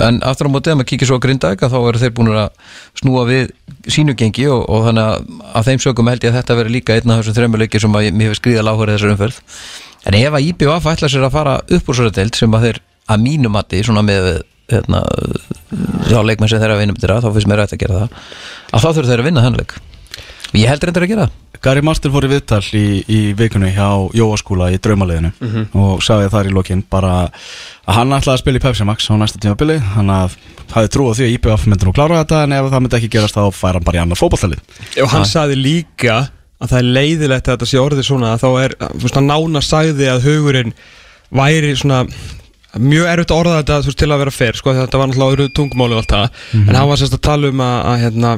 en 0.03 0.19
aftur 0.27 0.49
á 0.49 0.53
mótið 0.53 0.73
að 0.73 0.79
maður 0.79 0.89
kíkja 0.91 1.09
svo 1.09 1.19
að 1.19 1.25
grinda 1.25 1.51
eitthvað 1.53 1.73
þá 1.73 1.79
eru 1.79 2.01
þeir 2.01 2.13
búin 2.17 2.31
að 2.33 2.49
snúa 2.99 3.25
við 3.29 3.53
sínu 3.87 4.15
gengi 4.19 4.47
og, 4.51 4.65
og 4.67 4.87
þannig 4.89 5.05
að 5.05 5.29
að 5.59 5.69
þeim 5.69 5.83
sögum 5.85 6.11
held 6.11 6.25
ég 6.25 6.33
að 6.33 6.39
þetta 6.39 6.57
veri 6.59 6.75
líka 6.75 6.97
einn 6.97 7.13
af 7.13 7.21
þessum 7.21 7.37
þremur 7.39 7.63
leikir 7.63 7.83
sem 7.85 7.95
að 7.95 8.09
mér 8.11 8.29
hefur 8.29 8.41
skriðað 8.41 8.67
lágur 8.67 8.93
þessar 8.93 9.13
umferð. 9.15 9.41
En 10.07 10.17
ef 10.19 10.35
að 10.35 10.47
IBF 10.51 10.89
ætla 10.91 11.11
sér 11.11 11.27
að 11.27 11.35
fara 11.35 11.57
upp 11.77 11.89
úr 11.89 11.99
svo 11.99 12.11
deild 12.13 12.39
sem 12.39 12.55
að 12.55 12.67
þeir 12.67 12.81
að 13.09 13.23
mínu 13.25 13.51
mati 13.51 13.81
svona 13.83 14.03
með 14.05 14.29
hérna, 14.69 15.03
þá 16.09 16.19
leikmenn 16.25 16.51
sem 16.51 16.61
þeirra 16.61 16.79
vinna 16.79 16.95
með 16.95 17.05
þeirra, 17.05 17.21
þá 17.23 17.29
finnst 17.35 17.49
mér 17.49 17.61
rætt 17.63 17.75
að 17.75 17.83
gera 17.83 18.01
það 18.03 18.17
að 18.69 18.83
þá 18.83 18.89
þurfa 18.89 19.09
þeirra 19.09 19.23
að 19.23 19.29
vinna 19.29 19.45
þennan 19.45 19.63
leik 19.63 19.75
ég 20.57 20.69
heldur 20.69 20.91
endur 20.91 21.05
að 21.05 21.13
gera 21.13 21.29
Gary 21.59 21.81
Martin 21.83 22.13
fór 22.13 22.23
í 22.23 22.29
viðtal 22.31 22.61
í, 22.77 22.83
í 23.03 23.19
vikunni 23.35 23.73
hjá 23.75 23.89
Jóaskúla 24.15 24.69
í 24.71 24.77
draumaliðinu 24.79 25.33
og 25.75 26.03
sagði 26.05 26.29
þar 26.31 26.47
í 26.47 26.53
lokin 26.55 26.83
bara 26.89 27.13
að 27.27 27.97
hann 27.97 28.15
ætlaði 28.15 28.37
að 28.37 28.41
spila 28.43 28.61
í 28.61 28.63
Pepsi 28.63 28.87
Max 28.87 29.09
á 29.11 29.13
næsta 29.19 29.41
tímabili 29.43 29.75
hann 29.97 30.09
að 30.13 30.37
hafði 30.71 30.91
trú 30.93 31.09
á 31.11 31.13
því 31.17 31.27
að 31.27 31.35
IPF 31.35 31.67
myndi 31.67 31.85
nú 31.89 31.93
klára 31.97 32.21
þetta 32.23 32.43
en 32.45 32.55
ef 32.55 32.69
það 32.71 32.83
myndi 32.85 32.99
ekki 32.99 33.11
gerast 33.17 33.35
þá 33.35 33.43
fær 33.59 33.75
hann 33.75 33.87
bara 33.89 33.99
í 33.99 34.03
annar 34.05 34.19
fótballtalið 34.21 35.03
Og 35.03 35.11
hann 35.11 35.27
sagði 35.27 35.59
líka 35.59 36.17
að 36.59 36.71
það 36.71 36.79
er 36.79 36.89
leiðilegt 36.95 37.47
að 37.47 37.55
þetta 37.57 37.69
sé 37.71 37.79
orðið 37.83 38.07
svona 38.07 38.33
að 38.35 38.43
þá 38.43 38.49
er, 38.63 38.75
hann 39.15 39.29
nána 39.29 39.61
sagði 39.63 40.09
að 40.11 40.25
hugurinn 40.27 40.73
væri 41.35 41.75
svona 41.79 42.03
mjög 42.79 43.07
erfitt 43.09 43.31
að 43.33 43.39
orða 43.41 43.57
þetta 43.61 43.79
þú 43.81 43.89
veist, 43.89 43.99
til 43.99 44.11
að 44.11 44.21
vera 44.21 44.33
fer, 44.35 44.57
sko, 44.59 44.73
þetta 44.77 44.99
var 44.99 45.09
náttúrulega 45.09 45.35
öðru 45.35 45.47
tungumáli 45.57 45.95
og 45.95 46.03
allt 46.03 46.13
það, 46.13 46.41
en 46.59 46.75
hann 46.77 46.89
var 46.91 46.99
sérst 47.01 47.15
að 47.17 47.23
tala 47.25 47.49
um 47.49 47.63
að, 47.65 47.77
að 47.89 48.03
hérna, 48.03 48.33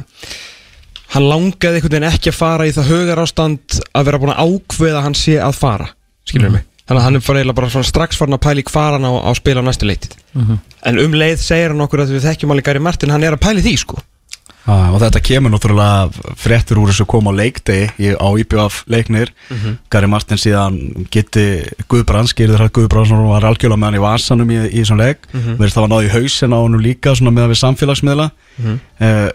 hann 1.11 1.27
langaði 1.27 1.79
einhvern 1.79 1.95
veginn 1.95 2.09
ekki 2.09 2.31
að 2.31 2.37
fara 2.39 2.67
í 2.67 2.75
það 2.75 2.91
hugar 2.91 3.23
ástand 3.23 3.79
að 3.91 4.09
vera 4.09 4.21
búin 4.21 4.33
að 4.33 4.43
ákveða 4.47 4.99
að 5.01 5.07
hann 5.09 5.17
sé 5.19 5.37
að 5.41 5.57
fara, 5.59 5.89
skilur 6.27 6.53
mig? 6.53 6.67
Þannig 6.87 7.01
að 7.01 7.05
hann 7.05 7.19
er 7.19 7.25
bara, 7.27 7.53
bara 7.55 7.71
svona 7.71 7.87
strax 7.87 8.17
farin 8.19 8.35
að 8.35 8.43
pæla 8.43 8.63
í 8.63 8.67
hvar 8.67 8.95
hann 8.97 9.05
á, 9.07 9.11
á 9.23 9.31
spila 9.37 9.63
á 9.63 9.67
næstu 9.67 9.87
leitið. 9.87 10.15
En 10.87 10.99
um 10.99 11.13
leið 11.15 11.43
segir 11.43 11.71
hann 11.71 11.83
okkur 11.85 12.03
að 12.03 12.15
við 12.17 12.25
þekkjum 12.25 12.51
alveg 12.55 12.67
Gary 12.67 12.81
Martin, 12.83 13.13
hann 13.13 13.23
er 13.23 13.37
að 13.37 13.43
pæla 13.45 13.61
í 13.61 13.67
því, 13.67 13.75
sko 13.83 14.01
Ah, 14.69 14.91
og 14.93 14.99
þetta 15.01 15.21
kemur 15.25 15.49
náttúrulega 15.49 16.33
fréttur 16.37 16.77
úr 16.81 16.91
þessu 16.91 17.07
koma 17.09 17.33
á 17.33 17.39
leikdegi 17.39 18.11
á 18.13 18.27
IPF 18.37 18.83
leiknir. 18.91 19.31
Gary 19.89 20.09
Martin 20.11 20.37
síðan 20.37 21.07
geti 21.13 21.63
Guðbrands, 21.89 22.35
gerður 22.37 22.67
það 22.67 22.73
Guðbrands 22.77 23.13
var 23.15 23.47
algjörlega 23.49 23.81
með 23.81 23.89
hann 23.89 23.99
í 23.99 24.03
vasanum 24.05 24.53
í, 24.53 24.59
í 24.69 24.83
þessum 24.83 25.01
leik. 25.01 25.25
Mm 25.33 25.57
verðist 25.61 25.77
það 25.77 25.87
var 25.87 25.91
náði 25.95 26.07
í 26.09 26.13
hausin 26.15 26.53
á 26.53 26.59
hann 26.61 26.81
líka 26.81 27.15
með 27.31 27.47
við 27.51 27.61
samfélagsmiðla. 27.63 28.31
Eh, 29.01 29.29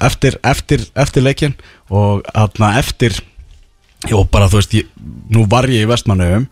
eftir, 0.00 0.38
eftir, 0.42 0.86
eftir 0.94 1.22
leikin 1.22 1.54
og 1.88 2.22
eftir 2.34 3.22
Jó, 4.10 4.24
bara 4.26 4.48
þú 4.50 4.58
veist, 4.58 4.72
ég, 4.74 4.86
nú 5.30 5.44
var 5.46 5.68
ég 5.70 5.84
í 5.84 5.88
vestmannauðum 5.88 6.46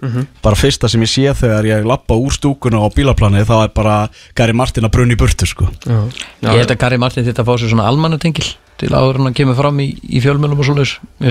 bara 0.44 0.54
fyrsta 0.58 0.88
sem 0.88 1.02
ég 1.02 1.10
sé 1.10 1.32
þegar 1.34 1.66
ég 1.66 1.84
lappa 1.88 2.14
úr 2.14 2.30
stúkuna 2.36 2.78
á 2.78 2.86
bílaplanið 2.94 3.48
þá 3.48 3.56
er 3.64 3.72
bara 3.74 3.96
Gary 4.38 4.52
Martin 4.54 4.86
að 4.86 4.92
brunni 4.94 5.16
í 5.16 5.20
burtu 5.20 5.46
sko. 5.50 5.66
ég 5.86 6.46
held 6.62 6.70
að 6.70 6.78
Kari 6.78 6.98
Martin 7.02 7.24
þetta 7.26 7.42
fá 7.44 7.56
sér 7.58 7.72
svona 7.72 7.88
almannatengil 7.90 8.46
til 8.80 8.88
áður 8.96 9.18
en 9.18 9.26
hann 9.28 9.34
kemur 9.36 9.56
fram 9.58 9.76
í, 9.82 9.88
í 10.08 10.22
fjölmjölum 10.24 10.56
og 10.62 10.64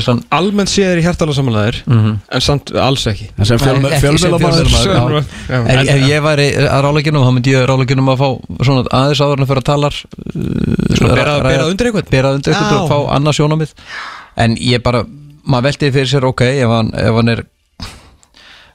hann, 0.05 0.19
almennt 0.37 0.69
sé 0.69 0.83
þeir 0.85 0.99
í 1.01 1.05
hjartalega 1.07 1.37
samanlegaðir 1.39 1.79
en 1.89 2.41
samt 2.45 2.69
alls 2.77 3.07
ekki. 3.09 3.29
En 3.39 3.45
sem 3.49 3.57
fjölmjöl- 3.57 3.89
Nei, 3.89 3.95
ekki 3.97 4.03
sem 4.03 4.19
fjölmiðlamaður 4.19 4.69
fjölmiðlamaður, 4.69 5.23
Já. 5.49 5.55
ef, 5.57 5.69
En- 5.73 5.89
ef 5.95 6.03
ég 6.11 6.21
væri 6.27 6.45
að 6.67 6.83
ráleikinum 6.85 7.25
þá 7.25 7.31
myndi 7.33 7.55
ég 7.55 7.65
ráleikinum 7.65 8.11
að 8.13 8.21
fá 8.21 8.29
svona 8.67 8.83
aðeins 8.99 9.23
áður 9.25 9.39
en 9.39 9.45
að 9.47 9.49
fyrir 9.49 9.63
að 9.63 9.69
talar 9.71 9.97
Svona 10.99 11.15
bera- 11.15 11.41
bera 11.47 11.65
undir 12.35 12.53
Já. 12.53 12.61
og 12.83 12.89
fá 12.91 12.97
annað 13.17 13.39
sjónamið 13.39 13.73
en 14.37 14.55
ég 14.61 14.83
bara, 14.85 15.01
maður 15.49 15.69
veltiði 15.69 15.95
fyrir 15.97 16.11
sér 16.13 16.27
ok, 16.29 16.45
ef 16.53 16.73
hann, 16.75 16.93
ef 17.01 17.19
hann 17.19 17.33
er 17.33 17.43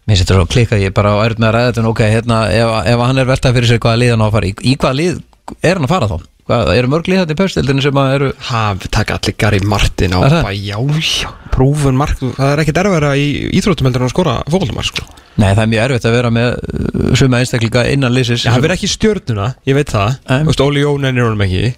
mér 0.05 0.21
setur 0.21 0.41
svo 0.41 0.45
að 0.45 0.53
klikka, 0.53 0.79
ég 0.81 0.93
er 0.93 0.97
bara 0.97 1.15
á 1.17 1.19
erð 1.25 1.41
með 1.41 1.49
að 1.49 1.57
ræða 1.57 1.73
þetta 1.73 1.89
ok, 1.91 2.05
hérna, 2.13 2.39
ef, 2.53 2.77
ef 2.93 3.03
hann 3.09 3.23
er 3.23 3.29
veltað 3.31 3.59
fyrir 3.59 3.71
sér 3.71 3.83
hvaða 3.85 4.01
lið 4.03 4.15
hann 4.15 4.25
á 4.25 4.27
að 4.29 4.37
fara 4.37 4.49
í, 4.51 4.55
í 4.61 4.75
hvaða 4.77 4.99
lið 5.01 5.21
er 5.65 5.79
hann 5.79 5.87
að 5.89 5.95
fara 5.95 6.11
þá? 6.11 6.17
Hvað, 6.45 6.71
eru 6.77 6.89
mörg 6.93 7.07
lið 7.09 7.21
þetta 7.23 7.33
í 7.33 7.39
pöstildinu 7.41 7.83
sem 7.87 7.99
að 8.03 8.15
eru 8.19 8.27
Ha, 8.51 8.63
við 8.77 8.91
taka 8.93 9.15
allir 9.17 9.37
Gary 9.41 9.61
Martin 9.65 10.13
á 10.13 10.19
það? 10.21 10.35
bara, 10.45 10.59
já, 10.59 10.77
já, 11.01 11.31
prófun 11.55 11.97
mark 11.97 12.21
það 12.21 12.51
er 12.51 12.63
ekkert 12.65 12.81
erfæra 12.83 13.15
í 13.17 13.31
íþróttum 13.57 13.89
heldur 13.89 14.05
en 14.05 14.11
að 14.11 14.13
skora 14.13 14.35
fókvöldumar, 14.53 14.91
sko. 14.91 15.07
Nei, 15.41 15.49
það 15.55 15.63
er 15.65 15.71
mjög 15.73 15.87
erfitt 15.87 16.09
að 16.11 16.17
vera 16.19 16.35
með 16.37 16.51
uh, 16.53 17.09
suma 17.17 17.41
einstaklinga 17.41 17.87
innan 17.95 18.13
liðsins 18.13 18.45
hann 18.45 18.61
verður 18.61 18.77
ekki 18.77 18.91
í 18.91 18.93
stjörnuna, 18.93 19.49
ég 19.65 19.79
veit 19.79 19.95
það. 19.95 20.21
Óli 20.67 20.85
Jónen 20.85 21.17
er 21.17 21.25
honum 21.25 21.47
ekki. 21.47 21.73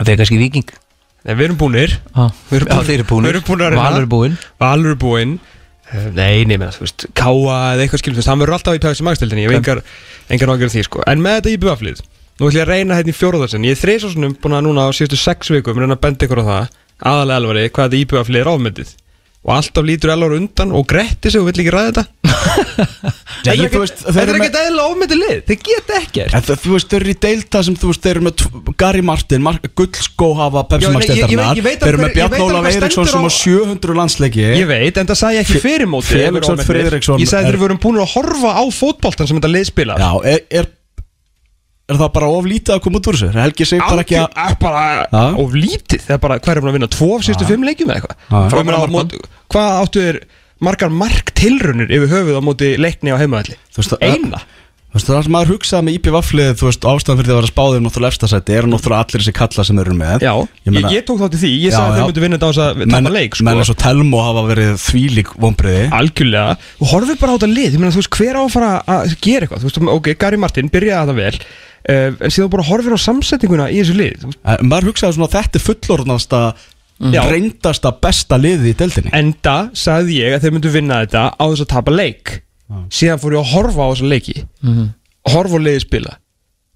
Það 0.00 0.14
er 0.14 0.20
kannski 0.22 0.40
viking 0.40 0.72
Nei, 1.26 1.34
við 1.34 1.44
erum 1.48 1.58
búnir. 1.58 1.96
Ah. 2.14 2.30
Við 2.50 2.60
erum 2.60 2.72
erum 3.34 3.46
búnir 3.48 3.66
að 3.66 3.72
reyna. 3.74 3.84
Valur 3.90 4.08
búinn. 4.12 4.36
Valur 4.62 4.98
búinn. 5.02 5.36
Eh, 5.86 6.06
Nei, 6.14 6.44
nei, 6.46 6.56
menn, 6.58 6.72
þú 6.74 6.82
veist, 6.82 7.04
Káa 7.14 7.56
eða 7.76 7.84
eitthvað 7.84 8.00
veist, 8.18 8.30
hann 8.30 8.40
verður 8.42 8.56
alltaf 8.56 8.74
í 8.74 8.80
pæðis 8.82 9.02
í 9.02 9.06
magstildinni, 9.06 9.44
ég 9.44 9.52
hef 9.52 9.58
engar, 9.60 9.80
engar 10.34 10.50
ágjörð 10.54 10.72
því, 10.74 10.82
sko. 10.88 11.02
En 11.06 11.22
með 11.22 11.36
þetta 11.36 11.52
í 11.52 11.60
buaflið, 11.62 12.00
nú 12.40 12.48
ætlum 12.48 12.56
ég 12.58 12.64
að 12.64 12.72
reyna 12.72 12.96
hérna 12.98 13.12
í 13.12 13.14
fjóruðarsinn, 13.14 13.66
ég 13.68 13.76
er 13.76 13.82
þreysvarsunum 13.84 14.34
búin 14.42 14.56
að 14.58 14.64
núna 14.66 14.86
á 14.86 14.90
síðustu 14.98 15.18
sex 15.20 15.52
vikum 15.54 15.78
reyna 15.78 15.94
að 15.94 16.02
benda 16.02 16.26
ykkur 16.26 16.42
á 16.42 16.46
það, 16.50 16.74
aðalega 17.12 17.38
elvari, 17.38 17.62
hvað 17.70 17.86
þetta 17.86 18.00
í 18.02 18.08
buaflið 18.10 18.42
er 18.42 18.50
ofmyndið. 18.50 18.90
Og 19.46 19.52
alltaf 19.54 19.84
lítur 19.86 20.10
elvar 20.10 20.32
undan 20.34 20.72
og 20.74 20.88
gretti 20.90 21.30
og 21.38 21.44
vill 21.46 21.60
ekki 21.62 21.70
ræða 21.70 21.90
þetta. 21.92 22.04
Nei, 23.46 23.52
Þetta 23.52 23.52
er 23.52 23.60
ekkert- 23.68 24.00
er 24.10 24.30
eru 24.32 24.38
með- 24.40 24.56
eðla 24.66 24.84
ofmyndið 24.90 25.20
lið, 25.20 25.36
þeir 25.46 25.58
geta 25.68 25.98
ekkert. 26.00 26.32
En 26.34 26.42
það, 26.48 26.56
þú 26.64 26.72
veist, 26.72 26.88
þeir 26.90 27.04
eru 27.04 27.12
í 27.12 27.18
deilta 27.26 27.60
sem 27.62 27.76
þú 27.78 27.90
veist, 27.92 28.02
þeir 28.02 28.16
eru 28.16 28.24
með 28.26 28.74
Gary 28.82 29.04
Martin, 29.06 29.44
Mar 29.46 29.60
Gullskó 29.78 30.30
hafa 30.40 30.64
veit 31.68 31.78
Þeir 31.84 31.92
eru 31.92 32.02
með 32.02 32.16
Bjarn 32.16 32.34
Ólaf 32.42 32.66
hvað 32.66 32.70
Eiríksson 32.72 33.06
sem 33.06 33.22
á 33.22 33.30
stendur 33.30 33.70
700 33.70 33.98
landsleiki 34.00 34.42
Ég 34.50 34.66
veit, 34.72 34.98
en 34.98 35.06
það 35.12 35.20
sagði 35.22 35.38
ég 35.38 35.46
ekki 35.46 35.62
fyrir. 35.62 35.86
Friðriksson 36.66 37.22
Ég 37.22 37.30
sagði 37.30 37.52
þeir 37.52 37.60
vorum 37.62 37.80
búin 37.86 38.02
að 38.02 38.10
horfa 38.16 38.50
á 38.58 38.64
fótboltan 38.74 39.30
sem 39.30 39.38
þetta 39.38 39.52
lið 39.54 39.68
spila 39.70 39.98
Já, 40.02 40.10
er, 40.26 40.42
er, 41.88 41.96
það 42.00 42.12
bara 42.16 42.30
of 42.34 42.44
lítið 42.50 42.74
að 42.76 42.82
koma 42.86 42.98
út 43.00 43.06
úr 43.10 43.18
þessu? 43.18 43.28
Er 43.30 43.40
Helgi 43.46 43.66
sig 43.70 43.78
bara 43.84 44.02
ekki 44.02 44.18
að 44.18 44.26
Algjör- 44.34 44.58
bara 44.60 44.82
Já. 45.12 45.22
of 45.44 45.52
lítið. 45.54 46.00
Það 46.06 46.16
er 46.16 46.22
bara, 46.26 46.38
hvað 46.42 46.56
er 46.56 46.60
búin 46.64 46.72
að 46.72 46.78
vinna, 46.80 46.88
tvo 46.96 47.08
af 47.16 47.22
síðustu 47.26 47.46
fimm 47.46 47.62
leikjum 47.68 47.90
eða 47.92 48.00
eitthvað? 48.00 48.18
Já. 48.30 48.36
Og 48.36 48.58
ég 48.58 48.66
meina 48.66 48.82
á 48.82 48.86
móti- 48.96 49.22
hvað 49.54 49.80
áttu 49.86 50.04
þér 50.06 50.20
margar 50.66 50.90
marktilrunir 50.90 51.90
yfir 51.92 52.08
höfuð 52.14 52.38
á 52.38 52.42
móti 52.42 52.76
leikni 52.80 53.12
á 53.12 53.20
heimaðalli 53.20 53.56
Þú 53.74 53.82
veist, 53.82 53.98
eina. 54.00 54.40
Þú 54.86 54.96
veist, 54.96 55.08
það 55.10 55.18
er 55.18 55.24
sem 55.26 55.32
maður 55.36 55.50
hugsaði 55.52 55.84
með 55.84 55.96
IPV 55.98 56.12
vaflið, 56.16 56.50
þú 56.56 56.64
veist, 56.70 56.84
ástæðan 56.88 57.18
fyrir 57.18 57.26
því 57.28 57.32
að 57.34 57.40
vera 57.42 57.50
spáðið 57.52 57.80
náttúrulega 57.84 58.12
efstasætti, 58.14 58.54
eru 58.56 58.68
náttúrulega 58.72 59.02
allir 59.04 59.20
þessi 59.20 59.34
kalla 59.36 59.64
sem 59.68 59.76
þeir 59.76 59.86
eru 59.90 59.96
með. 60.00 60.20
Já, 60.24 60.32
Ég 60.32 60.48
ég, 60.64 60.72
meina- 60.72 60.92
ég 60.96 61.02
tók 61.04 61.18
þátt 61.20 61.36
í 61.36 61.40
því. 61.42 61.50
Ég 61.60 61.70
Já, 61.70 61.76
sagði 61.76 61.84
að 61.84 61.92
já. 61.92 61.96
þeir 62.00 62.08
myndu 62.08 62.22
vinna 62.24 62.36
þetta 62.38 62.48
á 62.48 62.52
þess 62.56 62.64
að 62.64 62.76
menn, 62.80 62.88
tapa 63.04 63.12
leik 63.12 63.34
sko. 63.36 63.44
menn 63.44 63.58
eins 63.60 63.68
og 63.74 63.76
Telmo 63.76 64.18
hafa 64.24 64.42
verið 64.48 64.72
þvílík 64.86 65.28
vonbriði 65.36 65.84
algjörlega, 65.92 66.56
og 66.80 66.86
horfið 66.88 67.18
bara 67.20 67.32
á 67.32 67.36
þetta 67.36 67.52
lið. 67.52 67.70
Ég 67.76 67.78
meina, 67.78 67.92
þú 67.92 68.00
veist, 68.00 68.16
hver 68.16 68.34
á 68.36 68.40
að 68.40 68.52
fara 68.56 68.72
að 68.88 69.16
gera 69.20 69.44
eitthvað? 69.44 69.60
Þú 69.60 69.68
veist, 69.68 69.92
ok, 69.98 70.08
Gary 70.16 70.36
Martin 70.40 70.70
byrjaði 70.72 71.08
það 71.12 71.20
vel 71.20 71.38
en 71.92 72.32
síðan 72.34 72.50
bara 72.50 72.66
horfir 72.66 72.96
á 72.96 72.98
samsetninguna 72.98 73.68
í 73.70 73.78
þessu 73.80 73.94
lið 73.94 74.24
En 74.26 74.66
maður 74.70 74.90
hugsaði 74.90 75.16
svona 75.16 75.28
að 75.28 75.36
þetta 75.36 75.58
er 75.60 75.64
fullorðnasta, 75.66 76.40
Já. 77.12 77.20
reyndasta, 77.30 77.92
besta 78.02 78.38
liðið 78.40 78.70
í 78.72 78.74
deildinni. 78.80 79.12
Enda 79.14 79.56
sagði 79.76 80.20
ég 80.22 80.36
að 80.36 80.46
þeir 80.46 80.54
myndu 80.56 80.72
vinna 80.74 81.00
þetta 81.04 81.24
á 81.36 81.44
þess 81.44 81.64
að 81.66 81.72
tapa 81.74 81.94
leik. 81.94 82.36
Síðan 82.90 83.20
fór 83.22 83.36
ég 83.36 83.42
að 83.44 83.52
horfa 83.52 83.86
á 83.86 83.88
þessa 83.92 84.10
leiki. 84.10 84.36
Horfa 85.30 85.60
á 85.60 85.64
leiði 85.66 85.82
spila. 85.84 86.14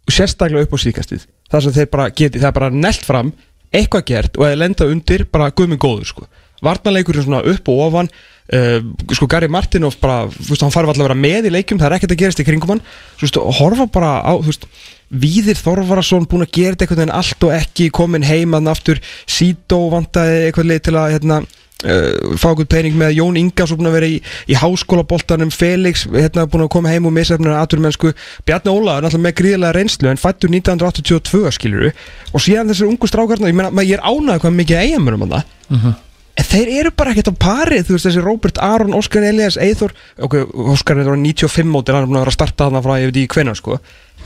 Og 0.06 0.14
sérstaklega 0.14 0.66
upp 0.66 0.74
á 0.76 0.78
síkastið 0.84 1.24
þar 1.50 1.64
sem 1.64 1.74
þeir 1.74 1.88
bara 1.90 2.10
geti, 2.14 2.38
það 2.38 2.50
er 2.52 2.58
bara 2.60 2.70
nelt 2.70 3.06
fram 3.06 3.32
eitthvað 3.74 4.04
gert 4.06 4.38
og 4.38 4.44
að 4.46 4.60
lenda 4.60 4.86
undir 4.90 5.24
bara 5.30 5.50
guðminn 5.50 5.80
góður 5.82 6.06
sko. 6.10 6.28
Varnarleikur 6.62 7.16
er 7.16 7.24
svona 7.24 7.40
upp 7.46 7.68
og 7.72 7.82
ofan 7.86 8.08
uh, 8.10 8.78
sko 9.16 9.26
Gary 9.30 9.48
Martinov 9.50 9.96
bara, 10.02 10.26
þú 10.28 10.52
veist, 10.52 10.64
hann 10.66 10.74
farið 10.74 10.92
alltaf 10.92 11.04
að 11.04 11.08
vera 11.08 11.18
með 11.18 11.48
í 11.48 11.52
leikjum 11.54 11.80
það 11.80 11.88
er 11.88 11.96
ekkert 11.96 12.14
að 12.14 12.20
gerast 12.22 12.42
í 12.42 12.46
kringum 12.46 12.74
hann. 12.74 12.82
Þú 13.16 13.26
veist, 13.26 13.38
og 13.40 13.56
horfa 13.60 13.86
bara 13.94 14.10
á, 14.20 14.32
þú 14.36 14.50
veist 14.50 14.66
Víðir 15.10 15.58
Þorvarason 15.58 16.28
búin 16.30 16.44
að 16.46 16.52
gera 16.54 16.76
þetta 16.76 16.86
einhvern 16.86 17.00
veginn 17.02 17.16
allt 17.18 17.46
og 17.46 17.54
ekki 17.56 17.88
komin 17.94 18.26
heimann 18.26 18.70
aftur. 18.70 19.00
Sító 19.26 19.88
vantaði 19.90 20.44
eitthvað 20.46 20.68
leið 20.70 20.82
til 20.86 20.94
að 21.00 21.14
hérna, 21.16 21.38
uh, 21.42 22.36
fá 22.38 22.46
okkur 22.52 22.68
pening 22.70 22.98
með. 23.00 23.16
Jón 23.18 23.38
Ingas 23.40 23.74
búin 23.74 23.90
að 23.90 23.96
vera 23.98 24.10
í, 24.10 24.20
í 24.46 24.58
háskólaboltanum. 24.60 25.50
Felix 25.54 26.04
hérna, 26.06 26.46
búin 26.50 26.66
að 26.68 26.70
koma 26.76 26.92
heim 26.92 27.08
og 27.10 27.16
misefnir 27.16 27.58
aturmennsku 27.58 28.12
Bjarni 28.46 28.70
Óla 28.70 28.98
er 28.98 29.08
náttúrulega 29.08 29.26
með 29.26 29.38
gríðlega 29.40 29.76
reynslu 29.78 30.12
en 30.12 30.20
fættur 30.20 30.54
1982 30.54 31.56
skiluru 31.58 31.90
og 32.30 32.44
síðan 32.44 32.70
þessir 32.70 32.92
ungu 32.92 33.10
strákarnar 33.10 33.50
ég, 33.50 33.58
meina, 33.58 33.82
ég 33.82 33.98
er 33.98 34.06
ánægð 34.06 34.44
hvað 34.44 34.56
mikið 34.62 34.84
eigamur 34.84 35.18
um 35.18 35.26
það 35.26 35.98
En 36.40 36.46
þeir 36.48 36.70
eru 36.80 36.92
bara 36.96 37.12
ekkert 37.12 37.32
á 37.32 37.34
pari 37.36 37.82
Þú 37.84 37.96
veist 37.96 38.06
þessi 38.08 38.22
Robert 38.24 38.60
Aron, 38.64 38.94
Óskar 38.96 39.26
Elias, 39.28 39.58
Eithor 39.60 39.92
Ok, 40.24 40.38
Óskar 40.72 41.02
er 41.02 41.10
á 41.12 41.16
95 41.16 41.68
mótir 41.68 41.96
Hann 41.96 42.06
er 42.06 42.10
búin 42.10 42.20
að 42.20 42.24
vera 42.24 42.32
að 42.32 42.38
starta 42.38 42.68
þarna 42.68 42.84
frá 42.86 42.94
ég 42.96 43.10
veit 43.10 43.20
ekki 43.20 43.36
hvenær 43.36 43.60
sko. 43.60 43.76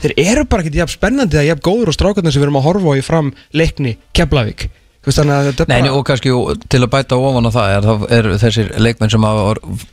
Þeir 0.03 0.15
eru 0.23 0.47
bara 0.47 0.63
ekkert 0.63 0.79
jafn 0.81 0.95
spennandi 0.95 1.39
að 1.39 1.49
jafn 1.49 1.65
góður 1.65 1.91
og 1.91 1.97
strákarnir 1.97 2.35
sem 2.35 2.41
við 2.43 2.47
erum 2.47 2.59
að 2.59 2.67
horfa 2.69 2.95
á 2.95 2.99
í 2.99 3.05
fram 3.05 3.31
leikni 3.55 3.95
Keflavík 4.15 4.67
Þú 5.05 5.11
veist 5.11 5.19
þannig 5.21 5.35
að 5.37 5.47
þetta 5.51 5.65
Nei, 5.69 5.75
bara 5.85 5.93
og 5.99 6.05
kannski 6.07 6.31
til 6.73 6.79
að 6.81 6.89
bæta 6.95 7.17
ofan 7.21 7.45
á 7.45 7.51
það 7.53 7.73
er, 7.75 7.85
er 8.17 8.29
þessir 8.41 8.71
leikmenn 8.81 9.11
sem 9.13 9.21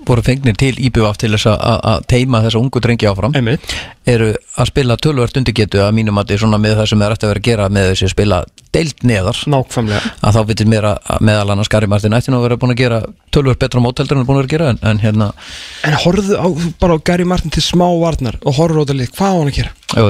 voru 0.08 0.22
fengnir 0.24 0.56
til 0.56 0.72
IBF 0.88 1.18
til 1.20 1.28
þess 1.34 1.50
að- 1.52 1.60
að 1.68 1.80
að 1.90 2.06
teima 2.08 2.40
þessa 2.46 2.62
ungu 2.62 2.80
drengi 2.80 3.08
áfram. 3.10 3.34
Einmitt. 3.36 3.74
eru 4.06 4.32
að 4.58 4.66
spila 4.66 4.96
tölvört 4.96 5.36
undirgetu 5.38 5.78
að 5.78 5.92
mínum 5.94 6.16
að 6.18 6.32
þetta 6.32 6.48
er 6.56 6.58
með 6.64 6.72
það 6.80 6.88
sem 6.90 7.02
er 7.02 7.12
eftir 7.12 7.28
að 7.28 7.30
vera 7.32 7.40
að 7.42 7.44
gera 7.50 7.68
með 7.68 7.84
þessi 7.92 8.08
spila 8.10 8.38
deilt 8.72 9.04
neðar. 9.06 9.36
Nákvæmlega. 9.52 10.00
Að 10.24 10.34
þá 10.34 10.40
vitir 10.48 10.66
mér 10.72 10.88
að 10.88 11.20
meðal 11.20 11.50
annars 11.52 11.68
Gary 11.68 11.86
Martin 11.86 12.16
ætti 12.16 12.32
nú 12.32 12.40
að 12.40 12.46
vera 12.48 12.56
búin 12.56 12.72
að 12.74 12.80
gera 12.82 13.02
tölvört 13.30 13.58
betra 13.62 13.80
móteldur 13.84 14.16
en 14.16 14.24
er 14.24 14.26
búin 14.26 14.40
að 14.40 14.42
vera 14.42 14.48
að 14.48 14.56
gera 14.56 14.68
en, 14.72 14.78
en 14.82 14.98
hérna, 15.04 15.28
En 15.84 15.92
horfðu 16.02 16.34
á, 16.40 16.46
bara 16.80 16.96
á 16.96 17.04
Gary 17.04 17.24
Martin 17.28 17.50
til 17.54 17.62
smá 17.62 17.86
varnar 18.00 18.40
Og 18.42 18.56
horfðu 18.58 18.80
á 18.80 18.84
þetta 18.88 18.98
lið, 18.98 19.12
hvað 19.14 19.28
á 19.30 19.38
hann 19.38 19.52
að 19.52 19.58
gera? 19.60 19.72
jú, 19.94 20.08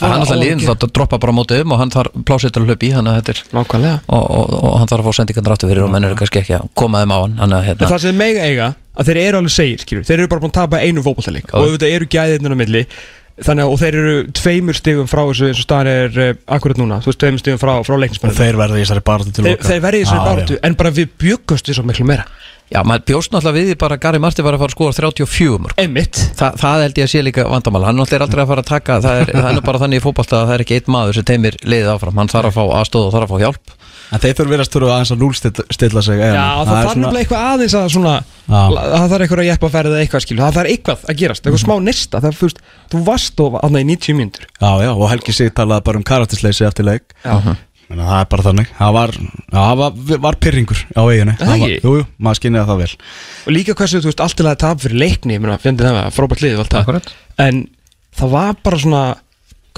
hann 0.00 0.14
alltaf 0.20 0.40
gera? 0.42 0.74
þá 0.74 0.86
droppa 0.98 1.18
bara 1.22 1.34
mótið 1.36 1.64
um 1.64 1.74
og 1.74 1.82
hann 1.82 1.92
þarf 1.94 2.14
plásið 2.28 2.54
til 2.54 2.62
að 2.62 2.70
hlaupa 2.70 2.86
í 2.86 2.92
þannig 2.94 3.12
að 3.12 3.18
þetta 3.18 3.34
er 3.34 3.42
Nákvæmlega. 3.58 3.98
Og, 4.06 4.24
og, 4.38 4.54
og 4.60 4.78
hann 4.80 4.92
þarf 4.92 5.04
að 5.04 5.08
fá 5.08 5.18
sendingar 5.20 5.56
aftur 5.56 5.72
fyrir 5.72 5.86
og 5.86 5.92
menn 5.94 6.08
eru 6.08 6.20
kannski 6.20 6.42
ekki 6.42 6.56
að 6.58 6.70
koma 6.78 7.02
þeim 7.02 7.14
á 7.14 7.18
hann 7.18 7.36
þannig 7.42 7.58
að 7.58 7.68
hérna, 7.70 7.90
það 7.94 8.06
sem 8.06 8.22
mega 8.22 8.46
eiga 8.46 8.70
að 8.94 9.10
þeir 9.10 9.20
eru 9.24 9.42
alveg 9.42 9.54
segir 9.56 9.84
skilur, 9.84 10.06
þeir 10.06 10.20
eru 10.20 10.30
bara 10.32 10.44
búin 10.44 10.54
að 10.54 10.58
tapa 10.60 10.80
einu 10.84 11.04
fótballtaleik 11.04 11.52
og 11.52 11.68
auðvitað 11.68 11.98
eru 11.98 12.10
gæðirnir 12.14 12.54
á 12.54 12.58
milli. 12.62 12.86
Þannig 13.34 13.64
að 13.66 13.72
og 13.72 13.78
þeir 13.80 13.96
eru 13.98 14.18
tveimur 14.38 14.76
stigum 14.78 15.08
frá 15.10 15.24
þessu 15.26 15.48
eins 15.48 15.58
og 15.58 15.64
staðan 15.64 15.88
er 15.90 16.18
uh, 16.22 16.36
akkurat 16.54 16.78
núna. 16.78 17.00
Þú 17.02 17.10
veist, 17.10 17.18
tveimur 17.18 17.40
stigum 17.42 17.58
frá, 17.58 17.72
frá 17.82 17.96
Og 17.96 18.02
leiknismennum 18.04 18.36
þeir 18.38 18.58
verða 18.60 18.78
í 18.78 18.84
þessari 18.84 19.02
barðu 19.08 19.32
til 19.34 19.46
Þeir, 19.48 19.64
þeir 19.64 19.80
verði 19.82 19.98
í 19.98 20.04
þessari 20.04 20.20
Já, 20.20 20.26
baráttu 20.28 20.58
En 20.68 20.76
bara 20.78 20.92
við 20.94 21.08
bjöggumst 21.18 21.70
við 21.72 21.80
svo 21.80 21.84
miklu 21.88 22.06
meira 22.06 22.28
Já, 22.72 22.80
maður 22.80 23.04
bjóst 23.10 23.34
náttúrulega 23.34 23.58
við 23.58 23.70
því 23.70 23.76
bara 23.82 23.96
að 23.98 24.02
Gary 24.06 24.20
Martin 24.24 24.46
var 24.46 24.56
að 24.56 24.62
fara 24.62 24.72
að 24.72 24.76
skora 24.76 24.96
34 24.96 25.58
mörg 25.64 25.80
Emmitt 25.84 26.20
Þa, 26.38 26.46
það 26.62 26.84
held 26.84 27.00
ég 27.00 27.08
að 27.08 27.12
sé 27.12 27.22
líka 27.22 27.44
vandamál. 27.50 27.84
Hann 27.84 27.98
náttúrulega 28.00 28.20
er 28.20 28.26
aldrei 28.26 28.42
að 28.44 28.50
fara 28.52 28.64
að 28.64 28.70
taka 28.70 28.98
það 29.04 29.20
er, 29.20 29.32
það 29.34 29.48
er 29.50 29.56
nú 29.58 29.64
bara 29.68 29.82
þannig 29.84 30.00
í 30.00 30.04
fótballta 30.04 30.40
að 30.40 30.48
það 30.48 30.54
er 30.56 30.64
ekki 30.64 30.78
eitt 30.78 30.92
maður 30.94 31.18
sem 31.18 31.26
teimir 31.28 31.58
liðið 31.62 31.90
áfram, 31.92 32.20
hann 32.22 32.32
þarf 32.32 32.50
að 32.50 32.56
fá 32.56 32.64
aðstóð 32.80 33.08
og 33.08 33.14
þarf 33.14 33.26
að 33.28 33.34
fá 33.34 33.44
hjálp. 33.44 33.74
En 34.12 34.20
þeir 34.20 34.34
þurfa 34.38 34.52
verið 34.52 34.76
að 34.76 34.92
aðeins 34.94 35.12
að 35.14 35.22
núlstilla 35.22 36.02
sig 36.04 36.20
Já, 36.20 36.34
það, 36.34 36.74
er 36.74 36.88
þarf 36.88 36.98
nefnilega 37.00 37.22
eitthvað 37.24 37.46
aðeins 37.50 37.76
að 37.78 37.86
svona 37.94 38.12
Já. 38.20 38.58
Það 38.74 39.06
þarf 39.12 39.24
eitthvað 39.24 39.42
að 39.42 39.48
jeppa 39.48 39.66
að 39.68 39.74
ferða 39.74 40.00
eitthvað 40.02 40.24
skilu 40.24 40.42
Það 40.44 40.58
þarf 40.58 40.72
eitthvað 40.74 41.06
að 41.08 41.18
gerast, 41.22 41.44
eitthvað 41.48 41.62
smá 41.64 41.74
nesta 41.88 42.20
Það 42.20 42.36
fyrst, 42.42 42.60
þú 42.92 43.02
varst 43.08 43.42
og 43.44 43.56
annað 43.62 43.84
í 43.86 43.88
90 43.94 44.18
mínútur. 44.20 44.46
Já, 44.60 44.70
já, 44.84 44.90
og 44.92 45.06
Helgi 45.10 45.34
Sig 45.34 45.54
talaði 45.56 45.86
bara 45.88 46.00
um 46.00 46.06
karaktersleysi 46.06 46.68
eftir 46.68 46.86
leik. 46.86 47.16
Já, 47.24 47.56
Þannig 47.94 48.08
að 48.08 48.10
það 48.10 48.20
er 48.24 48.28
bara 48.32 48.42
þannig. 48.44 48.70
Það 48.74 48.94
var, 48.96 49.10
já, 49.14 49.54
það 49.54 49.76
var, 49.78 49.90
var 50.24 50.36
pyrringur 50.42 50.80
á 50.98 51.02
eiginu 51.06 51.34
Það 51.38 51.60
var? 51.62 51.68
Jú, 51.70 51.92
jú, 51.94 52.06
maður 52.18 52.38
skynniði 52.40 52.64
það 52.70 52.80
vel. 52.82 52.88
Og 53.44 53.54
líka 53.54 53.76
hversu, 53.78 54.00
þú 54.02 54.08
veist, 54.10 54.22
allt 54.24 54.34
til 54.40 54.46
að 54.50 54.56
tap 54.64 54.80
fyrir 54.82 54.98
leikni 54.98 55.36
Ég 55.36 55.42
meina, 55.44 55.58
fjandi 55.62 55.86
það 55.86 55.94
með 55.94 56.08
frábært 56.16 56.42
liðið 56.42 56.56
og 56.58 56.64
allt 56.64 56.74
það. 56.74 56.82
Akkurat. 56.82 57.06
En 57.44 57.60
það 58.18 58.34
var 58.34 58.58
bara 58.66 58.80
svona 58.82 59.02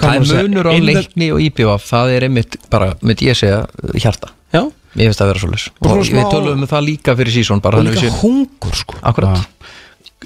hvað 0.01 0.09
Það 0.17 0.33
er 0.33 0.49
munur 0.49 0.65
á 0.65 0.73
leikni 0.87 1.29
og 1.35 1.43
IPVF 1.45 1.85
það 1.91 2.15
er 2.15 2.25
einmitt 2.25 2.57
bara, 2.73 2.87
myndi 3.05 3.29
ég 3.29 3.37
segja, 3.37 3.59
hjarta. 3.93 4.33
Já, 4.49 4.63
Mér 4.97 5.11
finnst 5.11 5.21
það 5.21 5.27
að 5.27 5.29
vera 5.29 5.43
svolítið 5.43 5.65
Og 5.77 5.93
við 5.93 6.09
smá- 6.09 6.31
tölum 6.33 6.57
um 6.57 6.69
það 6.73 6.87
líka 6.87 7.13
fyrir 7.19 7.33
sísón 7.37 7.61
bara 7.61 7.77
og 7.77 7.85
þannig 7.85 8.01
líka 8.01 8.17
hungur 8.23 8.73
sko. 8.73 8.97
Akkurat 9.05 9.45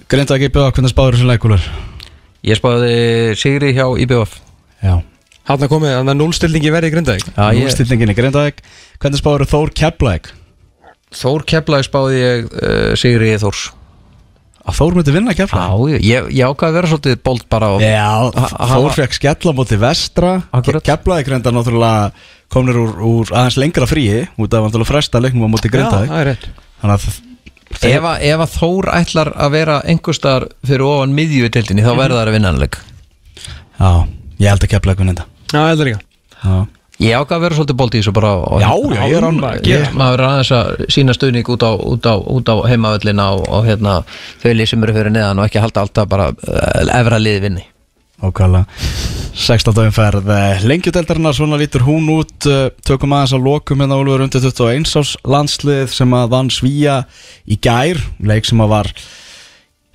Greinda 0.08 0.40
ekki 0.40 0.48
bjóða 4.08 4.32
hvernig 5.48 5.50
spáður 5.50 5.50
þessu 5.50 5.50
leikular 5.50 5.50
Ég 5.50 5.50
spáði 5.50 5.50
Sigri 5.50 5.50
hjá 5.50 5.50
IPVF 5.50 5.50
Já 5.50 5.50
Hann 5.50 5.58
að 5.58 5.72
komið, 5.72 5.96
þannig 5.98 6.14
að 6.14 6.20
núlstilningi 6.22 6.72
verið 6.72 6.88
í 6.88 6.96
grindaðik 6.96 7.28
Já, 7.34 7.46
ég, 7.50 7.64
Núlstillingin 7.66 8.12
í 8.12 8.16
Grindavík. 8.16 8.60
Hvernig 9.02 9.22
spáður 9.22 9.48
Þór 9.50 9.72
Keflæk 9.74 10.28
Þór 11.12 11.46
Keflaði 11.50 11.88
spáði 11.88 12.20
ég 12.22 12.52
uh, 12.52 12.92
Sigri 13.00 13.32
Þórs 13.42 13.64
Að 14.62 14.78
Þór 14.78 15.00
myndi 15.00 15.16
vinna 15.16 15.34
Já, 15.34 15.40
Keflæk 15.42 15.90
ég, 15.90 16.06
ég, 16.06 16.30
ég 16.38 16.46
ákvaði 16.46 16.70
að 16.70 16.78
vera 16.78 16.92
svolítið 16.92 17.18
bold 17.26 17.48
bara 17.50 17.72
og, 17.74 17.82
Já, 17.82 18.06
Þór 18.76 18.94
fekk 19.00 19.18
skella 19.18 19.56
móti 19.58 19.80
vestra. 19.82 20.36
Keflæk 20.86 21.32
reynda 21.34 21.54
náttúrulega 21.56 22.12
komnir 22.54 22.78
úr, 22.78 22.94
úr 23.02 23.34
aðeins 23.34 23.58
lengra 23.58 23.90
fríi. 23.90 24.28
Út 24.38 24.54
af 24.54 24.68
náttúrulega 24.68 24.92
fresta 24.92 25.24
leiknum 25.24 25.50
á 25.50 25.54
móti 25.58 25.66
Já, 25.66 25.74
Grindavík. 25.74 26.14
það 26.14 26.22
er 26.22 26.30
rétt. 26.30 26.48
Þannig 26.84 26.94
að 26.94 27.32
ef, 27.80 28.06
að, 28.06 28.24
ef 28.30 28.44
að 28.46 28.56
Þór 28.60 28.90
ætlar 29.00 29.34
að 29.34 29.54
vera 29.56 29.82
einhverstaðar 29.88 30.48
fyrir 30.68 30.86
ofan 30.86 31.18
miðju 31.18 31.48
í 31.48 31.52
deildinni 31.58 31.86
þá 31.86 31.92
verða 31.98 32.20
það 32.22 32.28
að 32.28 32.36
vinna 32.38 32.54
annleik 32.54 32.78
Já, 33.82 33.92
ég 34.38 34.52
held 34.52 34.66
að 34.68 34.72
Keflæk 34.76 35.02
vinna 35.02 35.16
þetta 35.16 35.31
Já, 35.52 35.60
það 35.60 35.82
er 35.84 35.90
líka. 35.92 36.06
Já, 36.42 36.56
Ég 37.02 37.18
ákvaði 37.18 37.34
að 37.40 37.44
vera 37.48 37.56
svolítið 37.58 37.78
bold 37.80 37.96
í 37.96 38.00
þessu 38.02 38.12
bara 38.14 38.32
og, 38.38 38.60
já, 38.62 38.68
já, 38.94 39.06
ég 39.10 39.16
er 39.18 39.26
án 39.26 39.38
Ég- 39.66 39.94
maður 39.98 40.20
er 40.22 40.28
aðeins 40.28 40.52
að 40.54 40.84
sína 40.94 41.16
stuðning 41.18 41.48
út 41.50 41.64
á, 41.66 41.72
út 41.74 42.06
á, 42.06 42.14
út 42.22 42.52
á 42.54 42.56
heimavöllina 42.70 43.26
og, 43.40 43.48
og 43.50 43.66
hérna, 43.66 43.96
þau 44.44 44.52
lið 44.54 44.70
sem 44.70 44.84
eru 44.86 44.94
fyrir 44.94 45.16
neðan 45.16 45.42
og 45.42 45.48
ekki 45.50 45.64
halda 45.64 45.82
alltaf 45.82 46.10
bara 46.12 46.28
uh, 46.30 47.00
efra 47.00 47.18
liði 47.18 47.42
vinni. 47.48 47.64
Ókala 48.22 48.68
16. 49.34 49.74
umferð 49.88 50.30
Lengjudeldarinnar, 50.70 51.34
svona 51.34 51.58
lítur 51.58 51.82
hún 51.88 52.06
út 52.20 52.46
eh, 52.46 52.68
Tökum 52.86 53.16
aðeins 53.18 53.34
að 53.34 53.48
lokum 53.48 53.82
hérna 53.82 53.98
Úlfur 53.98 54.22
undir 54.28 54.44
21 54.44 54.86
ás 55.02 55.16
landslið 55.26 55.88
sem 55.96 56.14
að 56.14 56.30
vann 56.36 56.52
svíja 56.54 57.00
í 57.50 57.58
gær 57.58 57.98
Leik 58.22 58.46
sem 58.46 58.62
að 58.62 58.74
var 58.76 58.92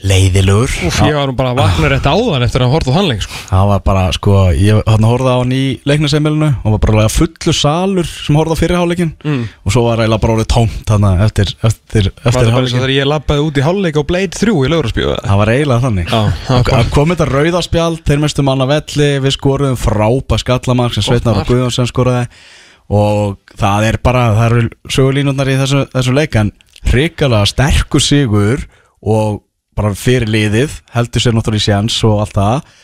leiðilegur. 0.05 0.69
Úf, 0.87 0.99
ég 1.09 1.15
var 1.17 1.31
nú 1.31 1.35
bara 1.39 1.55
að 1.55 1.61
vakna 1.63 1.89
rétt 1.89 2.05
áðan 2.11 2.43
eftir 2.45 2.63
að 2.67 2.73
horfa 2.75 2.93
á 2.93 2.97
hann 2.99 3.07
leik 3.09 3.23
sko. 3.25 3.39
Það 3.49 3.69
var 3.71 3.81
bara, 3.87 4.03
sko, 4.13 4.35
ég 4.53 4.81
hann 4.85 5.07
horfði 5.09 5.31
á 5.33 5.39
hann 5.41 5.55
í 5.57 5.61
leiknasemilinu 5.89 6.51
og 6.61 6.75
var 6.75 6.83
bara 6.85 7.07
fullu 7.09 7.55
salur 7.57 8.11
sem 8.11 8.37
horfði 8.37 8.53
á 8.53 8.61
fyrirháleikin 8.61 9.13
Mm. 9.25 9.47
og 9.65 9.73
svo 9.73 9.87
var 9.87 10.03
eiginlega 10.05 10.21
bara 10.21 10.35
orðið 10.37 10.51
tómt 10.53 10.93
hann 10.93 11.07
eftir, 11.25 11.55
eftir, 11.65 12.11
Var 12.13 12.29
eftir 12.29 12.45
það 12.45 12.53
bara 12.53 12.67
eins 12.67 12.75
og 12.77 12.81
þegar 12.83 12.93
ég 12.97 13.09
labbaði 13.09 13.47
út 13.47 13.57
í 13.57 13.65
hálfleik 13.65 13.97
á 13.97 14.03
Blade 14.13 14.37
3 14.37 14.53
í 14.53 14.69
Ljóðarspíu 14.75 15.17
Það 15.25 15.41
var 15.41 15.53
eiginlega 15.55 15.85
þannig. 15.87 16.13
Var 16.13 16.71
að 16.77 16.93
komið 16.93 17.17
þetta 17.17 17.31
rauðaspjald 17.33 18.05
þeir 18.05 18.23
mestu 18.27 18.43
manna 18.47 18.67
velli, 18.69 19.09
við 19.25 19.33
skoruðum 19.39 19.81
frábæð 19.81 20.45
skallamark 20.45 20.93
sem 20.95 21.03
Sveitnar 21.09 21.41
og. 21.41 21.49
Guðjónsson 21.49 21.89
skoraði. 21.89 22.29
Og 22.93 23.39
það 23.59 23.89
er 23.89 23.97
bara, 24.05 24.29
það 24.37 24.47
eru 24.47 24.69
sögulínundar 24.93 25.49
í 25.51 25.57
þessu, 25.59 25.81
þessu 25.91 26.13
leik 26.15 26.37
en 26.39 26.53
hrikalega 26.87 27.49
sterkur 27.51 28.05
sigur 28.05 28.63
og 29.03 29.41
bara 29.77 29.95
fyrir 29.97 30.29
liðið 30.33 30.81
heldur 30.97 31.22
sér 31.24 31.37
náttúrulega 31.37 31.62
í 31.62 31.66
sjans 31.68 31.97
og 32.09 32.20
allt 32.24 32.37
það. 32.39 32.74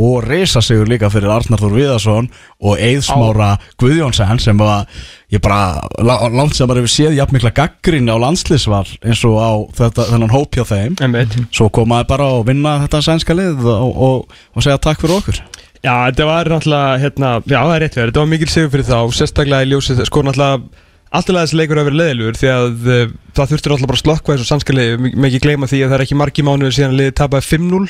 Og 0.00 0.22
reysa 0.24 0.62
sigur 0.64 0.88
líka 0.88 1.10
fyrir 1.12 1.28
Arnar 1.28 1.60
Þór 1.60 1.74
Viðarsson 1.76 2.28
og 2.64 2.78
Eðsmára 2.80 3.50
Guðjónsson 3.82 4.38
sem 4.40 4.56
var, 4.56 4.86
ég 5.28 5.42
bara 5.44 5.82
la- 6.00 6.30
langt 6.32 6.56
sem 6.56 6.66
bara 6.70 6.80
hefur 6.80 6.88
séð 6.94 7.18
jafn 7.18 7.36
mikla 7.36 7.52
gaggrinni 7.52 8.08
á 8.08 8.16
landsliðsval 8.22 8.86
eins 9.04 9.20
og 9.28 9.36
á 9.36 9.52
þetta, 9.82 10.06
þennan 10.14 10.32
hóp 10.32 10.56
hjá 10.56 10.64
þeim. 10.70 10.96
Einmitt. 11.04 11.36
Svo 11.52 11.68
komaði 11.68 12.08
bara 12.08 12.30
að 12.38 12.46
vinna 12.48 12.78
þetta 12.86 13.02
sænska 13.04 13.36
lið 13.36 13.66
og, 13.68 13.92
og, 14.08 14.38
og 14.56 14.64
segja 14.64 14.78
takk 14.80 15.02
fyrir 15.04 15.18
okkur. 15.18 15.42
Já, 15.82 15.92
þetta 16.08 16.30
var 16.30 16.52
náttúrulega, 16.54 16.96
hérna, 17.02 17.34
já 17.44 17.58
það 17.60 17.74
er 17.76 17.84
rétt 17.84 17.96
verið, 18.00 18.12
þetta 18.14 18.22
var 18.24 18.32
mikil 18.32 18.48
sigur 18.54 18.72
fyrir 18.72 18.88
þá, 18.88 18.98
sérstaklega 19.18 19.66
í 19.66 19.70
ljósið, 19.74 20.04
sko 20.08 20.22
náttúrulega 20.24 20.62
alltaf 21.12 21.38
þessi 21.38 21.58
leikur 21.58 21.80
að 21.80 21.88
vera 21.88 22.00
leiðilugur 22.00 22.38
því 22.40 22.50
að 22.52 22.88
uh, 22.88 23.02
það 23.36 23.52
þurftur 23.52 23.74
alltaf 23.76 23.90
bara 23.90 23.98
að 23.98 24.02
slokka 24.02 24.36
þessu 24.40 24.76
liði, 24.76 24.98
með 25.12 25.28
ekki 25.28 25.42
gleyma 25.46 25.70
því 25.70 25.82
að 25.82 25.90
það 25.92 25.96
er 25.98 26.04
ekki 26.06 26.20
margi 26.20 26.46
mánuður 26.46 26.76
síðan 26.78 26.98
liðið 26.98 27.16
tapaði 27.20 27.48
5-0 27.48 27.82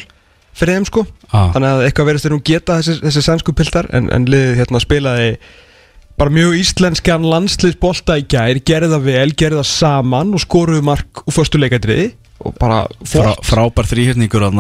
fyrir 0.53 0.77
þeim 0.77 0.87
sko, 0.89 1.05
ah. 1.31 1.51
þannig 1.55 1.68
að 1.68 1.83
eitthvað 1.87 2.09
verðist 2.11 2.27
þeir 2.27 2.35
nú 2.35 2.41
geta 2.45 2.79
þessi, 2.81 2.97
þessi 3.07 3.23
sannsku 3.25 3.55
piltar 3.57 3.89
en, 3.97 4.11
en 4.12 4.27
liðið 4.29 4.59
hérna 4.61 4.83
spilaði 4.83 5.29
bara 6.20 6.35
mjög 6.35 6.59
íslenskan 6.59 7.25
landsliðsbolta 7.25 8.18
í 8.20 8.27
gær, 8.29 8.61
gerði 8.61 8.91
það 8.93 9.07
vel, 9.07 9.31
gerði 9.33 9.62
það 9.62 9.70
saman 9.70 10.35
og 10.37 10.43
skoruðu 10.45 10.85
mark 10.85 11.23
úr 11.25 11.37
förstu 11.39 11.62
leikadriði 11.62 12.11
og 12.43 12.59
bara 12.61 12.83
Frá, 13.07 13.33
Frábær 13.47 13.89
þrýhyrningur 13.89 14.51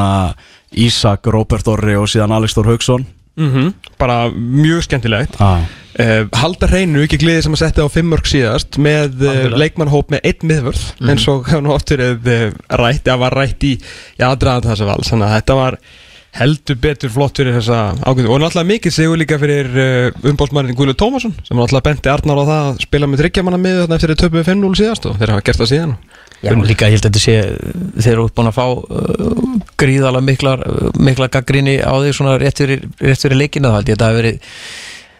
Ísak, 0.72 1.28
Róbert 1.28 1.68
Orri 1.68 1.98
og 2.00 2.08
síðan 2.08 2.32
Alex 2.32 2.54
Þór 2.56 2.70
Haugsson 2.72 3.04
mm 3.36 3.72
bara 3.98 4.30
mjög 4.30 4.82
skemmtilegt. 4.82 5.36
Ah. 5.40 5.60
Uh, 5.92 6.22
halda 6.40 6.70
hreinu, 6.70 7.02
ekki 7.04 7.18
gliðið 7.20 7.42
sem 7.44 7.56
að 7.56 7.60
setja 7.66 7.84
á 7.84 7.92
fimmörk 7.92 8.28
síðast 8.30 8.78
með 8.80 9.26
uh, 9.26 9.28
Algjörlega. 9.28 9.58
leikmannhóp 9.60 10.14
með 10.14 10.22
einn 10.30 10.46
miðvörð 10.48 10.84
eins 11.04 11.26
og 11.28 11.50
hefur 11.50 11.66
nú 11.66 11.74
oft 11.74 11.92
verið 11.92 12.30
uh, 12.32 12.46
rætt, 12.80 13.04
eða 13.04 13.18
var 13.20 13.36
rætt 13.36 13.66
í 13.68 13.74
aðdraðan 14.16 14.70
þessa 14.70 14.88
vals, 14.88 15.10
þannig 15.12 15.28
að 15.28 15.36
þetta 15.36 15.58
var 15.58 15.76
heldur 16.32 16.78
betur 16.80 17.12
flott 17.12 17.36
fyrir 17.36 17.58
þessa 17.58 17.78
ágæðu 18.08 18.30
og 18.32 18.40
náttúrulega 18.40 18.70
mikið 18.70 18.94
segur 18.96 19.20
líka 19.20 19.36
fyrir 19.40 19.68
uh, 19.76 20.28
umbóðsmannin 20.30 20.76
Guðlu 20.78 20.94
Tómasson 20.96 21.34
sem 21.44 21.58
náttúrulega 21.58 21.84
benti 21.90 22.08
Arnar 22.12 22.40
á 22.40 22.44
það 22.48 22.62
að 22.70 22.78
spila 22.86 23.08
með 23.10 23.20
þryggjamanna 23.26 23.60
miðu 23.60 23.82
þarna 23.82 23.98
eftir 23.98 24.14
að 24.14 24.22
töpu 24.22 24.44
5-0 24.46 24.78
síðast 24.80 25.08
og 25.10 25.18
þeir 25.20 25.32
hafa 25.34 25.44
gert 25.44 25.60
það 25.60 25.70
síðan. 25.74 25.92
Já, 26.42 26.50
og 26.56 26.64
líka 26.66 26.88
ég 26.88 26.96
held 26.96 27.04
að 27.04 27.10
þetta 27.10 27.22
sé 27.22 27.36
þeir 28.00 28.14
eru 28.14 28.24
búin 28.32 28.48
að 28.48 28.56
fá 28.56 28.64
uh, 28.64 28.80
uh, 30.56 30.88
mikla 31.04 31.28
gaggrinni 31.36 31.76
á 31.84 31.92
því 32.00 32.16
svona 32.16 32.38
rétt 32.40 32.64
fyrir, 32.64 32.88
rétt 32.96 33.28
fyrir 33.28 33.38
leikina 33.38 33.68
þá 33.68 33.76
held 33.76 33.92
ég 33.92 33.92
að 33.92 34.00
þetta 34.00 34.08
hafi 34.08 34.20
verið 34.22 34.56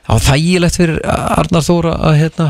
það 0.07 0.16
var 0.16 0.24
þægilegt 0.26 0.78
fyrir 0.80 0.98
Arnar 1.12 1.64
Þóra 1.64 1.92
að 2.09 2.16
hérna, 2.18 2.46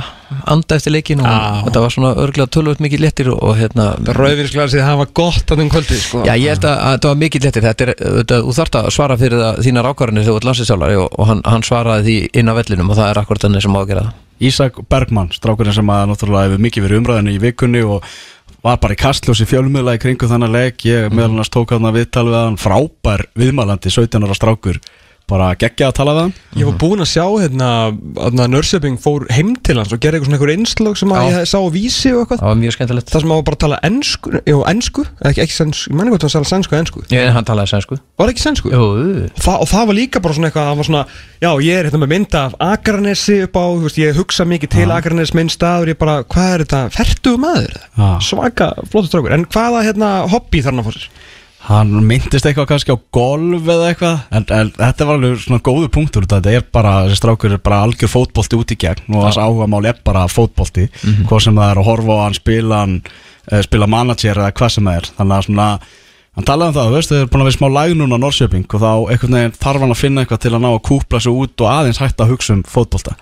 anda 0.48 0.78
eftir 0.78 0.94
leikinu 0.94 1.24
og 1.28 1.66
þetta 1.66 1.82
var 1.84 1.94
svona 1.94 2.12
örglega 2.22 2.52
tölvöld 2.56 2.80
mikið 2.82 3.04
léttir 3.04 3.30
og, 3.34 3.52
hérna 3.58 3.90
Rauðvínsglæðar 4.08 4.72
séð 4.72 4.84
hafa 4.86 5.06
gott 5.20 5.52
að 5.52 5.62
þeim 5.62 5.70
kvöldi 5.74 5.98
sko. 6.00 6.22
Já, 6.26 6.32
ég 6.40 6.54
held 6.54 6.66
að, 6.68 6.76
að 6.78 6.96
þetta 6.96 7.12
var 7.12 7.20
mikið 7.22 7.46
léttir. 7.46 7.66
Þetta 7.68 7.86
er, 7.86 7.94
þetta, 8.00 8.40
þú 8.46 8.56
þarft 8.58 8.78
að 8.80 8.90
svara 8.96 9.18
fyrir 9.20 9.44
það, 9.44 9.62
þínar 9.66 9.90
ákvarðanir 9.92 10.24
þegar 10.26 10.32
þú 10.32 10.40
ert 10.40 10.48
landsinsjálfari 10.48 10.98
og, 11.02 11.08
og 11.12 11.30
hann, 11.30 11.42
hann 11.52 11.66
svaraði 11.68 12.06
því 12.08 12.18
inn 12.40 12.52
á 12.52 12.54
vellinum 12.56 12.92
og 12.92 13.00
það 13.00 13.10
er 13.10 13.22
akkurat 13.22 13.46
þannig 13.46 13.66
sem 13.66 13.76
á 13.76 13.80
að 13.82 14.04
Ísak 14.42 14.80
Bergmann, 14.90 15.28
strákurinn 15.30 15.76
sem 15.76 15.90
að 15.92 16.08
náttúrulega 16.10 16.48
hefur 16.48 16.62
mikið 16.64 16.82
verið 16.82 16.98
umræðinu 16.98 17.34
í 17.36 17.42
vikunni 17.44 17.82
og 17.86 18.08
var 18.64 18.80
bara 18.82 18.96
í 18.96 18.98
kastljósi 18.98 19.46
fjölmiðla 19.46 19.94
í 19.94 20.00
kringu 20.02 20.26
þannig 20.26 20.50
leik. 20.50 20.82
Ég 20.88 21.14
meðal 21.14 21.28
annars 21.36 21.52
tók 21.52 21.76
hann 21.76 21.86
að 21.86 22.00
viðtal 22.00 22.24
við 22.26 22.38
hann. 22.40 22.58
Frábær 22.58 23.22
viðmælandi, 23.38 23.92
17 23.94 24.26
ára 24.26 24.38
strákur 24.38 24.80
bara 25.32 25.48
geggja 25.58 25.88
að 25.90 25.96
tala 25.98 26.14
við 26.16 26.22
hann. 26.26 26.34
Ég 26.60 26.68
var 26.68 26.76
búinn 26.82 27.02
að 27.04 27.10
sjá 27.12 27.24
hérna, 27.40 27.68
hérna 28.20 28.46
Nörsöping 28.52 28.98
fór 29.00 29.24
heim 29.32 29.54
til 29.64 29.78
hans 29.80 29.92
og 29.94 30.00
gerði 30.02 30.20
eitthvað 30.20 30.28
svona 30.28 30.38
einhver 30.38 30.52
einslög 30.54 30.98
sem 31.00 31.14
að 31.16 31.22
Já. 31.22 31.32
ég 31.32 31.48
sá 31.48 31.58
á 31.58 31.68
vísi 31.72 32.12
og 32.12 32.20
eitthvað. 32.22 32.42
Það 32.42 32.50
var 32.52 32.60
mjög 32.62 32.76
skemmtilegt. 32.76 33.12
Það 33.12 33.24
sem 33.24 33.34
að 33.36 33.42
bara 33.48 33.60
tala 33.64 33.78
ennsku, 33.88 34.32
já, 34.44 34.56
ennsku, 34.72 35.04
ekki, 35.30 35.42
ekki 35.46 35.56
sensku, 35.56 35.92
ég 35.92 35.98
menni 35.98 36.12
hvað 36.14 36.26
það 36.26 36.38
var 36.42 36.50
sænsku 36.52 36.76
og 36.76 36.80
ennsku 36.82 37.04
Ég, 37.12 37.28
hann 37.36 37.48
talaði 37.48 37.72
sænsku. 37.72 37.98
Var 38.20 38.28
það 38.28 38.34
ekki 38.34 38.44
sænsku? 38.46 38.72
Jú, 38.72 38.86
Þa, 39.42 39.56
og 39.64 39.68
það 39.72 39.88
var 39.90 39.98
líka 39.98 40.22
bara 40.22 40.36
svona 40.36 40.50
eitthvað, 40.50 40.68
það 40.70 40.80
var 40.82 40.88
svona, 40.90 41.02
já, 41.42 41.50
ég 41.66 41.78
er 41.80 41.88
hérna 41.88 42.02
með 42.02 42.12
mynda 42.12 42.42
af 42.46 42.56
Akranesi 42.68 43.38
upp 43.46 43.56
á, 43.58 43.64
þú 43.72 43.82
veist, 43.86 44.00
ég 44.02 44.16
hugsa 44.20 44.46
mikið 44.48 44.74
til 44.76 44.88
Akranes 44.94 45.34
minn 45.36 45.50
staður, 45.52 45.92
ég 45.94 45.98
bara, 46.00 46.18
hvað 46.28 46.54
er 46.54 46.64
þetta, 46.66 46.82
fertuðu 46.96 47.42
maður? 47.42 47.76
Svaka, 48.22 48.72
flottur 48.92 49.10
strákur, 49.10 49.34
en 49.36 49.46
hvaða, 49.52 49.84
hérna, 49.88 50.12
hobby 50.32 50.62
þarna 50.64 50.84
fór 50.86 50.98
sér? 50.98 51.08
Hann 51.62 51.92
myndist 52.02 52.46
eitthvað 52.48 52.68
kannski 52.72 52.94
á 52.94 52.98
golf 53.14 53.68
eða 53.70 53.90
eitthvað 53.92 54.34
en, 54.34 54.46
en 54.50 54.70
þetta 54.74 55.06
var 55.06 55.18
alveg 55.20 55.42
svona 55.44 55.62
góðu 55.62 55.90
punktur 55.94 56.26
þetta 56.26 56.54
er 56.56 56.64
bara, 56.74 56.94
þessi 57.06 57.20
strákur 57.20 57.54
er 57.54 57.62
bara 57.62 57.82
algjör 57.86 58.10
fótbolti 58.10 58.58
út 58.58 58.74
í 58.74 58.78
gegn 58.82 59.14
og 59.14 59.28
þessi 59.28 59.44
áhuga 59.44 59.68
mál 59.70 59.86
er 59.86 60.00
bara 60.02 60.24
fótbolti, 60.30 60.88
hvað 61.28 61.44
sem 61.46 61.60
það 61.60 61.70
er 61.70 61.82
að 61.82 61.90
horfa 61.90 62.16
á 62.18 62.22
hann 62.24 62.38
spila 62.38 62.80
hann, 62.82 62.96
eh, 63.46 63.62
spila 63.62 63.86
manager 63.90 64.42
eða 64.42 64.56
hvað 64.58 64.74
sem 64.74 64.90
það 64.90 64.98
er. 64.98 65.12
Þannig 65.18 65.36
að 65.38 65.46
svona 65.48 65.68
Hann 66.32 66.46
talaði 66.48 66.70
um 66.70 66.76
það, 66.78 66.86
þú 66.86 66.96
veist, 66.96 67.10
þau 67.10 67.16
eru 67.18 67.28
búin 67.28 67.42
að 67.42 67.48
vera 67.48 67.56
smá 67.58 67.66
læg 67.68 67.90
núna 67.92 68.16
á 68.16 68.22
Norrköping 68.22 68.62
og 68.64 68.80
þá 68.80 68.92
einhvern 69.12 69.34
veginn 69.36 69.58
þarf 69.60 69.82
hann 69.82 69.92
að 69.92 69.98
finna 70.00 70.22
eitthvað 70.22 70.38
til 70.40 70.52
að 70.56 70.62
ná 70.64 70.68
að 70.70 70.84
kúpla 70.88 71.18
sig 71.20 71.40
út 71.42 71.60
og 71.60 71.68
aðeins 71.68 72.00
hætta 72.00 72.24
að 72.24 72.30
hugsa 72.32 72.54
um 72.56 72.62
fótbolta. 72.64 73.12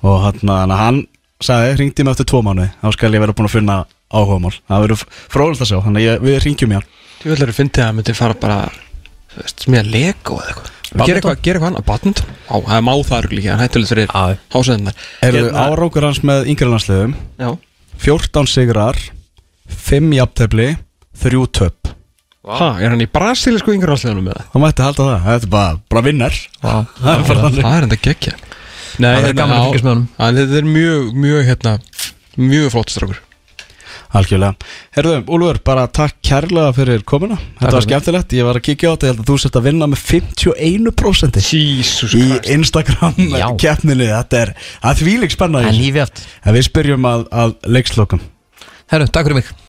Og 0.00 0.22
hann, 0.22 0.40
hann, 0.48 0.72
hann 0.72 1.02
sagði, 1.44 1.74
ringdi 1.82 2.06
mig 2.06 2.16
eftir 2.16 2.28
tvo 2.32 2.40
mánuði 2.46 2.70
þá 2.80 2.94
skal 2.96 3.10
ég 3.12 3.24
vera 3.26 3.34
búin 3.36 3.50
að 3.50 3.56
finna 3.58 3.76
áhugamál. 4.08 4.54
Það 4.72 4.86
verður 4.86 5.04
fróðilegt 5.34 5.66
að 5.66 5.68
sjá, 5.68 5.76
þannig 5.84 6.00
að 6.00 6.08
ég, 6.08 6.24
við 6.24 6.40
ringjum 6.46 6.72
í 6.72 6.78
hann 6.78 6.88
Þú 7.22 7.30
vil 7.32 7.42
eru 7.46 7.54
fyndið 7.56 7.82
að 7.82 7.88
hann 7.90 7.98
myndi 8.00 8.14
fara 8.16 8.36
bara 8.40 8.58
smíða 9.56 9.84
Lego 9.90 10.38
eða 10.40 10.50
eitthvað. 10.52 10.72
Gera 10.96 11.18
eitthvað, 11.18 11.40
gera 11.44 11.58
eitthvað 11.58 11.70
annað, 11.72 11.84
badminton 11.88 12.28
Á, 12.46 12.56
það 12.62 12.76
er 12.78 12.84
má 12.86 12.92
það 13.04 13.18
eru 13.18 13.36
líka, 13.36 13.50
hann 13.56 13.64
hættulegt 13.66 13.90
fyrir 13.90 14.06
Já. 14.06 14.38
hásæðinar 14.54 15.00
Eru 15.26 15.40
árangur 15.60 16.06
hans 16.06 16.20
með 16.24 16.46
yngri 16.52 16.68
landsliðum. 16.70 17.16
Já. 17.42 17.48
14 18.06 18.48
sigrar 18.52 19.00
5 19.66 20.14
jafntefli 20.16 20.68
3 21.26 21.42
töp. 21.58 21.90
Ha, 22.46 22.68
er 22.78 22.92
hann 22.94 23.02
í 23.02 23.08
brasilísku 23.10 23.74
yngrálsliðanum 23.74 24.28
með 24.28 24.36
það? 24.38 24.50
þá 24.52 24.58
mætti 24.62 24.84
halda 24.86 25.06
það, 25.08 25.24
þetta 25.26 25.46
er 25.48 25.52
bara, 25.56 25.78
bara 25.90 26.04
vinnar 26.06 26.36
það 26.62 27.10
er 27.16 27.24
bara 27.26 27.40
þannig. 27.42 27.62
Það 27.66 27.76
er 27.80 27.86
enda 27.88 27.98
geggja. 28.06 28.34
Nei, 28.96 29.10
Það 29.10 29.26
er 29.28 29.34
gaman 29.40 29.56
að 29.58 29.64
fylgjast 29.66 29.84
með 29.84 29.92
honum. 29.92 30.04
honum 30.16 30.36
Þetta 30.38 30.60
er 30.62 30.68
mjög, 30.76 31.08
mjög, 31.26 31.40
hérna 31.50 31.72
Mjög 32.36 32.70
flott 32.72 32.92
strákur 32.94 33.18
Algjörlega. 34.14 34.54
Herðu, 34.96 35.16
Úlfur, 35.34 35.58
bara 35.66 35.86
takk 35.88 36.14
kærlega 36.22 36.72
fyrir 36.76 37.02
komuna. 37.08 37.36
Þetta 37.36 37.58
var 37.58 37.66
fyrir 37.66 37.76
mig. 37.80 37.86
skemmtilegt. 37.88 38.32
Ég 38.38 38.44
var 38.46 38.60
að 38.60 38.64
kíkja 38.68 38.88
á 38.88 38.92
þetta, 38.94 39.06
ég 39.06 39.12
held 39.16 39.24
að 39.24 39.30
þú 39.32 39.38
sért 39.42 39.58
að 39.60 39.66
vinna 39.66 39.88
með 39.90 40.04
51% 40.06 41.40
Jesus 41.50 42.14
í 42.14 42.22
Christ 42.28 42.50
Instagram 42.56 43.14
Já. 43.34 43.48
keppninni. 43.60 44.08
Þetta 44.12 44.40
er, 44.44 44.54
það 44.82 44.90
er 44.94 45.02
þvílík 45.02 45.36
spenna 45.36 45.62
í 45.62 45.66
En 45.66 45.70
þessu. 45.72 45.82
lífi 45.84 46.02
aft 46.06 46.24
En 46.46 46.54
við 46.56 46.66
spyrjum 46.70 47.08
að, 47.10 47.26
að 47.44 47.56
leikslokum. 47.76 48.20
Herru, 48.92 49.08
takk 49.10 49.26
fyrir 49.26 49.40
mig 49.42 49.48